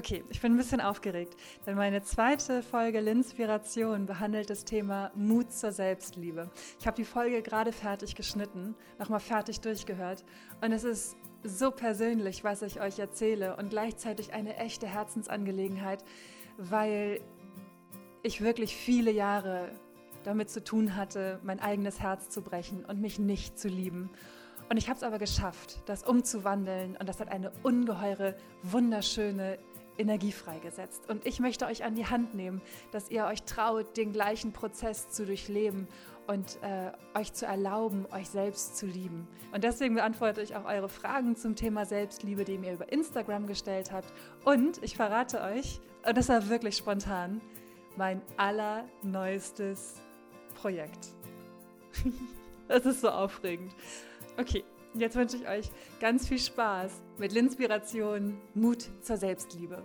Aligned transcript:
Okay, 0.00 0.24
ich 0.30 0.40
bin 0.40 0.54
ein 0.54 0.56
bisschen 0.56 0.80
aufgeregt, 0.80 1.36
denn 1.66 1.76
meine 1.76 2.02
zweite 2.02 2.62
Folge 2.62 3.00
Linspiration 3.00 4.06
behandelt 4.06 4.48
das 4.48 4.64
Thema 4.64 5.10
Mut 5.14 5.52
zur 5.52 5.72
Selbstliebe. 5.72 6.50
Ich 6.78 6.86
habe 6.86 6.96
die 6.96 7.04
Folge 7.04 7.42
gerade 7.42 7.70
fertig 7.70 8.14
geschnitten, 8.14 8.74
nochmal 8.98 9.20
fertig 9.20 9.60
durchgehört 9.60 10.24
und 10.62 10.72
es 10.72 10.84
ist 10.84 11.16
so 11.44 11.70
persönlich, 11.70 12.44
was 12.44 12.62
ich 12.62 12.80
euch 12.80 12.98
erzähle 12.98 13.58
und 13.58 13.68
gleichzeitig 13.68 14.32
eine 14.32 14.56
echte 14.56 14.86
Herzensangelegenheit, 14.86 16.02
weil 16.56 17.20
ich 18.22 18.40
wirklich 18.40 18.74
viele 18.74 19.10
Jahre 19.10 19.68
damit 20.24 20.48
zu 20.48 20.64
tun 20.64 20.96
hatte, 20.96 21.40
mein 21.42 21.60
eigenes 21.60 22.00
Herz 22.00 22.30
zu 22.30 22.40
brechen 22.40 22.86
und 22.86 23.02
mich 23.02 23.18
nicht 23.18 23.58
zu 23.58 23.68
lieben. 23.68 24.08
Und 24.70 24.76
ich 24.76 24.88
habe 24.88 24.96
es 24.96 25.02
aber 25.02 25.18
geschafft, 25.18 25.82
das 25.86 26.04
umzuwandeln 26.04 26.96
und 26.96 27.08
das 27.08 27.18
hat 27.18 27.28
eine 27.28 27.50
ungeheure, 27.64 28.36
wunderschöne 28.62 29.58
Energie 30.00 30.32
freigesetzt. 30.32 31.08
Und 31.08 31.26
ich 31.26 31.38
möchte 31.38 31.66
euch 31.66 31.84
an 31.84 31.94
die 31.94 32.06
Hand 32.06 32.34
nehmen, 32.34 32.60
dass 32.90 33.10
ihr 33.10 33.26
euch 33.26 33.42
traut, 33.42 33.96
den 33.96 34.12
gleichen 34.12 34.52
Prozess 34.52 35.10
zu 35.10 35.26
durchleben 35.26 35.86
und 36.26 36.58
äh, 36.62 37.18
euch 37.18 37.32
zu 37.32 37.46
erlauben, 37.46 38.06
euch 38.12 38.28
selbst 38.28 38.76
zu 38.76 38.86
lieben. 38.86 39.28
Und 39.52 39.64
deswegen 39.64 39.94
beantworte 39.94 40.42
ich 40.42 40.56
auch 40.56 40.64
eure 40.64 40.88
Fragen 40.88 41.36
zum 41.36 41.56
Thema 41.56 41.84
Selbstliebe, 41.84 42.44
die 42.44 42.54
ihr 42.54 42.72
über 42.72 42.90
Instagram 42.92 43.46
gestellt 43.46 43.92
habt. 43.92 44.12
Und 44.44 44.82
ich 44.82 44.96
verrate 44.96 45.40
euch, 45.42 45.80
und 46.06 46.16
das 46.16 46.28
war 46.28 46.48
wirklich 46.48 46.76
spontan, 46.76 47.40
mein 47.96 48.22
allerneuestes 48.36 49.96
Projekt. 50.54 51.08
das 52.68 52.86
ist 52.86 53.00
so 53.00 53.10
aufregend. 53.10 53.74
Okay, 54.38 54.64
Jetzt 54.94 55.14
wünsche 55.14 55.36
ich 55.36 55.46
euch 55.46 55.70
ganz 56.00 56.26
viel 56.26 56.40
Spaß 56.40 57.00
mit 57.16 57.32
Linspiration, 57.32 58.40
Mut 58.54 58.88
zur 59.02 59.18
Selbstliebe. 59.18 59.84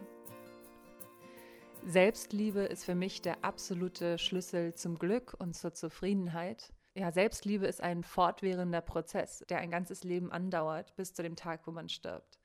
Selbstliebe 1.86 2.62
ist 2.62 2.86
für 2.86 2.96
mich 2.96 3.22
der 3.22 3.46
absolute 3.46 4.18
Schlüssel 4.18 4.74
zum 4.74 4.98
Glück 4.98 5.36
und 5.38 5.56
zur 5.56 5.76
Zufriedenheit. 5.76 6.74
Ja, 6.96 7.12
Selbstliebe 7.12 7.68
ist 7.68 7.82
ein 7.82 8.04
fortwährender 8.04 8.82
Prozess, 8.82 9.44
der 9.48 9.60
ein 9.60 9.70
ganzes 9.70 10.04
Leben 10.04 10.32
andauert, 10.32 10.96
bis 10.96 11.14
zu 11.14 11.22
dem 11.22 11.36
Tag, 11.36 11.68
wo 11.68 11.72
man 11.72 11.88
stirbt. 11.88 12.40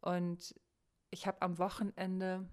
Und 0.00 0.54
ich 1.10 1.26
habe 1.26 1.42
am 1.42 1.58
Wochenende 1.58 2.48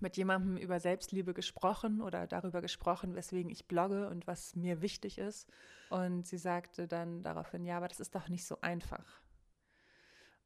mit 0.00 0.16
jemandem 0.16 0.56
über 0.56 0.80
Selbstliebe 0.80 1.34
gesprochen 1.34 2.02
oder 2.02 2.26
darüber 2.26 2.60
gesprochen, 2.60 3.14
weswegen 3.14 3.50
ich 3.50 3.66
blogge 3.66 4.08
und 4.08 4.26
was 4.26 4.56
mir 4.56 4.80
wichtig 4.82 5.18
ist. 5.18 5.48
Und 5.90 6.26
sie 6.26 6.38
sagte 6.38 6.88
dann 6.88 7.22
daraufhin, 7.22 7.64
ja, 7.64 7.76
aber 7.76 7.88
das 7.88 8.00
ist 8.00 8.14
doch 8.14 8.28
nicht 8.28 8.46
so 8.46 8.60
einfach. 8.60 9.20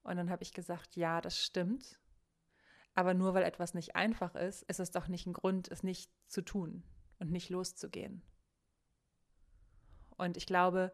Und 0.02 0.16
dann 0.16 0.30
habe 0.30 0.42
ich 0.42 0.52
gesagt, 0.52 0.96
ja, 0.96 1.20
das 1.20 1.38
stimmt. 1.38 1.98
Aber 2.94 3.14
nur 3.14 3.34
weil 3.34 3.44
etwas 3.44 3.74
nicht 3.74 3.94
einfach 3.96 4.34
ist, 4.34 4.62
ist 4.64 4.80
es 4.80 4.90
doch 4.90 5.08
nicht 5.08 5.26
ein 5.26 5.32
Grund, 5.32 5.68
es 5.70 5.82
nicht 5.82 6.10
zu 6.26 6.42
tun 6.42 6.82
und 7.18 7.30
nicht 7.30 7.50
loszugehen. 7.50 8.22
Und 10.16 10.36
ich 10.36 10.46
glaube, 10.46 10.92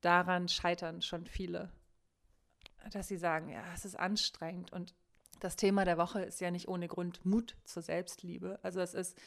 daran 0.00 0.48
scheitern 0.48 1.02
schon 1.02 1.26
viele, 1.26 1.72
dass 2.90 3.08
sie 3.08 3.16
sagen, 3.16 3.48
ja, 3.48 3.64
es 3.72 3.84
ist 3.84 3.98
anstrengend 3.98 4.72
und 4.72 4.94
das 5.42 5.56
Thema 5.56 5.84
der 5.84 5.98
Woche 5.98 6.22
ist 6.22 6.40
ja 6.40 6.50
nicht 6.50 6.68
ohne 6.68 6.86
Grund 6.86 7.24
Mut 7.26 7.56
zur 7.64 7.82
Selbstliebe. 7.82 8.60
Also 8.62 8.80
es 8.80 8.94
ist 8.94 9.18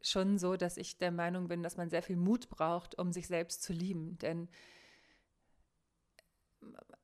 schon 0.00 0.38
so, 0.38 0.56
dass 0.56 0.78
ich 0.78 0.96
der 0.96 1.10
Meinung 1.10 1.48
bin, 1.48 1.62
dass 1.62 1.76
man 1.76 1.90
sehr 1.90 2.02
viel 2.02 2.16
Mut 2.16 2.48
braucht, 2.48 2.98
um 2.98 3.12
sich 3.12 3.26
selbst 3.26 3.62
zu 3.62 3.74
lieben. 3.74 4.16
Denn 4.18 4.48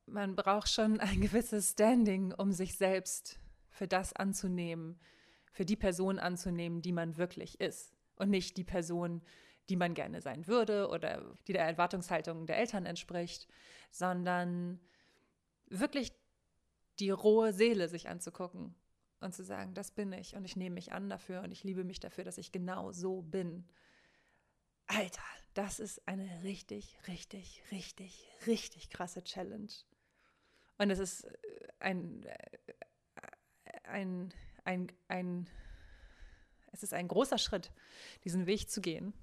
man 0.07 0.35
braucht 0.35 0.69
schon 0.69 0.99
ein 0.99 1.21
gewisses 1.21 1.71
Standing, 1.71 2.33
um 2.33 2.51
sich 2.51 2.75
selbst 2.75 3.37
für 3.69 3.87
das 3.87 4.13
anzunehmen, 4.13 4.99
für 5.51 5.65
die 5.65 5.75
Person 5.75 6.17
anzunehmen, 6.17 6.81
die 6.81 6.91
man 6.91 7.17
wirklich 7.17 7.59
ist. 7.59 7.93
Und 8.15 8.31
nicht 8.31 8.57
die 8.57 8.63
Person, 8.63 9.21
die 9.69 9.75
man 9.75 9.93
gerne 9.93 10.21
sein 10.21 10.47
würde 10.47 10.89
oder 10.89 11.35
die 11.47 11.53
der 11.53 11.65
Erwartungshaltung 11.65 12.47
der 12.47 12.57
Eltern 12.57 12.87
entspricht, 12.87 13.47
sondern 13.91 14.79
wirklich 15.67 16.18
die 16.99 17.09
rohe 17.09 17.53
Seele 17.53 17.87
sich 17.87 18.09
anzugucken 18.09 18.75
und 19.19 19.33
zu 19.33 19.43
sagen, 19.43 19.73
das 19.73 19.91
bin 19.91 20.11
ich 20.13 20.35
und 20.35 20.45
ich 20.45 20.55
nehme 20.55 20.75
mich 20.75 20.91
an 20.91 21.09
dafür 21.09 21.41
und 21.41 21.51
ich 21.51 21.63
liebe 21.63 21.83
mich 21.83 21.99
dafür, 21.99 22.23
dass 22.23 22.37
ich 22.37 22.51
genau 22.51 22.91
so 22.91 23.21
bin. 23.21 23.67
Alter, 24.87 25.23
das 25.53 25.79
ist 25.79 26.07
eine 26.07 26.43
richtig, 26.43 26.97
richtig, 27.07 27.61
richtig, 27.71 28.27
richtig 28.47 28.89
krasse 28.89 29.23
Challenge. 29.23 29.71
Und 30.77 30.89
es 30.89 30.99
ist 30.99 31.25
äh, 31.25 31.33
ein, 31.79 32.23
äh, 32.23 32.35
ein, 33.83 34.33
ein, 34.63 34.91
ein, 35.07 35.49
es 36.71 36.83
ist 36.83 36.93
ein 36.93 37.07
großer 37.07 37.37
Schritt, 37.37 37.71
diesen 38.23 38.45
Weg 38.45 38.69
zu 38.69 38.81
gehen. 38.81 39.13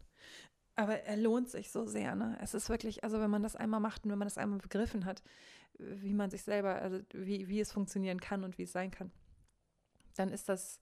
Aber 0.76 1.00
er 1.00 1.16
lohnt 1.16 1.48
sich 1.48 1.70
so 1.70 1.86
sehr. 1.86 2.14
Ne? 2.14 2.38
Es 2.42 2.52
ist 2.52 2.68
wirklich, 2.68 3.02
also 3.02 3.18
wenn 3.18 3.30
man 3.30 3.42
das 3.42 3.56
einmal 3.56 3.80
macht 3.80 4.04
und 4.04 4.10
wenn 4.10 4.18
man 4.18 4.26
das 4.26 4.38
einmal 4.38 4.58
begriffen 4.58 5.06
hat, 5.06 5.22
wie 5.78 6.12
man 6.12 6.30
sich 6.30 6.42
selber, 6.42 6.76
also 6.76 7.00
wie, 7.12 7.48
wie 7.48 7.60
es 7.60 7.72
funktionieren 7.72 8.20
kann 8.20 8.44
und 8.44 8.58
wie 8.58 8.64
es 8.64 8.72
sein 8.72 8.90
kann, 8.90 9.10
dann 10.16 10.30
ist 10.30 10.48
das, 10.48 10.78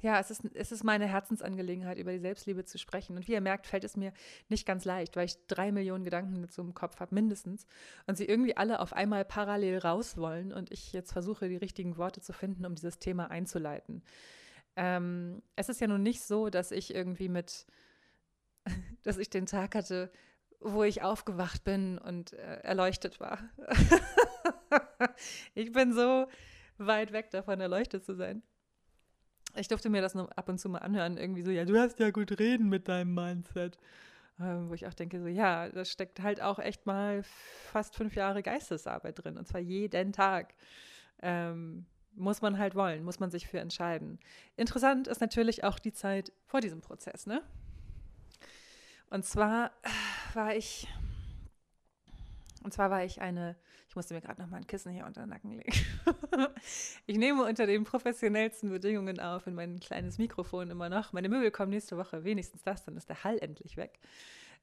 ja, 0.00 0.20
es 0.20 0.30
ist, 0.30 0.42
es 0.54 0.70
ist 0.70 0.84
meine 0.84 1.06
Herzensangelegenheit, 1.06 1.98
über 1.98 2.12
die 2.12 2.18
Selbstliebe 2.18 2.64
zu 2.64 2.78
sprechen. 2.78 3.16
Und 3.16 3.26
wie 3.26 3.32
ihr 3.32 3.40
merkt, 3.40 3.66
fällt 3.66 3.84
es 3.84 3.96
mir 3.96 4.12
nicht 4.48 4.66
ganz 4.66 4.84
leicht, 4.84 5.16
weil 5.16 5.26
ich 5.26 5.38
drei 5.46 5.72
Millionen 5.72 6.04
Gedanken 6.04 6.42
dazu 6.42 6.60
im 6.60 6.74
Kopf 6.74 7.00
habe, 7.00 7.14
mindestens. 7.14 7.66
Und 8.06 8.16
sie 8.16 8.26
irgendwie 8.26 8.56
alle 8.56 8.80
auf 8.80 8.92
einmal 8.92 9.24
parallel 9.24 9.78
raus 9.78 10.16
wollen. 10.16 10.52
Und 10.52 10.70
ich 10.70 10.92
jetzt 10.92 11.12
versuche, 11.12 11.48
die 11.48 11.56
richtigen 11.56 11.96
Worte 11.96 12.20
zu 12.20 12.32
finden, 12.32 12.66
um 12.66 12.74
dieses 12.74 12.98
Thema 12.98 13.30
einzuleiten. 13.30 14.02
Ähm, 14.76 15.42
es 15.56 15.68
ist 15.68 15.80
ja 15.80 15.86
nun 15.86 16.02
nicht 16.02 16.22
so, 16.22 16.50
dass 16.50 16.70
ich 16.70 16.94
irgendwie 16.94 17.28
mit, 17.28 17.66
dass 19.02 19.18
ich 19.18 19.30
den 19.30 19.46
Tag 19.46 19.74
hatte, 19.74 20.10
wo 20.60 20.82
ich 20.82 21.02
aufgewacht 21.02 21.64
bin 21.64 21.98
und 21.98 22.32
äh, 22.32 22.60
erleuchtet 22.62 23.20
war. 23.20 23.38
ich 25.54 25.72
bin 25.72 25.92
so 25.92 26.26
weit 26.78 27.12
weg 27.12 27.30
davon, 27.30 27.60
erleuchtet 27.60 28.04
zu 28.04 28.14
sein. 28.14 28.42
Ich 29.56 29.68
durfte 29.68 29.90
mir 29.90 30.02
das 30.02 30.14
nur 30.14 30.36
ab 30.36 30.48
und 30.48 30.58
zu 30.58 30.68
mal 30.68 30.78
anhören, 30.78 31.16
irgendwie 31.16 31.42
so, 31.42 31.50
ja, 31.50 31.64
du 31.64 31.78
hast 31.78 32.00
ja 32.00 32.10
gut 32.10 32.38
reden 32.38 32.68
mit 32.68 32.88
deinem 32.88 33.14
Mindset. 33.14 33.78
Ähm, 34.40 34.68
wo 34.68 34.74
ich 34.74 34.86
auch 34.86 34.94
denke, 34.94 35.20
so, 35.20 35.28
ja, 35.28 35.68
da 35.68 35.84
steckt 35.84 36.20
halt 36.20 36.40
auch 36.42 36.58
echt 36.58 36.86
mal 36.86 37.22
fast 37.22 37.94
fünf 37.94 38.16
Jahre 38.16 38.42
Geistesarbeit 38.42 39.22
drin, 39.22 39.38
und 39.38 39.46
zwar 39.46 39.60
jeden 39.60 40.12
Tag. 40.12 40.54
Ähm, 41.22 41.86
muss 42.16 42.42
man 42.42 42.58
halt 42.58 42.74
wollen, 42.74 43.04
muss 43.04 43.20
man 43.20 43.30
sich 43.30 43.46
für 43.46 43.60
entscheiden. 43.60 44.18
Interessant 44.56 45.08
ist 45.08 45.20
natürlich 45.20 45.64
auch 45.64 45.78
die 45.78 45.92
Zeit 45.92 46.32
vor 46.46 46.60
diesem 46.60 46.80
Prozess, 46.80 47.26
ne? 47.26 47.42
Und 49.10 49.24
zwar 49.24 49.70
war 50.34 50.54
ich, 50.54 50.88
und 52.62 52.72
zwar 52.72 52.90
war 52.90 53.04
ich 53.04 53.20
eine, 53.20 53.56
ich 53.88 53.96
musste 53.96 54.14
mir 54.14 54.20
gerade 54.20 54.42
noch 54.42 54.48
mal 54.48 54.56
ein 54.56 54.66
Kissen 54.66 54.92
hier 54.92 55.06
unter 55.06 55.20
den 55.20 55.30
Nacken 55.30 55.52
legen. 55.52 55.72
ich 57.06 57.16
nehme 57.16 57.44
unter 57.44 57.66
den 57.66 57.84
professionellsten 57.84 58.70
Bedingungen 58.70 59.20
auf 59.20 59.46
in 59.46 59.54
mein 59.54 59.78
kleines 59.78 60.18
Mikrofon 60.18 60.70
immer 60.70 60.88
noch. 60.88 61.12
Meine 61.12 61.28
Möbel 61.28 61.50
kommen 61.50 61.70
nächste 61.70 61.96
Woche, 61.96 62.24
wenigstens 62.24 62.62
das, 62.62 62.84
dann 62.84 62.96
ist 62.96 63.08
der 63.08 63.22
Hall 63.22 63.38
endlich 63.40 63.76
weg. 63.76 64.00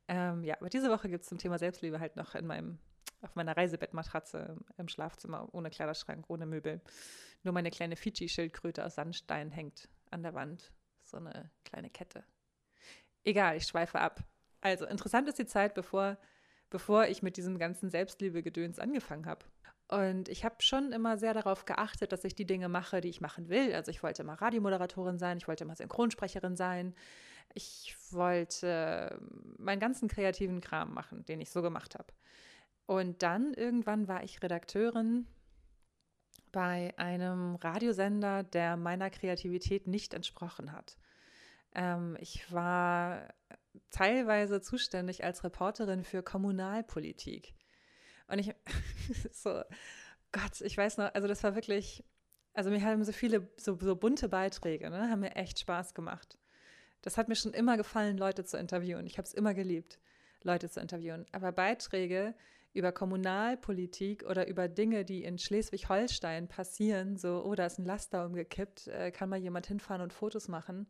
Ähm, 0.08 0.44
ja, 0.44 0.56
aber 0.60 0.70
diese 0.70 0.90
Woche 0.90 1.08
gibt 1.08 1.24
es 1.24 1.30
zum 1.30 1.38
Thema 1.38 1.58
Selbstliebe 1.58 2.00
halt 2.00 2.18
noch 2.18 2.36
in 2.36 2.46
meinem, 2.46 2.80
auf 3.22 3.36
meiner 3.36 3.56
Reisebettmatratze 3.56 4.58
im 4.78 4.88
Schlafzimmer, 4.88 5.48
ohne 5.54 5.70
Kleiderschrank, 5.70 6.26
ohne 6.28 6.46
Möbel. 6.46 6.82
Nur 7.44 7.54
meine 7.54 7.72
kleine 7.72 7.96
Fidschi-Schildkröte 7.96 8.86
aus 8.86 8.96
Sandstein 8.96 9.52
hängt 9.52 9.90
an 10.10 10.24
der 10.24 10.34
Wand. 10.34 10.72
So 11.04 11.18
eine 11.18 11.52
kleine 11.66 11.90
Kette. 11.90 12.24
Egal, 13.24 13.58
ich 13.58 13.66
schweife 13.66 14.00
ab. 14.00 14.24
Also, 14.62 14.86
interessant 14.86 15.28
ist 15.28 15.40
die 15.40 15.46
Zeit, 15.46 15.74
bevor, 15.74 16.18
bevor 16.70 17.08
ich 17.08 17.24
mit 17.24 17.38
diesem 17.38 17.58
ganzen 17.58 17.90
Selbstliebe-Gedöns 17.90 18.80
angefangen 18.80 19.26
habe. 19.26 19.46
Und 19.88 20.30
ich 20.30 20.46
habe 20.46 20.56
schon 20.60 20.94
immer 20.94 21.18
sehr 21.18 21.34
darauf 21.34 21.66
geachtet, 21.66 22.14
dass 22.14 22.24
ich 22.24 22.34
die 22.34 22.46
Dinge 22.46 22.70
mache, 22.70 23.02
die 23.02 23.10
ich 23.10 23.20
machen 23.20 23.50
will. 23.50 23.74
Also 23.74 23.92
ich 23.92 24.02
wollte 24.04 24.22
immer 24.22 24.42
Radiomoderatorin 24.42 25.20
sein, 25.20 25.38
ich 25.38 25.50
wollte 25.50 25.66
immer 25.66 25.76
Synchronsprecherin 25.76 26.56
sein, 26.56 26.96
ich 27.54 27.98
wollte 28.12 29.20
meinen 29.58 29.82
ganzen 29.82 30.08
kreativen 30.08 30.62
Kram 30.62 30.94
machen, 30.94 31.26
den 31.26 31.42
ich 31.42 31.50
so 31.50 31.62
gemacht 31.62 31.96
habe. 31.96 32.14
Und 32.92 33.24
dann 33.24 33.54
irgendwann 33.54 34.10
war 34.10 34.22
ich 34.22 34.44
Redakteurin 34.44 35.26
bei 36.52 36.94
einem 36.98 37.56
Radiosender, 37.56 38.44
der 38.44 38.76
meiner 38.76 39.10
Kreativität 39.10 39.88
nicht 39.88 40.14
entsprochen 40.14 40.74
hat. 40.74 40.98
Ähm, 41.74 42.18
ich 42.20 42.52
war 42.52 43.34
teilweise 43.92 44.60
zuständig 44.60 45.24
als 45.24 45.46
Reporterin 45.46 46.04
für 46.04 46.22
Kommunalpolitik. 46.22 47.54
Und 48.28 48.40
ich, 48.40 48.54
so, 49.32 49.62
Gott, 50.34 50.60
ich 50.60 50.78
weiß 50.78 50.98
noch, 50.98 51.14
also 51.14 51.30
das 51.30 51.46
war 51.46 51.56
wirklich, 51.56 52.04
also 52.54 52.72
mir 52.72 52.84
haben 52.84 53.06
so 53.06 53.14
viele, 53.14 53.48
so, 53.56 53.80
so 53.80 53.96
bunte 53.96 54.28
Beiträge, 54.28 54.90
ne, 54.90 55.10
haben 55.10 55.22
mir 55.22 55.38
echt 55.38 55.60
Spaß 55.60 55.94
gemacht. 55.94 56.38
Das 57.04 57.18
hat 57.18 57.30
mir 57.30 57.38
schon 57.38 57.54
immer 57.54 57.78
gefallen, 57.78 58.18
Leute 58.18 58.44
zu 58.44 58.58
interviewen. 58.58 59.06
Ich 59.06 59.18
habe 59.18 59.26
es 59.26 59.34
immer 59.34 59.54
geliebt, 59.54 59.98
Leute 60.44 60.70
zu 60.70 60.82
interviewen. 60.82 61.26
Aber 61.32 61.54
Beiträge 61.54 62.36
über 62.74 62.92
Kommunalpolitik 62.92 64.24
oder 64.24 64.48
über 64.48 64.68
Dinge, 64.68 65.04
die 65.06 65.24
in 65.24 65.38
Schleswig-Holstein 65.38 66.48
passieren, 66.48 67.18
so, 67.18 67.44
oh, 67.46 67.56
da 67.56 67.66
ist 67.66 67.80
ein 67.80 67.86
Laster 67.86 68.26
umgekippt, 68.26 68.88
äh, 68.88 69.12
kann 69.12 69.30
mal 69.30 69.40
jemand 69.40 69.68
hinfahren 69.68 70.02
und 70.02 70.14
Fotos 70.14 70.48
machen. 70.48 70.88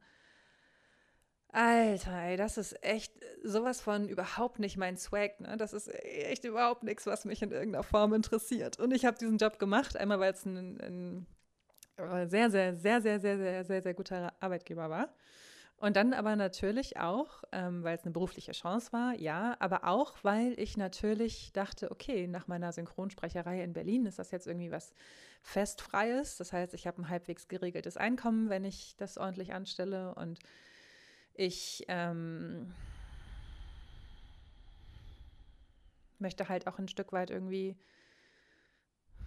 Alter, 1.54 2.18
ey, 2.18 2.38
das 2.38 2.57
ist 2.57 2.81
echt 2.81 3.13
sowas 3.44 3.81
von 3.81 4.07
überhaupt 4.07 4.60
nicht 4.60 4.78
mein 4.78 4.95
Swag, 4.95 5.42
ne? 5.42 5.57
Das 5.57 5.74
ist 5.74 5.94
echt 5.94 6.45
überhaupt 6.45 6.83
nichts, 6.83 7.06
was 7.06 7.25
mich 7.25 7.42
in 7.42 7.51
irgendeiner 7.51 7.84
Form 7.84 8.13
interessiert. 8.13 8.80
Und 8.80 8.94
ich 8.94 9.04
habe 9.04 9.18
diesen 9.18 9.38
Job 9.38 9.60
gemacht, 9.60 9.98
einmal 9.98 10.19
weil 10.22 10.31
es 10.31 10.45
ein, 10.45 10.80
ein 10.80 12.30
sehr, 12.30 12.50
sehr, 12.50 12.75
sehr, 12.75 13.01
sehr, 13.01 13.19
sehr, 13.19 13.38
sehr, 13.38 13.66
sehr, 13.66 13.81
sehr 13.81 13.94
guter 13.94 14.34
Arbeitgeber 14.39 14.89
war. 14.89 15.13
Und 15.81 15.95
dann 15.95 16.13
aber 16.13 16.36
natürlich 16.36 16.98
auch, 16.98 17.44
ähm, 17.51 17.83
weil 17.83 17.98
es 17.98 18.04
eine 18.04 18.12
berufliche 18.12 18.51
Chance 18.51 18.94
war, 18.94 19.16
ja, 19.16 19.57
aber 19.57 19.86
auch, 19.86 20.13
weil 20.22 20.54
ich 20.60 20.78
natürlich 20.78 21.54
dachte, 21.54 21.89
okay, 21.89 22.28
nach 22.28 22.48
meiner 22.48 22.72
Synchronsprecherei 22.72 23.63
in 23.63 23.74
Berlin 23.74 24.06
ist 24.06 24.19
das 24.19 24.30
jetzt 24.30 24.45
irgendwie 24.45 24.69
was 24.69 24.94
Festfreies. 25.42 26.38
Das 26.38 26.54
heißt, 26.54 26.75
ich 26.75 26.86
habe 26.86 27.01
ein 27.01 27.10
halbwegs 27.10 27.48
geregeltes 27.48 27.98
Einkommen, 27.98 28.51
wenn 28.51 28.63
ich 28.63 28.95
das 28.98 29.18
ordentlich 29.18 29.54
anstelle. 29.54 30.13
Und 30.13 30.38
ich 31.33 31.84
ähm, 31.88 32.75
möchte 36.19 36.48
halt 36.48 36.68
auch 36.68 36.77
ein 36.77 36.89
Stück 36.89 37.12
weit 37.12 37.31
irgendwie 37.31 37.75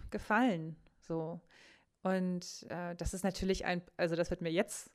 gefallen. 0.09 0.77
So. 1.01 1.41
Und 2.01 2.65
äh, 2.69 2.95
das 2.95 3.13
ist 3.13 3.25
natürlich 3.25 3.65
ein, 3.65 3.81
also 3.97 4.15
das 4.15 4.29
wird 4.29 4.39
mir 4.39 4.53
jetzt 4.53 4.94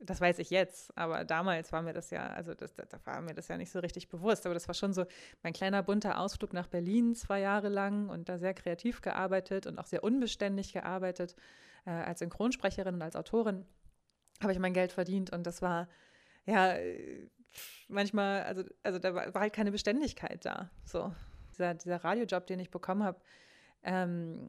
das 0.00 0.20
weiß 0.20 0.38
ich 0.38 0.50
jetzt, 0.50 0.96
aber 0.96 1.24
damals 1.24 1.72
war 1.72 1.82
mir 1.82 1.92
das 1.92 2.10
ja, 2.10 2.26
also 2.28 2.54
das, 2.54 2.74
da 2.74 2.84
war 3.04 3.20
mir 3.20 3.34
das 3.34 3.48
ja 3.48 3.56
nicht 3.56 3.70
so 3.70 3.78
richtig 3.78 4.08
bewusst. 4.08 4.44
Aber 4.46 4.54
das 4.54 4.66
war 4.68 4.74
schon 4.74 4.92
so 4.92 5.06
mein 5.42 5.52
kleiner 5.52 5.82
bunter 5.82 6.18
Ausflug 6.18 6.52
nach 6.52 6.66
Berlin 6.66 7.14
zwei 7.14 7.40
Jahre 7.40 7.68
lang 7.68 8.08
und 8.08 8.28
da 8.28 8.38
sehr 8.38 8.54
kreativ 8.54 9.00
gearbeitet 9.00 9.66
und 9.66 9.78
auch 9.78 9.86
sehr 9.86 10.04
unbeständig 10.04 10.72
gearbeitet. 10.72 11.36
Äh, 11.86 11.90
als 11.90 12.18
Synchronsprecherin 12.20 12.94
und 12.94 13.02
als 13.02 13.16
Autorin 13.16 13.66
habe 14.42 14.52
ich 14.52 14.58
mein 14.58 14.74
Geld 14.74 14.92
verdient 14.92 15.30
und 15.30 15.46
das 15.46 15.62
war 15.62 15.88
ja 16.44 16.76
manchmal, 17.88 18.42
also, 18.42 18.64
also 18.82 18.98
da 18.98 19.14
war, 19.14 19.32
war 19.34 19.42
halt 19.42 19.52
keine 19.52 19.72
Beständigkeit 19.72 20.44
da. 20.44 20.70
So. 20.84 21.14
Dieser, 21.52 21.74
dieser 21.74 22.02
Radiojob, 22.02 22.46
den 22.46 22.58
ich 22.58 22.70
bekommen 22.70 23.04
habe, 23.04 23.20
ähm, 23.84 24.48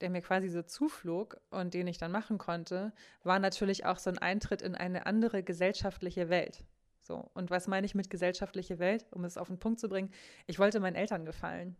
der 0.00 0.10
mir 0.10 0.20
quasi 0.20 0.48
so 0.48 0.62
zuflog 0.62 1.40
und 1.50 1.74
den 1.74 1.86
ich 1.86 1.98
dann 1.98 2.12
machen 2.12 2.38
konnte, 2.38 2.92
war 3.22 3.38
natürlich 3.38 3.86
auch 3.86 3.98
so 3.98 4.10
ein 4.10 4.18
Eintritt 4.18 4.62
in 4.62 4.74
eine 4.74 5.06
andere 5.06 5.42
gesellschaftliche 5.42 6.28
Welt. 6.28 6.64
So, 7.00 7.30
und 7.34 7.50
was 7.50 7.68
meine 7.68 7.86
ich 7.86 7.94
mit 7.94 8.10
gesellschaftliche 8.10 8.78
Welt, 8.80 9.06
um 9.12 9.24
es 9.24 9.38
auf 9.38 9.46
den 9.46 9.58
Punkt 9.58 9.78
zu 9.78 9.88
bringen? 9.88 10.12
Ich 10.46 10.58
wollte 10.58 10.80
meinen 10.80 10.96
Eltern 10.96 11.24
gefallen. 11.24 11.76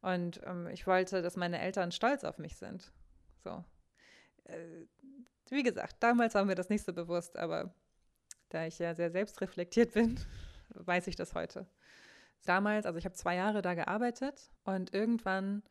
Und 0.00 0.40
ähm, 0.44 0.68
ich 0.68 0.86
wollte, 0.86 1.22
dass 1.22 1.36
meine 1.36 1.60
Eltern 1.60 1.92
stolz 1.92 2.24
auf 2.24 2.38
mich 2.38 2.56
sind. 2.56 2.90
So. 3.44 3.64
Äh, 4.44 4.86
wie 5.50 5.62
gesagt, 5.62 5.96
damals 6.00 6.34
war 6.34 6.44
mir 6.44 6.54
das 6.54 6.70
nicht 6.70 6.84
so 6.84 6.92
bewusst, 6.92 7.36
aber 7.36 7.74
da 8.48 8.66
ich 8.66 8.78
ja 8.78 8.94
sehr 8.94 9.10
selbstreflektiert 9.10 9.92
bin, 9.92 10.18
weiß 10.70 11.08
ich 11.08 11.16
das 11.16 11.34
heute 11.34 11.66
damals, 12.44 12.86
also 12.86 12.98
ich 12.98 13.04
habe 13.04 13.14
zwei 13.14 13.36
Jahre 13.36 13.62
da 13.62 13.74
gearbeitet 13.74 14.50
und 14.64 14.94
irgendwann 14.94 15.62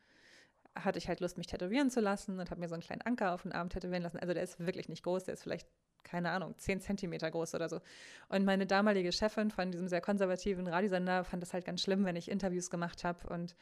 hatte 0.75 0.97
ich 0.99 1.07
halt 1.07 1.19
Lust, 1.19 1.37
mich 1.37 1.47
tätowieren 1.47 1.89
zu 1.89 2.01
lassen 2.01 2.39
und 2.39 2.51
habe 2.51 2.59
mir 2.59 2.67
so 2.67 2.75
einen 2.75 2.83
kleinen 2.83 3.01
Anker 3.01 3.33
auf 3.33 3.43
den 3.43 3.51
Arm 3.51 3.69
tätowieren 3.69 4.03
lassen. 4.03 4.19
Also 4.19 4.33
der 4.33 4.43
ist 4.43 4.59
wirklich 4.59 4.89
nicht 4.89 5.03
groß, 5.03 5.25
der 5.25 5.33
ist 5.33 5.43
vielleicht, 5.43 5.67
keine 6.03 6.29
Ahnung, 6.29 6.55
zehn 6.57 6.79
Zentimeter 6.79 7.29
groß 7.31 7.55
oder 7.55 7.69
so. 7.69 7.81
Und 8.29 8.45
meine 8.45 8.65
damalige 8.65 9.11
Chefin 9.11 9.51
von 9.51 9.71
diesem 9.71 9.87
sehr 9.87 10.01
konservativen 10.01 10.67
Radiosender 10.67 11.23
fand 11.23 11.41
das 11.41 11.53
halt 11.53 11.65
ganz 11.65 11.81
schlimm, 11.81 12.05
wenn 12.05 12.15
ich 12.15 12.29
Interviews 12.29 12.69
gemacht 12.69 13.03
habe 13.03 13.27
und 13.27 13.55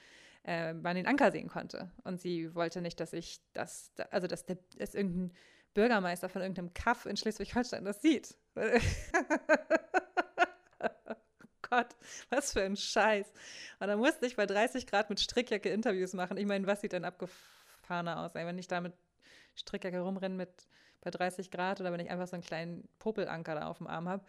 äh, 0.43 0.73
man 0.73 0.95
den 0.95 1.07
Anker 1.07 1.31
sehen 1.31 1.47
konnte. 1.47 1.89
Und 2.03 2.21
sie 2.21 2.53
wollte 2.53 2.81
nicht, 2.81 2.99
dass 2.99 3.13
ich 3.13 3.39
das, 3.53 3.91
also 4.11 4.27
dass, 4.27 4.45
der, 4.45 4.57
dass 4.77 4.93
irgendein 4.93 5.33
Bürgermeister 5.73 6.29
von 6.29 6.41
irgendeinem 6.41 6.73
Kaff 6.73 7.05
in 7.05 7.17
Schleswig-Holstein 7.17 7.83
das 7.83 8.01
sieht. 8.01 8.35
Gott, 11.75 11.95
was 12.29 12.53
für 12.53 12.63
ein 12.63 12.77
Scheiß. 12.77 13.31
Und 13.79 13.87
dann 13.87 13.99
musste 13.99 14.25
ich 14.25 14.35
bei 14.35 14.45
30 14.45 14.87
Grad 14.87 15.09
mit 15.09 15.19
Strickjacke 15.19 15.69
Interviews 15.69 16.13
machen. 16.13 16.37
Ich 16.37 16.45
meine, 16.45 16.65
was 16.67 16.81
sieht 16.81 16.93
denn 16.93 17.03
abgefahrener 17.03 18.21
aus? 18.21 18.35
Ey, 18.35 18.45
wenn 18.45 18.57
ich 18.57 18.67
da 18.67 18.79
mit 18.79 18.93
Strickjacke 19.55 19.99
rumrenne 19.99 20.35
mit 20.35 20.49
bei 21.01 21.11
30 21.11 21.51
Grad 21.51 21.81
oder 21.81 21.91
wenn 21.91 21.99
ich 21.99 22.09
einfach 22.09 22.27
so 22.27 22.35
einen 22.35 22.43
kleinen 22.43 22.87
Popelanker 22.99 23.55
da 23.55 23.67
auf 23.67 23.79
dem 23.79 23.87
Arm 23.87 24.07
habe. 24.07 24.23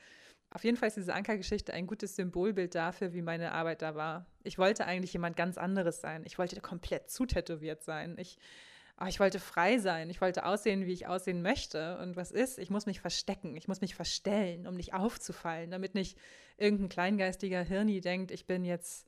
Auf 0.50 0.64
jeden 0.64 0.76
Fall 0.76 0.88
ist 0.88 0.96
diese 0.96 1.14
Ankergeschichte 1.14 1.72
ein 1.72 1.86
gutes 1.86 2.16
Symbolbild 2.16 2.74
dafür, 2.74 3.12
wie 3.12 3.22
meine 3.22 3.52
Arbeit 3.52 3.82
da 3.82 3.94
war. 3.94 4.26
Ich 4.42 4.58
wollte 4.58 4.84
eigentlich 4.84 5.12
jemand 5.12 5.36
ganz 5.36 5.56
anderes 5.58 6.00
sein. 6.00 6.22
Ich 6.24 6.38
wollte 6.38 6.60
komplett 6.60 7.10
zutätowiert 7.10 7.82
sein. 7.82 8.16
Ich 8.18 8.38
oh, 9.00 9.06
ich 9.06 9.20
wollte 9.20 9.40
frei 9.40 9.78
sein, 9.78 10.08
ich 10.10 10.20
wollte 10.20 10.44
aussehen, 10.44 10.86
wie 10.86 10.92
ich 10.92 11.06
aussehen 11.06 11.42
möchte. 11.42 11.98
Und 11.98 12.16
was 12.16 12.30
ist? 12.30 12.58
Ich 12.58 12.70
muss 12.70 12.86
mich 12.86 13.00
verstecken, 13.00 13.56
ich 13.56 13.68
muss 13.68 13.80
mich 13.80 13.94
verstellen, 13.94 14.66
um 14.66 14.74
nicht 14.74 14.94
aufzufallen, 14.94 15.70
damit 15.70 15.94
nicht 15.94 16.18
irgendein 16.56 16.88
kleingeistiger 16.88 17.62
Hirni 17.62 18.00
denkt, 18.00 18.30
ich 18.30 18.46
bin 18.46 18.64
jetzt 18.64 19.06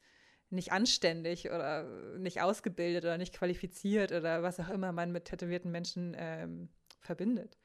nicht 0.50 0.72
anständig 0.72 1.50
oder 1.50 1.84
nicht 2.18 2.40
ausgebildet 2.40 3.04
oder 3.04 3.18
nicht 3.18 3.34
qualifiziert 3.34 4.12
oder 4.12 4.42
was 4.42 4.60
auch 4.60 4.70
immer 4.70 4.92
man 4.92 5.12
mit 5.12 5.26
tätowierten 5.26 5.70
Menschen 5.70 6.16
ähm, 6.18 6.68
verbindet. 7.00 7.58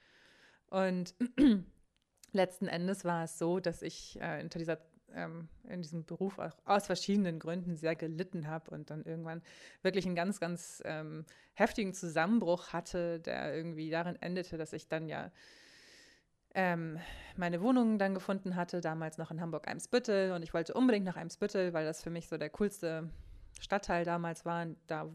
Und 0.68 1.16
letzten 2.34 2.68
Endes 2.68 3.06
war 3.06 3.24
es 3.24 3.38
so, 3.38 3.60
dass 3.60 3.82
ich 3.82 4.20
äh, 4.20 4.42
unter 4.42 4.60
dieser 4.60 4.80
ähm, 5.16 5.48
in 5.68 5.82
diesem 5.82 6.06
Beruf 6.06 6.40
auch 6.40 6.52
aus 6.66 6.86
verschiedenen 6.86 7.40
Gründen 7.40 7.76
sehr 7.76 7.96
gelitten 7.96 8.48
habe 8.48 8.72
und 8.72 8.90
dann 8.90 9.04
irgendwann 9.04 9.42
wirklich 9.82 10.06
einen 10.06 10.16
ganz, 10.16 10.40
ganz 10.40 10.82
ähm, 10.86 11.26
heftigen 11.54 11.94
Zusammenbruch 11.94 12.74
hatte, 12.74 13.20
der 13.20 13.56
irgendwie 13.56 13.90
darin 13.90 14.22
endete, 14.22 14.58
dass 14.58 14.74
ich 14.74 14.88
dann 14.88 15.08
ja 15.08 15.32
ähm, 16.56 17.00
meine 17.36 17.62
Wohnung 17.62 17.98
dann 17.98 18.14
gefunden 18.14 18.56
hatte, 18.56 18.82
damals 18.82 19.18
noch 19.18 19.32
in 19.32 19.42
Hamburg-Eimsbüttel. 19.42 20.34
Und 20.34 20.44
ich 20.44 20.54
wollte 20.54 20.74
unbedingt 20.74 21.06
nach 21.06 21.16
Eimsbüttel, 21.16 21.74
weil 21.74 21.86
das 21.86 22.04
für 22.04 22.10
mich 22.10 22.28
so 22.28 22.38
der 22.38 22.50
coolste 22.50 23.10
Stadtteil 23.60 24.06
damals 24.06 24.46
war, 24.46 24.68
da 24.88 25.10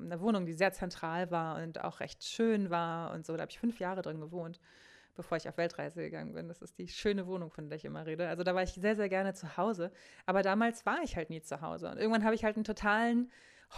eine 0.00 0.20
Wohnung, 0.20 0.46
die 0.46 0.54
sehr 0.54 0.72
zentral 0.72 1.30
war 1.30 1.62
und 1.62 1.82
auch 1.82 2.00
recht 2.00 2.24
schön 2.24 2.70
war 2.70 3.12
und 3.12 3.26
so, 3.26 3.34
da 3.36 3.42
habe 3.42 3.50
ich 3.50 3.58
fünf 3.58 3.78
Jahre 3.78 4.02
drin 4.02 4.20
gewohnt 4.20 4.60
bevor 5.16 5.36
ich 5.36 5.48
auf 5.48 5.56
Weltreise 5.56 6.02
gegangen 6.02 6.34
bin. 6.34 6.48
Das 6.48 6.62
ist 6.62 6.78
die 6.78 6.88
schöne 6.88 7.26
Wohnung, 7.26 7.50
von 7.50 7.68
der 7.68 7.76
ich 7.76 7.84
immer 7.84 8.06
rede. 8.06 8.28
Also 8.28 8.42
da 8.42 8.54
war 8.54 8.62
ich 8.62 8.72
sehr, 8.72 8.96
sehr 8.96 9.08
gerne 9.08 9.34
zu 9.34 9.56
Hause. 9.56 9.90
Aber 10.26 10.42
damals 10.42 10.86
war 10.86 11.02
ich 11.02 11.16
halt 11.16 11.30
nie 11.30 11.42
zu 11.42 11.60
Hause. 11.60 11.90
Und 11.90 11.98
irgendwann 11.98 12.24
habe 12.24 12.34
ich 12.34 12.44
halt 12.44 12.56
einen 12.56 12.64
totalen 12.64 13.30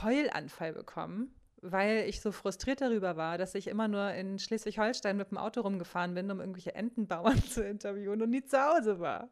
Heulanfall 0.03 0.73
bekommen, 0.73 1.35
weil 1.63 2.05
ich 2.09 2.21
so 2.21 2.33
frustriert 2.33 2.81
darüber 2.81 3.17
war, 3.17 3.39
dass 3.39 3.55
ich 3.55 3.69
immer 3.69 3.89
nur 3.89 4.13
in 4.13 4.39
Schleswig-Holstein 4.39 5.17
mit 5.17 5.31
dem 5.31 5.39
Auto 5.39 5.63
rumgefahren 5.63 6.15
bin, 6.15 6.31
um 6.31 6.41
irgendwelche 6.41 6.75
Entenbauern 6.75 7.43
zu 7.51 7.65
interviewen 7.65 8.21
und 8.23 8.31
nie 8.31 8.45
zu 8.45 8.59
Hause 8.61 9.01
war. 9.01 9.29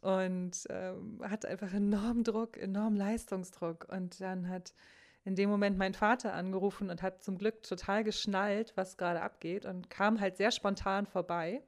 Und 0.00 0.66
ähm, 0.68 1.20
hatte 1.22 1.48
einfach 1.48 1.72
enormen 1.72 2.24
Druck, 2.24 2.56
enormen 2.56 2.96
Leistungsdruck. 2.96 3.86
Und 3.88 4.20
dann 4.20 4.48
hat 4.48 4.74
in 5.24 5.36
dem 5.36 5.48
Moment 5.48 5.78
mein 5.78 5.94
Vater 5.94 6.34
angerufen 6.34 6.90
und 6.90 7.02
hat 7.02 7.22
zum 7.22 7.38
Glück 7.38 7.62
total 7.62 8.04
geschnallt, 8.04 8.72
was 8.76 8.96
gerade 8.96 9.20
abgeht 9.20 9.66
und 9.66 9.88
kam 9.88 10.20
halt 10.20 10.36
sehr 10.36 10.50
spontan 10.50 11.06
vorbei 11.06 11.62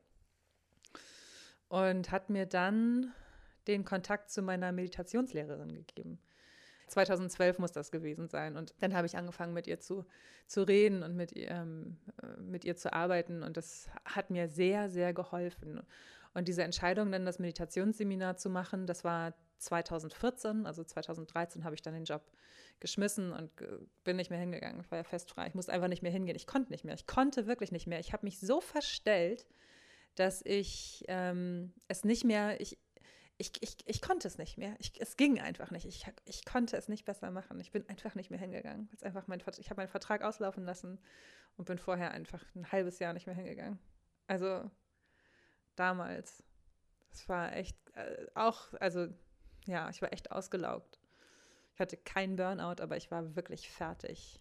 und 1.68 2.10
hat 2.10 2.30
mir 2.30 2.46
dann 2.46 3.12
den 3.66 3.84
Kontakt 3.84 4.30
zu 4.30 4.42
meiner 4.42 4.72
Meditationslehrerin 4.72 5.74
gegeben. 5.74 6.18
2012 6.88 7.58
muss 7.58 7.72
das 7.72 7.90
gewesen 7.90 8.28
sein. 8.28 8.56
Und 8.56 8.74
dann 8.80 8.94
habe 8.94 9.06
ich 9.06 9.16
angefangen, 9.16 9.54
mit 9.54 9.66
ihr 9.66 9.80
zu, 9.80 10.04
zu 10.46 10.62
reden 10.62 11.02
und 11.02 11.16
mit, 11.16 11.32
ähm, 11.34 11.96
mit 12.38 12.64
ihr 12.64 12.76
zu 12.76 12.92
arbeiten. 12.92 13.42
Und 13.42 13.56
das 13.56 13.88
hat 14.04 14.30
mir 14.30 14.48
sehr, 14.48 14.90
sehr 14.90 15.14
geholfen. 15.14 15.82
Und 16.34 16.48
diese 16.48 16.62
Entscheidung, 16.62 17.10
dann 17.10 17.24
das 17.24 17.38
Meditationsseminar 17.38 18.36
zu 18.36 18.50
machen, 18.50 18.86
das 18.86 19.04
war 19.04 19.34
2014. 19.58 20.66
Also 20.66 20.84
2013 20.84 21.64
habe 21.64 21.74
ich 21.74 21.82
dann 21.82 21.94
den 21.94 22.04
Job 22.04 22.22
geschmissen 22.84 23.32
und 23.32 23.50
bin 24.04 24.16
nicht 24.16 24.28
mehr 24.28 24.38
hingegangen. 24.38 24.82
Ich 24.82 24.90
war 24.90 24.98
ja 24.98 25.04
fest 25.04 25.30
frei. 25.30 25.46
Ich 25.46 25.54
musste 25.54 25.72
einfach 25.72 25.88
nicht 25.88 26.02
mehr 26.02 26.12
hingehen. 26.12 26.36
Ich 26.36 26.46
konnte 26.46 26.70
nicht 26.70 26.84
mehr. 26.84 26.94
Ich 26.94 27.06
konnte 27.06 27.46
wirklich 27.46 27.72
nicht 27.72 27.86
mehr. 27.86 27.98
Ich 27.98 28.12
habe 28.12 28.26
mich 28.26 28.38
so 28.38 28.60
verstellt, 28.60 29.46
dass 30.16 30.42
ich 30.44 31.02
ähm, 31.08 31.72
es 31.88 32.04
nicht 32.04 32.24
mehr, 32.24 32.60
ich, 32.60 32.78
ich, 33.38 33.52
ich, 33.62 33.78
ich 33.86 34.02
konnte 34.02 34.28
es 34.28 34.36
nicht 34.36 34.58
mehr. 34.58 34.76
Ich, 34.80 35.00
es 35.00 35.16
ging 35.16 35.40
einfach 35.40 35.70
nicht. 35.70 35.86
Ich, 35.86 36.04
ich 36.26 36.44
konnte 36.44 36.76
es 36.76 36.88
nicht 36.88 37.06
besser 37.06 37.30
machen. 37.30 37.58
Ich 37.58 37.72
bin 37.72 37.88
einfach 37.88 38.14
nicht 38.16 38.30
mehr 38.30 38.38
hingegangen. 38.38 38.90
Jetzt 38.92 39.02
einfach 39.02 39.28
mein, 39.28 39.42
ich 39.58 39.70
habe 39.70 39.80
meinen 39.80 39.88
Vertrag 39.88 40.22
auslaufen 40.22 40.66
lassen 40.66 41.00
und 41.56 41.64
bin 41.64 41.78
vorher 41.78 42.10
einfach 42.10 42.44
ein 42.54 42.70
halbes 42.70 42.98
Jahr 42.98 43.14
nicht 43.14 43.26
mehr 43.26 43.34
hingegangen. 43.34 43.78
Also 44.26 44.70
damals. 45.74 46.44
Es 47.10 47.26
war 47.30 47.56
echt 47.56 47.78
äh, 47.94 48.26
auch, 48.34 48.74
also 48.74 49.08
ja, 49.64 49.88
ich 49.88 50.02
war 50.02 50.12
echt 50.12 50.32
ausgelaugt. 50.32 51.00
Ich 51.74 51.80
hatte 51.80 51.96
keinen 51.96 52.36
Burnout, 52.36 52.80
aber 52.80 52.96
ich 52.96 53.10
war 53.10 53.34
wirklich 53.34 53.68
fertig. 53.68 54.40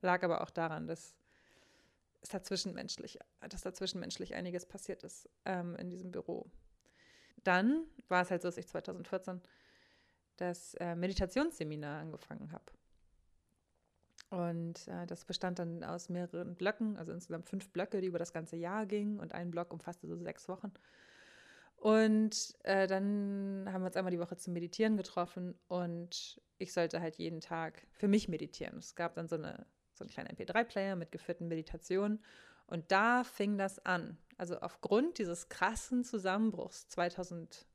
Lag 0.00 0.22
aber 0.22 0.42
auch 0.42 0.50
daran, 0.50 0.86
dass 0.86 1.16
es 2.20 2.28
dazwischenmenschlich, 2.28 3.18
dass 3.48 3.62
dazwischenmenschlich 3.62 4.34
einiges 4.34 4.66
passiert 4.66 5.02
ist 5.02 5.28
ähm, 5.44 5.74
in 5.76 5.90
diesem 5.90 6.12
Büro. 6.12 6.50
Dann 7.42 7.84
war 8.08 8.22
es 8.22 8.30
halt 8.30 8.42
so, 8.42 8.48
dass 8.48 8.56
ich 8.56 8.68
2014 8.68 9.40
das 10.36 10.74
äh, 10.74 10.94
Meditationsseminar 10.94 12.00
angefangen 12.00 12.52
habe. 12.52 12.72
Und 14.30 14.86
äh, 14.88 15.06
das 15.06 15.24
bestand 15.24 15.58
dann 15.58 15.82
aus 15.82 16.08
mehreren 16.08 16.54
Blöcken, 16.54 16.96
also 16.98 17.12
insgesamt 17.12 17.48
fünf 17.48 17.70
Blöcke, 17.70 18.00
die 18.00 18.08
über 18.08 18.18
das 18.18 18.32
ganze 18.32 18.56
Jahr 18.56 18.86
gingen 18.86 19.18
und 19.18 19.32
ein 19.32 19.50
Block 19.50 19.72
umfasste 19.72 20.06
so 20.06 20.16
sechs 20.16 20.48
Wochen. 20.48 20.72
Und 21.78 22.56
äh, 22.64 22.88
dann 22.88 23.64
haben 23.72 23.82
wir 23.82 23.86
uns 23.86 23.96
einmal 23.96 24.10
die 24.10 24.18
Woche 24.18 24.36
zum 24.36 24.52
Meditieren 24.52 24.96
getroffen 24.96 25.56
und 25.68 26.42
ich 26.58 26.72
sollte 26.72 27.00
halt 27.00 27.16
jeden 27.16 27.40
Tag 27.40 27.86
für 27.92 28.08
mich 28.08 28.26
meditieren. 28.28 28.78
Es 28.78 28.96
gab 28.96 29.14
dann 29.14 29.28
so, 29.28 29.36
eine, 29.36 29.64
so 29.94 30.02
einen 30.02 30.10
kleinen 30.10 30.36
MP3-Player 30.36 30.96
mit 30.96 31.12
geführten 31.12 31.46
Meditationen 31.46 32.20
und 32.66 32.90
da 32.90 33.22
fing 33.22 33.58
das 33.58 33.78
an. 33.86 34.18
Also 34.36 34.58
aufgrund 34.58 35.18
dieses 35.18 35.48
krassen 35.48 36.02
Zusammenbruchs 36.02 36.88
2012 36.88 37.68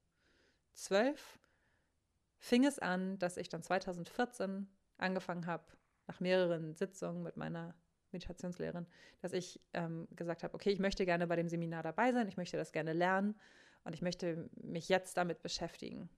fing 2.39 2.65
es 2.65 2.79
an, 2.79 3.17
dass 3.19 3.37
ich 3.37 3.47
dann 3.47 3.63
2014 3.63 4.67
angefangen 4.97 5.45
habe, 5.45 5.63
nach 6.07 6.19
mehreren 6.19 6.75
Sitzungen 6.75 7.23
mit 7.23 7.37
meiner 7.37 7.73
Meditationslehrerin, 8.11 8.85
dass 9.21 9.31
ich 9.31 9.61
ähm, 9.71 10.09
gesagt 10.11 10.43
habe, 10.43 10.53
okay, 10.55 10.71
ich 10.71 10.79
möchte 10.79 11.05
gerne 11.05 11.25
bei 11.25 11.37
dem 11.37 11.47
Seminar 11.47 11.83
dabei 11.83 12.11
sein, 12.11 12.27
ich 12.27 12.35
möchte 12.35 12.57
das 12.57 12.73
gerne 12.73 12.91
lernen 12.91 13.39
und 13.83 13.93
ich 13.93 14.01
möchte 14.01 14.49
mich 14.61 14.89
jetzt 14.89 15.17
damit 15.17 15.41
beschäftigen. 15.41 16.09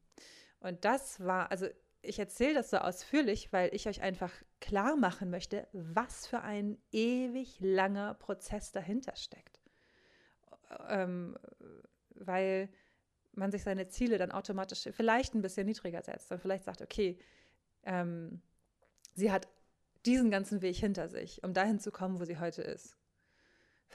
Und 0.59 0.85
das 0.85 1.19
war, 1.19 1.51
also 1.51 1.67
ich 2.01 2.19
erzähle 2.19 2.55
das 2.55 2.69
so 2.69 2.77
ausführlich, 2.77 3.51
weil 3.51 3.73
ich 3.73 3.87
euch 3.87 4.01
einfach 4.01 4.31
klar 4.61 4.95
machen 4.95 5.29
möchte, 5.29 5.67
was 5.73 6.27
für 6.27 6.41
ein 6.41 6.77
ewig 6.91 7.57
langer 7.59 8.13
Prozess 8.15 8.71
dahinter 8.71 9.15
steckt. 9.15 9.59
Ähm, 10.87 11.37
weil 12.11 12.69
man 13.33 13.51
sich 13.51 13.63
seine 13.63 13.87
Ziele 13.87 14.17
dann 14.17 14.31
automatisch 14.31 14.87
vielleicht 14.91 15.35
ein 15.35 15.41
bisschen 15.41 15.65
niedriger 15.65 16.01
setzt 16.01 16.31
und 16.31 16.39
vielleicht 16.39 16.63
sagt, 16.63 16.81
okay, 16.81 17.17
ähm, 17.83 18.41
sie 19.13 19.31
hat 19.31 19.47
diesen 20.05 20.29
ganzen 20.31 20.61
Weg 20.61 20.77
hinter 20.77 21.09
sich, 21.09 21.43
um 21.43 21.53
dahin 21.53 21.79
zu 21.79 21.91
kommen, 21.91 22.19
wo 22.19 22.25
sie 22.25 22.39
heute 22.39 22.61
ist. 22.61 22.97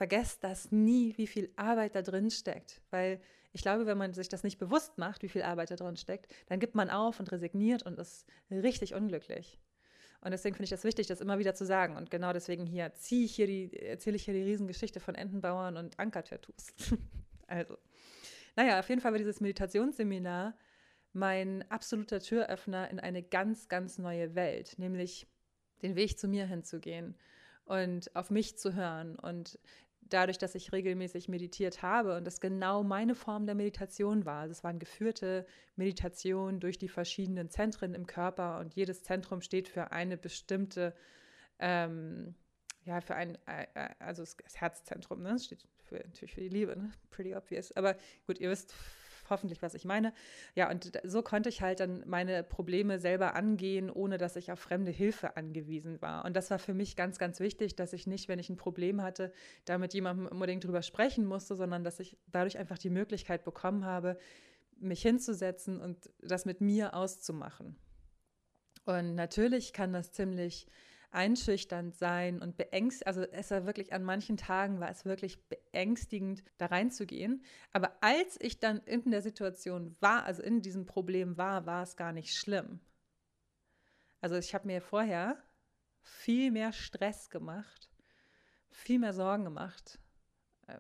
Vergesst 0.01 0.43
das 0.43 0.73
nie, 0.73 1.13
wie 1.19 1.27
viel 1.27 1.53
Arbeit 1.57 1.95
da 1.95 2.01
drin 2.01 2.31
steckt, 2.31 2.81
weil 2.89 3.21
ich 3.53 3.61
glaube, 3.61 3.85
wenn 3.85 3.99
man 3.99 4.15
sich 4.15 4.31
das 4.31 4.43
nicht 4.43 4.59
bewusst 4.59 4.97
macht, 4.97 5.23
wie 5.23 5.29
viel 5.29 5.43
Arbeit 5.43 5.71
da 5.73 5.77
drin 5.77 5.99
steckt, 5.99 6.35
dann 6.47 6.59
gibt 6.59 6.75
man 6.75 6.89
auf 6.89 7.21
und 7.21 7.31
resigniert 7.31 7.83
und 7.83 7.99
ist 7.99 8.27
richtig 8.51 8.95
unglücklich. 8.95 9.61
Und 10.23 10.31
deswegen 10.31 10.55
finde 10.55 10.65
ich 10.65 10.71
das 10.71 10.85
wichtig, 10.85 11.07
das 11.07 11.21
immer 11.21 11.39
wieder 11.39 11.55
zu 11.55 11.67
sagen. 11.67 11.99
Und 11.99 12.11
genau 12.11 12.33
deswegen 12.33 12.65
hier 12.65 12.95
ziehe 12.95 13.27
ich 13.27 13.35
hier 13.35 13.47
die, 13.47 13.77
erzähle 13.77 14.17
ich 14.17 14.25
hier 14.25 14.33
die 14.33 14.43
Riesengeschichte 14.43 15.01
von 15.01 15.15
Entenbauern 15.15 15.77
und 15.77 15.99
Ankertattoos. 15.99 16.69
also, 17.47 17.77
naja, 18.57 18.81
auf 18.81 18.89
jeden 18.89 19.03
Fall 19.03 19.13
war 19.13 19.19
dieses 19.19 19.43
Meditationsseminar 19.43 20.57
mein 21.13 21.63
absoluter 21.71 22.21
Türöffner 22.21 22.89
in 22.89 23.01
eine 23.01 23.23
ganz, 23.23 23.69
ganz 23.69 23.99
neue 23.99 24.35
Welt, 24.35 24.79
nämlich 24.79 25.27
den 25.83 25.95
Weg 25.95 26.19
zu 26.19 26.27
mir 26.27 26.47
hinzugehen 26.47 27.17
und 27.71 28.17
auf 28.17 28.31
mich 28.31 28.59
zu 28.59 28.75
hören 28.75 29.17
und 29.17 29.59
dadurch, 30.13 30.39
dass 30.39 30.55
ich 30.55 30.73
regelmäßig 30.73 31.29
meditiert 31.29 31.83
habe 31.83 32.17
und 32.17 32.27
das 32.27 32.41
genau 32.41 32.83
meine 32.83 33.15
Form 33.15 33.47
der 33.47 33.55
Meditation 33.55 34.25
war. 34.25 34.43
Also 34.43 34.53
es 34.53 34.65
waren 34.65 34.79
geführte 34.79 35.47
Meditationen 35.77 36.61
durch 36.61 36.79
die 36.79 36.89
verschiedenen 36.89 37.49
Zentren 37.49 37.95
im 37.95 38.07
Körper 38.07 38.59
und 38.59 38.75
jedes 38.75 39.03
Zentrum 39.03 39.41
steht 39.41 39.69
für 39.69 39.93
eine 39.93 40.17
bestimmte, 40.17 40.95
ähm, 41.59 42.35
ja, 42.85 43.01
für 43.01 43.15
ein, 43.15 43.39
äh, 43.47 43.67
äh 43.75 43.91
also 43.99 44.23
das 44.23 44.37
Herzzentrum, 44.61 45.23
ne? 45.23 45.39
Steht 45.39 45.67
für, 45.85 45.97
natürlich 45.97 46.35
für 46.35 46.41
die 46.41 46.49
Liebe, 46.49 46.77
ne? 46.77 46.93
Pretty 47.11 47.35
obvious. 47.35 47.73
Aber 47.73 47.97
gut, 48.27 48.39
ihr 48.39 48.51
wisst 48.51 48.75
hoffentlich, 49.31 49.63
was 49.63 49.75
ich 49.75 49.85
meine. 49.85 50.13
Ja, 50.55 50.71
und 50.71 50.93
so 51.05 51.23
konnte 51.23 51.49
ich 51.49 51.63
halt 51.63 51.81
dann 51.81 52.03
meine 52.07 52.43
Probleme 52.43 52.99
selber 52.99 53.35
angehen, 53.35 53.91
ohne 53.91 54.19
dass 54.19 54.37
ich 54.37 54.53
auf 54.53 54.61
fremde 54.61 54.91
Hilfe 54.91 55.37
angewiesen 55.37 56.03
war. 56.03 56.25
Und 56.25 56.37
das 56.37 56.51
war 56.51 56.59
für 56.59 56.75
mich 56.75 56.97
ganz, 56.97 57.19
ganz 57.19 57.41
wichtig, 57.41 57.77
dass 57.77 57.93
ich 57.93 58.07
nicht, 58.07 58.29
wenn 58.29 58.39
ich 58.39 58.51
ein 58.51 58.57
Problem 58.57 59.03
hatte, 59.03 59.33
da 59.65 59.79
mit 59.79 59.95
jemandem 59.95 60.27
unbedingt 60.27 60.65
drüber 60.65 60.83
sprechen 60.83 61.25
musste, 61.25 61.57
sondern 61.57 61.85
dass 61.85 62.01
ich 62.01 62.19
dadurch 62.27 62.59
einfach 62.59 62.79
die 62.79 62.91
Möglichkeit 62.91 63.45
bekommen 63.45 63.85
habe, 63.85 64.19
mich 64.79 65.03
hinzusetzen 65.03 65.81
und 65.81 66.11
das 66.21 66.45
mit 66.45 66.61
mir 66.61 66.95
auszumachen. 66.95 67.77
Und 68.87 69.15
natürlich 69.15 69.73
kann 69.73 69.93
das 69.93 70.13
ziemlich 70.13 70.67
einschüchternd 71.11 71.95
sein 71.95 72.41
und 72.41 72.57
beängstigend. 72.57 73.07
Also 73.07 73.23
es 73.23 73.51
war 73.51 73.67
wirklich 73.67 73.93
an 73.93 74.03
manchen 74.03 74.37
Tagen 74.37 74.81
war 74.81 74.91
es 74.91 75.05
wirklich 75.05 75.49
beängstigend, 75.49 76.45
da 76.59 76.67
reinzugehen. 76.67 77.45
Aber 77.73 77.97
als 78.03 78.41
ich 78.41 78.61
dann 78.61 78.79
in 78.79 79.11
der 79.11 79.23
Situation 79.23 79.97
war, 80.01 80.25
also 80.25 80.43
in 80.43 80.63
diesem 80.63 80.87
Problem 80.87 81.37
war, 81.37 81.67
war 81.67 81.83
es 81.83 81.97
gar 81.97 82.13
nicht 82.13 82.35
schlimm. 82.35 82.81
Also 84.21 84.37
ich 84.37 84.55
habe 84.55 84.67
mir 84.67 84.81
vorher 84.81 85.43
viel 86.03 86.51
mehr 86.51 86.73
Stress 86.73 87.31
gemacht, 87.31 87.91
viel 88.71 88.99
mehr 88.99 89.13
Sorgen 89.13 89.45
gemacht, 89.45 89.99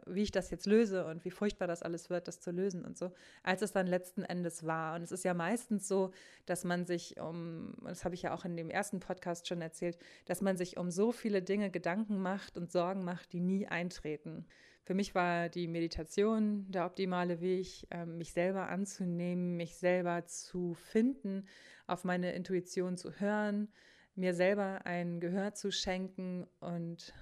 wie 0.06 0.23
ich 0.23 0.30
das 0.30 0.50
jetzt 0.50 0.66
löse 0.66 1.06
und 1.06 1.25
wie 1.25 1.30
furchtbar 1.30 1.66
das 1.66 1.82
alles 1.82 2.11
wird, 2.11 2.28
das 2.28 2.40
zu 2.40 2.50
lösen 2.50 2.85
und 2.85 2.99
so, 2.99 3.12
als 3.42 3.62
es 3.62 3.73
dann 3.73 3.87
letzten 3.87 4.23
Endes 4.23 4.66
war. 4.66 4.94
Und 4.94 5.02
es 5.02 5.12
ist 5.12 5.25
ja 5.25 5.35
meistens 5.35 5.88
so, 5.88 6.11
dass 6.47 6.64
man 6.64 6.87
sich 6.87 7.20
um, 7.20 7.75
das 7.85 8.04
habe 8.04 8.14
ich 8.14 8.23
ja 8.23 8.35
auch 8.35 8.44
in 8.44 8.56
dem 8.56 8.70
ersten 8.70 9.00
Podcast 9.00 9.49
schon 9.49 9.61
erzählt, 9.61 9.99
dass 10.26 10.40
man 10.40 10.56
sich 10.56 10.76
um 10.76 10.90
so 10.90 11.12
viele 11.12 11.42
Dinge 11.42 11.70
Gedanken 11.70 12.20
macht 12.20 12.56
und 12.56 12.70
Sorgen 12.70 13.04
macht, 13.04 13.32
die 13.32 13.40
nie 13.40 13.66
eintreten. 13.66 14.47
Für 14.82 14.94
mich 14.94 15.14
war 15.14 15.49
die 15.49 15.68
Meditation 15.68 16.70
der 16.70 16.87
optimale 16.87 17.40
Weg, 17.40 17.87
ähm, 17.90 18.18
mich 18.18 18.32
selber 18.32 18.68
anzunehmen, 18.68 19.56
mich 19.56 19.76
selber 19.76 20.25
zu 20.26 20.75
finden, 20.75 21.47
auf 21.87 22.04
meine 22.04 22.32
Intuition 22.32 22.97
zu 22.97 23.12
hören, 23.20 23.68
mir 24.14 24.35
selber 24.35 24.87
ein 24.87 25.20
Gehör 25.20 25.54
zu 25.54 25.70
schenken 25.70 26.47
und 26.61 27.14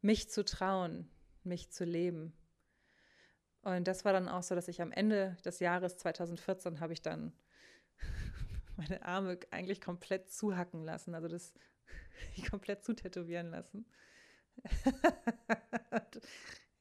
mich 0.00 0.30
zu 0.30 0.44
trauen, 0.44 1.10
mich 1.44 1.70
zu 1.70 1.84
leben. 1.84 2.32
Und 3.62 3.86
das 3.86 4.04
war 4.04 4.12
dann 4.12 4.28
auch 4.28 4.42
so, 4.42 4.54
dass 4.54 4.68
ich 4.68 4.80
am 4.80 4.92
Ende 4.92 5.36
des 5.44 5.60
Jahres 5.60 5.96
2014 5.98 6.80
habe 6.80 6.92
ich 6.92 7.02
dann 7.02 7.32
meine 8.76 9.04
Arme 9.04 9.38
eigentlich 9.50 9.80
komplett 9.80 10.30
zuhacken 10.30 10.82
lassen, 10.84 11.14
also 11.14 11.28
das 11.28 11.52
komplett 12.50 12.84
zutätowieren 12.84 13.50
lassen. 13.50 13.86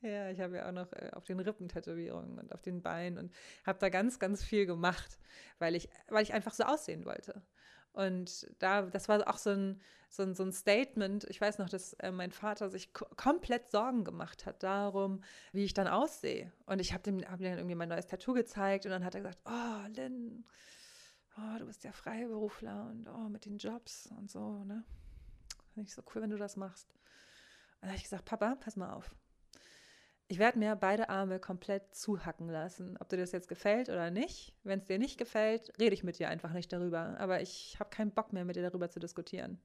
ja, 0.02 0.30
ich 0.32 0.40
habe 0.40 0.58
ja 0.58 0.68
auch 0.68 0.74
noch 0.74 0.92
äh, 0.94 1.12
auf 1.14 1.26
den 1.26 1.40
Rippen 1.40 1.68
Tätowierungen 1.70 2.40
und 2.40 2.54
auf 2.54 2.62
den 2.62 2.82
Beinen 2.82 3.18
und 3.18 3.34
habe 3.66 3.80
da 3.80 3.90
ganz, 3.90 4.20
ganz 4.20 4.44
viel 4.44 4.66
gemacht, 4.66 5.20
weil 5.60 5.76
ich, 5.76 5.90
weil 6.08 6.24
ich 6.24 6.34
einfach 6.34 6.54
so 6.54 6.64
aussehen 6.64 7.06
wollte. 7.06 7.42
Und 7.94 8.48
da, 8.60 8.84
das 8.84 9.10
war 9.10 9.28
auch 9.28 9.38
so 9.38 9.50
ein, 9.52 9.82
so 10.10 10.24
ein, 10.24 10.36
so 10.36 10.44
ein 10.44 10.52
Statement. 10.52 11.26
Ich 11.26 11.40
weiß 11.40 11.58
noch, 11.58 11.70
dass 11.70 11.94
äh, 11.94 12.12
mein 12.12 12.32
Vater 12.32 12.70
sich 12.70 12.94
komplett 12.94 13.70
Sorgen 13.70 14.04
gemacht 14.04 14.46
hat 14.46 14.64
darum, 14.64 15.22
wie 15.52 15.64
ich 15.64 15.74
dann 15.74 15.88
aussehe. 15.88 16.52
Und 16.66 16.80
ich 16.80 16.94
habe 16.94 17.10
ihm, 17.10 17.22
hab 17.22 17.40
ihm 17.40 17.46
dann 17.46 17.58
irgendwie 17.58 17.76
mein 17.76 17.90
neues 17.90 18.08
Tattoo 18.08 18.34
gezeigt 18.34 18.86
und 18.86 18.92
dann 18.92 19.04
hat 19.04 19.16
er 19.16 19.22
gesagt, 19.22 19.40
oh, 19.46 19.88
Lynn, 19.96 20.46
oh, 21.38 21.60
du 21.60 21.66
bist 21.66 21.84
ja 21.84 21.92
Freiberufler 21.92 22.88
und 22.90 23.08
oh, 23.08 23.30
mit 23.30 23.46
den 23.46 23.58
Jobs 23.58 24.08
und 24.18 24.30
so, 24.30 24.64
ne? 24.64 24.84
Finde 25.74 25.88
ich 25.88 25.94
so 25.94 26.04
cool, 26.14 26.22
wenn 26.22 26.32
du 26.32 26.38
das 26.38 26.58
machst. 26.58 26.90
Und 26.92 27.84
dann 27.84 27.90
habe 27.92 27.98
ich 27.98 28.04
gesagt, 28.04 28.26
Papa, 28.26 28.56
pass 28.60 28.76
mal 28.76 28.94
auf 28.94 29.16
ich 30.30 30.38
werde 30.38 30.60
mir 30.60 30.76
beide 30.76 31.10
Arme 31.10 31.40
komplett 31.40 31.96
zuhacken 31.96 32.50
lassen. 32.50 32.98
Ob 33.00 33.10
dir 33.10 33.18
das 33.18 33.32
jetzt 33.32 33.50
gefällt 33.50 33.90
oder 33.90 34.12
nicht. 34.12 34.56
Wenn 34.64 34.80
es 34.80 34.86
dir 34.86 35.00
nicht 35.00 35.18
gefällt, 35.18 35.74
rede 35.80 35.96
ich 35.96 36.04
mit 36.04 36.20
dir 36.20 36.30
einfach 36.30 36.54
nicht 36.54 36.72
darüber. 36.72 37.20
Aber 37.20 37.42
ich 37.42 37.78
habe 37.80 37.90
keinen 37.90 38.12
Bock 38.12 38.32
mehr, 38.32 38.46
mit 38.46 38.56
dir 38.56 38.62
darüber 38.62 38.92
zu 38.92 39.00
diskutieren. 39.00 39.60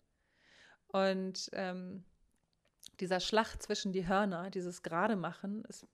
Und 0.88 1.50
ähm, 1.52 2.02
dieser 2.99 3.21
Schlag 3.21 3.61
zwischen 3.61 3.92
die 3.92 4.09
Hörner, 4.09 4.50
dieses 4.50 4.83
Gerade 4.83 5.16
machen, 5.16 5.64
ist 5.68 5.87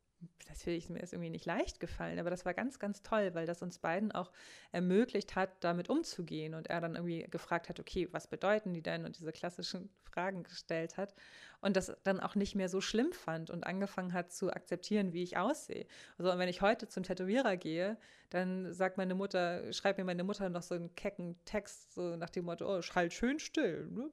natürlich 0.48 0.88
mir 0.88 1.00
ist 1.00 1.12
irgendwie 1.12 1.30
nicht 1.30 1.46
leicht 1.46 1.80
gefallen, 1.80 2.18
aber 2.18 2.30
das 2.30 2.44
war 2.44 2.54
ganz, 2.54 2.78
ganz 2.78 3.02
toll, 3.02 3.34
weil 3.34 3.46
das 3.46 3.62
uns 3.62 3.78
beiden 3.78 4.12
auch 4.12 4.30
ermöglicht 4.70 5.34
hat, 5.34 5.50
damit 5.64 5.88
umzugehen. 5.88 6.54
Und 6.54 6.68
er 6.68 6.80
dann 6.80 6.94
irgendwie 6.94 7.26
gefragt 7.28 7.68
hat, 7.68 7.80
okay, 7.80 8.08
was 8.12 8.28
bedeuten 8.28 8.72
die 8.72 8.82
denn? 8.82 9.04
Und 9.04 9.18
diese 9.18 9.32
klassischen 9.32 9.90
Fragen 10.04 10.44
gestellt 10.44 10.96
hat 10.96 11.14
und 11.60 11.76
das 11.76 11.94
dann 12.04 12.20
auch 12.20 12.34
nicht 12.34 12.54
mehr 12.54 12.68
so 12.68 12.80
schlimm 12.80 13.12
fand 13.12 13.50
und 13.50 13.64
angefangen 13.64 14.12
hat 14.12 14.32
zu 14.32 14.50
akzeptieren, 14.50 15.12
wie 15.12 15.22
ich 15.22 15.36
aussehe. 15.36 15.86
Also 16.18 16.36
wenn 16.38 16.48
ich 16.48 16.62
heute 16.62 16.88
zum 16.88 17.02
Tätowierer 17.02 17.56
gehe, 17.56 17.98
dann 18.30 18.72
sagt 18.72 18.96
meine 18.96 19.14
Mutter, 19.14 19.72
schreibt 19.72 19.98
mir 19.98 20.04
meine 20.04 20.24
Mutter 20.24 20.48
noch 20.48 20.62
so 20.62 20.74
einen 20.74 20.94
kecken 20.94 21.38
Text, 21.44 21.94
so 21.94 22.16
nach 22.16 22.30
dem 22.30 22.44
Motto, 22.44 22.78
oh, 22.78 22.80
halt 22.94 23.12
schön 23.12 23.38
still. 23.38 23.88
Ne? 23.90 24.10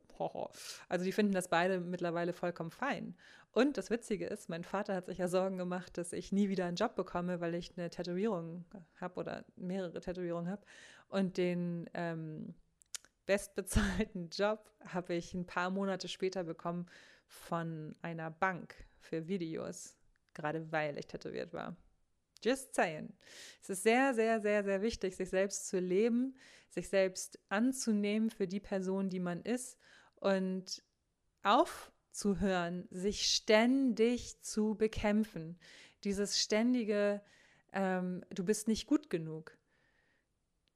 Also 0.89 1.05
die 1.05 1.11
finden 1.11 1.33
das 1.33 1.47
beide 1.47 1.79
mittlerweile 1.79 2.33
vollkommen 2.33 2.71
fein. 2.71 3.15
Und 3.51 3.77
das 3.77 3.89
Witzige 3.89 4.25
ist, 4.25 4.49
mein 4.49 4.63
Vater 4.63 4.95
hat 4.95 5.05
sich 5.05 5.19
ja 5.19 5.27
Sorgen 5.27 5.57
gemacht, 5.57 5.97
dass 5.97 6.13
ich 6.13 6.31
nie 6.31 6.49
wieder 6.49 6.65
einen 6.65 6.75
Job 6.75 6.95
bekomme, 6.95 7.39
weil 7.39 7.55
ich 7.55 7.77
eine 7.77 7.89
Tätowierung 7.89 8.65
habe 8.99 9.19
oder 9.19 9.45
mehrere 9.55 9.99
Tätowierungen 9.99 10.51
habe. 10.51 10.63
Und 11.07 11.37
den 11.37 11.89
ähm, 11.93 12.55
bestbezahlten 13.25 14.29
Job 14.29 14.71
habe 14.85 15.13
ich 15.13 15.33
ein 15.33 15.45
paar 15.45 15.69
Monate 15.69 16.07
später 16.07 16.43
bekommen 16.43 16.87
von 17.27 17.95
einer 18.01 18.31
Bank 18.31 18.75
für 18.99 19.27
Videos, 19.27 19.95
gerade 20.33 20.71
weil 20.71 20.97
ich 20.97 21.07
tätowiert 21.07 21.53
war. 21.53 21.75
Just 22.43 22.75
saying. 22.75 23.13
Es 23.61 23.69
ist 23.69 23.83
sehr, 23.83 24.13
sehr, 24.13 24.39
sehr, 24.41 24.63
sehr 24.63 24.81
wichtig, 24.81 25.15
sich 25.15 25.29
selbst 25.29 25.67
zu 25.67 25.79
leben, 25.79 26.35
sich 26.69 26.89
selbst 26.89 27.39
anzunehmen 27.49 28.29
für 28.29 28.47
die 28.47 28.59
Person, 28.59 29.09
die 29.09 29.19
man 29.19 29.41
ist 29.41 29.77
und 30.15 30.83
aufzuhören, 31.43 32.87
sich 32.91 33.27
ständig 33.27 34.41
zu 34.41 34.75
bekämpfen. 34.75 35.57
Dieses 36.03 36.39
ständige, 36.39 37.21
ähm, 37.73 38.23
du 38.29 38.43
bist 38.43 38.67
nicht 38.67 38.87
gut 38.87 39.09
genug. 39.09 39.57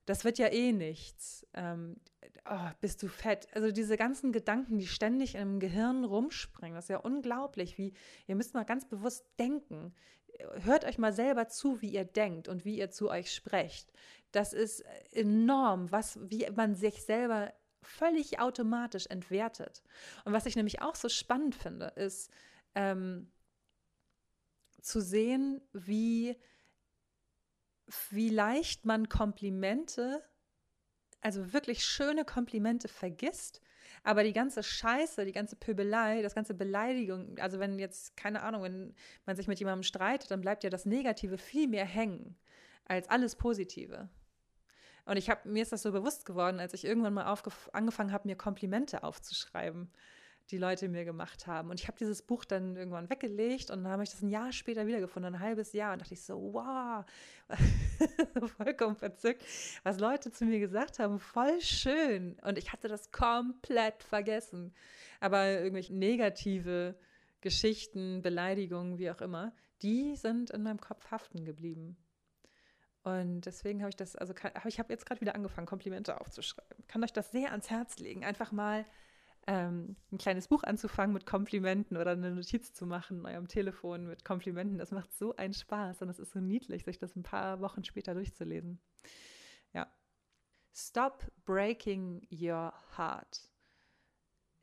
Das 0.05 0.23
wird 0.23 0.39
ja 0.39 0.47
eh 0.47 0.71
nichts. 0.71 1.45
Ähm, 1.53 1.97
oh, 2.49 2.69
bist 2.79 3.03
du 3.03 3.07
fett? 3.07 3.47
Also 3.53 3.71
diese 3.71 3.97
ganzen 3.97 4.31
Gedanken, 4.31 4.77
die 4.77 4.87
ständig 4.87 5.35
im 5.35 5.59
Gehirn 5.59 6.03
rumspringen, 6.03 6.75
das 6.75 6.85
ist 6.85 6.89
ja 6.89 6.97
unglaublich. 6.97 7.77
Wie 7.77 7.93
ihr 8.27 8.35
müsst 8.35 8.53
mal 8.53 8.65
ganz 8.65 8.87
bewusst 8.87 9.25
denken. 9.39 9.93
Hört 10.61 10.85
euch 10.85 10.97
mal 10.97 11.13
selber 11.13 11.47
zu, 11.47 11.81
wie 11.81 11.91
ihr 11.91 12.05
denkt 12.05 12.47
und 12.47 12.65
wie 12.65 12.77
ihr 12.77 12.89
zu 12.89 13.09
euch 13.09 13.33
sprecht. 13.33 13.91
Das 14.31 14.53
ist 14.53 14.83
enorm, 15.11 15.91
was, 15.91 16.19
wie 16.21 16.47
man 16.55 16.75
sich 16.75 17.03
selber 17.03 17.53
völlig 17.83 18.39
automatisch 18.39 19.07
entwertet. 19.07 19.83
Und 20.23 20.33
was 20.33 20.45
ich 20.45 20.55
nämlich 20.55 20.81
auch 20.81 20.95
so 20.95 21.09
spannend 21.09 21.55
finde, 21.55 21.87
ist 21.95 22.31
ähm, 22.75 23.31
zu 24.81 25.01
sehen, 25.01 25.61
wie, 25.73 26.37
wie 28.09 28.29
leicht 28.29 28.85
man 28.85 29.09
Komplimente, 29.09 30.23
also 31.21 31.53
wirklich 31.53 31.85
schöne 31.85 32.25
Komplimente 32.25 32.87
vergisst, 32.87 33.61
aber 34.03 34.23
die 34.23 34.33
ganze 34.33 34.63
Scheiße, 34.63 35.25
die 35.25 35.31
ganze 35.31 35.55
Pöbelei, 35.55 36.21
das 36.21 36.35
ganze 36.35 36.53
Beleidigung, 36.53 37.37
also 37.39 37.59
wenn 37.59 37.77
jetzt, 37.77 38.17
keine 38.17 38.41
Ahnung, 38.41 38.63
wenn 38.63 38.95
man 39.25 39.35
sich 39.35 39.47
mit 39.47 39.59
jemandem 39.59 39.83
streitet, 39.83 40.31
dann 40.31 40.41
bleibt 40.41 40.63
ja 40.63 40.69
das 40.69 40.85
Negative 40.85 41.37
viel 41.37 41.67
mehr 41.67 41.85
hängen 41.85 42.35
als 42.85 43.09
alles 43.09 43.35
Positive. 43.35 44.09
Und 45.05 45.17
ich 45.17 45.29
habe 45.29 45.47
mir 45.49 45.63
ist 45.63 45.71
das 45.71 45.81
so 45.81 45.91
bewusst 45.91 46.25
geworden, 46.25 46.59
als 46.59 46.73
ich 46.73 46.85
irgendwann 46.85 47.13
mal 47.13 47.37
angefangen 47.73 48.11
habe, 48.11 48.27
mir 48.27 48.35
Komplimente 48.35 49.03
aufzuschreiben, 49.03 49.91
die 50.51 50.57
Leute 50.57 50.89
mir 50.89 51.05
gemacht 51.05 51.47
haben. 51.47 51.69
Und 51.69 51.79
ich 51.79 51.87
habe 51.87 51.97
dieses 51.97 52.21
Buch 52.21 52.45
dann 52.45 52.75
irgendwann 52.75 53.09
weggelegt 53.09 53.71
und 53.71 53.83
dann 53.83 53.93
habe 53.93 54.03
ich 54.03 54.11
das 54.11 54.21
ein 54.21 54.29
Jahr 54.29 54.51
später 54.51 54.85
wiedergefunden, 54.85 55.35
ein 55.35 55.39
halbes 55.39 55.73
Jahr. 55.73 55.93
Und 55.93 56.01
dachte 56.01 56.13
ich 56.13 56.23
so, 56.23 56.53
wow, 56.53 57.05
vollkommen 58.57 58.95
verzückt, 58.95 59.43
was 59.83 59.99
Leute 59.99 60.31
zu 60.31 60.45
mir 60.45 60.59
gesagt 60.59 60.99
haben, 60.99 61.19
voll 61.19 61.61
schön. 61.61 62.37
Und 62.43 62.57
ich 62.57 62.73
hatte 62.73 62.87
das 62.87 63.11
komplett 63.11 64.03
vergessen. 64.03 64.73
Aber 65.19 65.47
irgendwelche 65.47 65.95
negative 65.95 66.95
Geschichten, 67.39 68.21
Beleidigungen, 68.21 68.97
wie 68.97 69.09
auch 69.09 69.21
immer, 69.21 69.53
die 69.81 70.15
sind 70.15 70.51
in 70.51 70.63
meinem 70.63 70.79
Kopf 70.79 71.09
haften 71.11 71.45
geblieben. 71.45 71.97
Und 73.03 73.41
deswegen 73.41 73.81
habe 73.81 73.89
ich 73.89 73.95
das, 73.95 74.15
also 74.15 74.33
kann, 74.33 74.51
ich 74.67 74.77
habe 74.77 74.93
jetzt 74.93 75.05
gerade 75.05 75.21
wieder 75.21 75.33
angefangen, 75.33 75.65
Komplimente 75.65 76.21
aufzuschreiben. 76.21 76.85
Kann 76.87 77.03
euch 77.03 77.13
das 77.13 77.31
sehr 77.31 77.51
ans 77.51 77.69
Herz 77.69 77.97
legen, 77.97 78.23
einfach 78.23 78.51
mal 78.51 78.85
ähm, 79.47 79.95
ein 80.11 80.17
kleines 80.17 80.47
Buch 80.47 80.63
anzufangen 80.63 81.13
mit 81.13 81.25
Komplimenten 81.25 81.97
oder 81.97 82.11
eine 82.11 82.31
Notiz 82.31 82.73
zu 82.73 82.85
machen 82.85 83.19
in 83.19 83.25
eurem 83.25 83.47
Telefon 83.47 84.07
mit 84.07 84.23
Komplimenten. 84.23 84.77
Das 84.77 84.91
macht 84.91 85.13
so 85.13 85.35
einen 85.35 85.53
Spaß 85.53 86.01
und 86.01 86.09
es 86.09 86.19
ist 86.19 86.31
so 86.31 86.39
niedlich, 86.39 86.85
sich 86.85 86.99
das 86.99 87.15
ein 87.15 87.23
paar 87.23 87.59
Wochen 87.61 87.83
später 87.83 88.13
durchzulesen. 88.13 88.79
Ja. 89.73 89.87
Stop 90.73 91.31
breaking 91.45 92.27
your 92.31 92.73
heart 92.97 93.51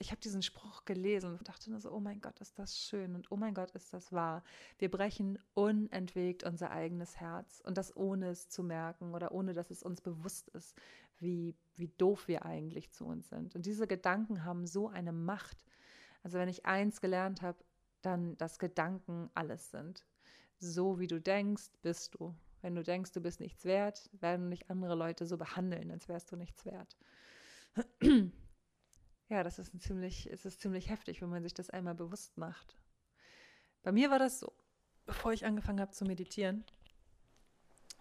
ich 0.00 0.10
habe 0.10 0.20
diesen 0.20 0.42
Spruch 0.42 0.84
gelesen 0.84 1.36
und 1.36 1.48
dachte 1.48 1.70
nur 1.70 1.80
so, 1.80 1.90
oh 1.90 2.00
mein 2.00 2.20
Gott, 2.20 2.38
ist 2.40 2.58
das 2.58 2.78
schön 2.78 3.16
und 3.16 3.30
oh 3.32 3.36
mein 3.36 3.54
Gott, 3.54 3.72
ist 3.72 3.92
das 3.92 4.12
wahr. 4.12 4.44
Wir 4.78 4.90
brechen 4.90 5.38
unentwegt 5.54 6.44
unser 6.44 6.70
eigenes 6.70 7.16
Herz 7.18 7.60
und 7.64 7.76
das 7.76 7.96
ohne 7.96 8.28
es 8.28 8.48
zu 8.48 8.62
merken 8.62 9.14
oder 9.14 9.32
ohne 9.32 9.54
dass 9.54 9.70
es 9.70 9.82
uns 9.82 10.00
bewusst 10.00 10.48
ist, 10.50 10.76
wie, 11.20 11.56
wie 11.76 11.88
doof 11.88 12.28
wir 12.28 12.44
eigentlich 12.44 12.90
zu 12.92 13.06
uns 13.06 13.28
sind. 13.28 13.54
Und 13.54 13.66
diese 13.66 13.86
Gedanken 13.86 14.44
haben 14.44 14.66
so 14.66 14.88
eine 14.88 15.12
Macht. 15.12 15.64
Also 16.22 16.38
wenn 16.38 16.48
ich 16.48 16.66
eins 16.66 17.00
gelernt 17.00 17.42
habe, 17.42 17.58
dann, 18.02 18.36
dass 18.36 18.58
Gedanken 18.58 19.30
alles 19.34 19.70
sind. 19.70 20.04
So 20.58 20.98
wie 20.98 21.06
du 21.06 21.20
denkst, 21.20 21.70
bist 21.82 22.14
du. 22.14 22.34
Wenn 22.60 22.74
du 22.74 22.82
denkst, 22.82 23.12
du 23.12 23.20
bist 23.20 23.40
nichts 23.40 23.64
wert, 23.64 24.10
werden 24.12 24.50
dich 24.50 24.68
andere 24.68 24.94
Leute 24.94 25.26
so 25.26 25.36
behandeln, 25.36 25.90
als 25.90 26.08
wärst 26.08 26.32
du 26.32 26.36
nichts 26.36 26.64
wert. 26.64 26.96
ja, 29.28 29.44
das 29.44 29.58
ist 29.58 29.74
ein 29.74 29.80
ziemlich, 29.80 30.28
es 30.30 30.44
ist 30.44 30.60
ziemlich 30.60 30.88
heftig, 30.88 31.22
wenn 31.22 31.28
man 31.28 31.42
sich 31.42 31.54
das 31.54 31.70
einmal 31.70 31.94
bewusst 31.94 32.36
macht. 32.36 32.76
Bei 33.82 33.92
mir 33.92 34.10
war 34.10 34.18
das 34.18 34.40
so, 34.40 34.52
bevor 35.06 35.32
ich 35.32 35.46
angefangen 35.46 35.80
habe 35.80 35.92
zu 35.92 36.04
meditieren, 36.04 36.64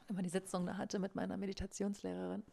immer 0.08 0.24
die 0.24 0.30
Sitzung 0.30 0.66
da 0.66 0.78
hatte 0.78 0.98
mit 0.98 1.14
meiner 1.14 1.38
Meditationslehrerin. 1.38 2.44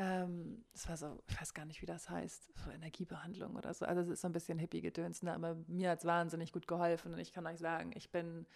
Ähm, 0.00 0.64
das 0.72 0.88
war 0.88 0.96
so, 0.96 1.22
ich 1.28 1.38
weiß 1.38 1.52
gar 1.52 1.66
nicht, 1.66 1.82
wie 1.82 1.86
das 1.86 2.08
heißt, 2.08 2.50
so 2.64 2.70
Energiebehandlung 2.70 3.54
oder 3.54 3.74
so. 3.74 3.84
Also 3.84 4.00
es 4.00 4.08
ist 4.08 4.22
so 4.22 4.28
ein 4.28 4.32
bisschen 4.32 4.58
Hippie-Gedöns, 4.58 5.22
ne? 5.22 5.34
aber 5.34 5.56
mir 5.66 5.90
hat 5.90 5.98
es 5.98 6.06
wahnsinnig 6.06 6.52
gut 6.52 6.66
geholfen 6.66 7.12
und 7.12 7.18
ich 7.18 7.34
kann 7.34 7.46
euch 7.46 7.58
sagen, 7.58 7.92
ich 7.94 8.10
bin, 8.10 8.46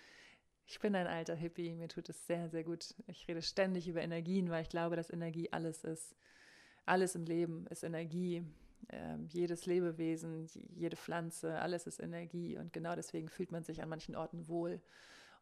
ich 0.64 0.80
bin 0.80 0.96
ein 0.96 1.06
alter 1.06 1.34
Hippie, 1.34 1.74
mir 1.74 1.88
tut 1.88 2.08
es 2.08 2.26
sehr, 2.26 2.48
sehr 2.48 2.64
gut. 2.64 2.94
Ich 3.08 3.28
rede 3.28 3.42
ständig 3.42 3.86
über 3.86 4.00
Energien, 4.00 4.48
weil 4.48 4.62
ich 4.62 4.70
glaube, 4.70 4.96
dass 4.96 5.10
Energie 5.10 5.52
alles 5.52 5.84
ist. 5.84 6.16
Alles 6.86 7.14
im 7.14 7.24
Leben 7.24 7.66
ist 7.66 7.82
Energie 7.82 8.46
äh, 8.88 9.18
jedes 9.28 9.66
Lebewesen, 9.66 10.48
jede 10.74 10.96
Pflanze, 10.96 11.60
alles 11.60 11.86
ist 11.86 12.00
Energie 12.00 12.56
und 12.56 12.72
genau 12.72 12.94
deswegen 12.94 13.28
fühlt 13.28 13.52
man 13.52 13.64
sich 13.64 13.82
an 13.82 13.90
manchen 13.90 14.16
Orten 14.16 14.48
wohl 14.48 14.80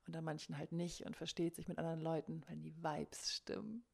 und 0.09 0.17
an 0.17 0.25
manchen 0.25 0.59
halt 0.59 0.73
nicht 0.73 1.07
und 1.07 1.17
versteht 1.17 1.55
sich 1.55 1.69
mit 1.69 1.79
anderen 1.79 2.01
Leuten, 2.01 2.43
wenn 2.49 2.61
die 2.61 2.75
Vibes 2.83 3.33
stimmen. 3.33 3.85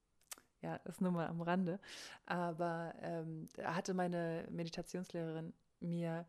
Ja, 0.61 0.79
das 0.85 1.01
nur 1.01 1.13
mal 1.13 1.29
am 1.29 1.41
Rande. 1.41 1.79
Aber 2.27 2.95
ähm, 3.01 3.49
da 3.55 3.75
hatte 3.75 3.95
meine 3.95 4.47
Meditationslehrerin 4.51 5.53
mir 5.81 6.27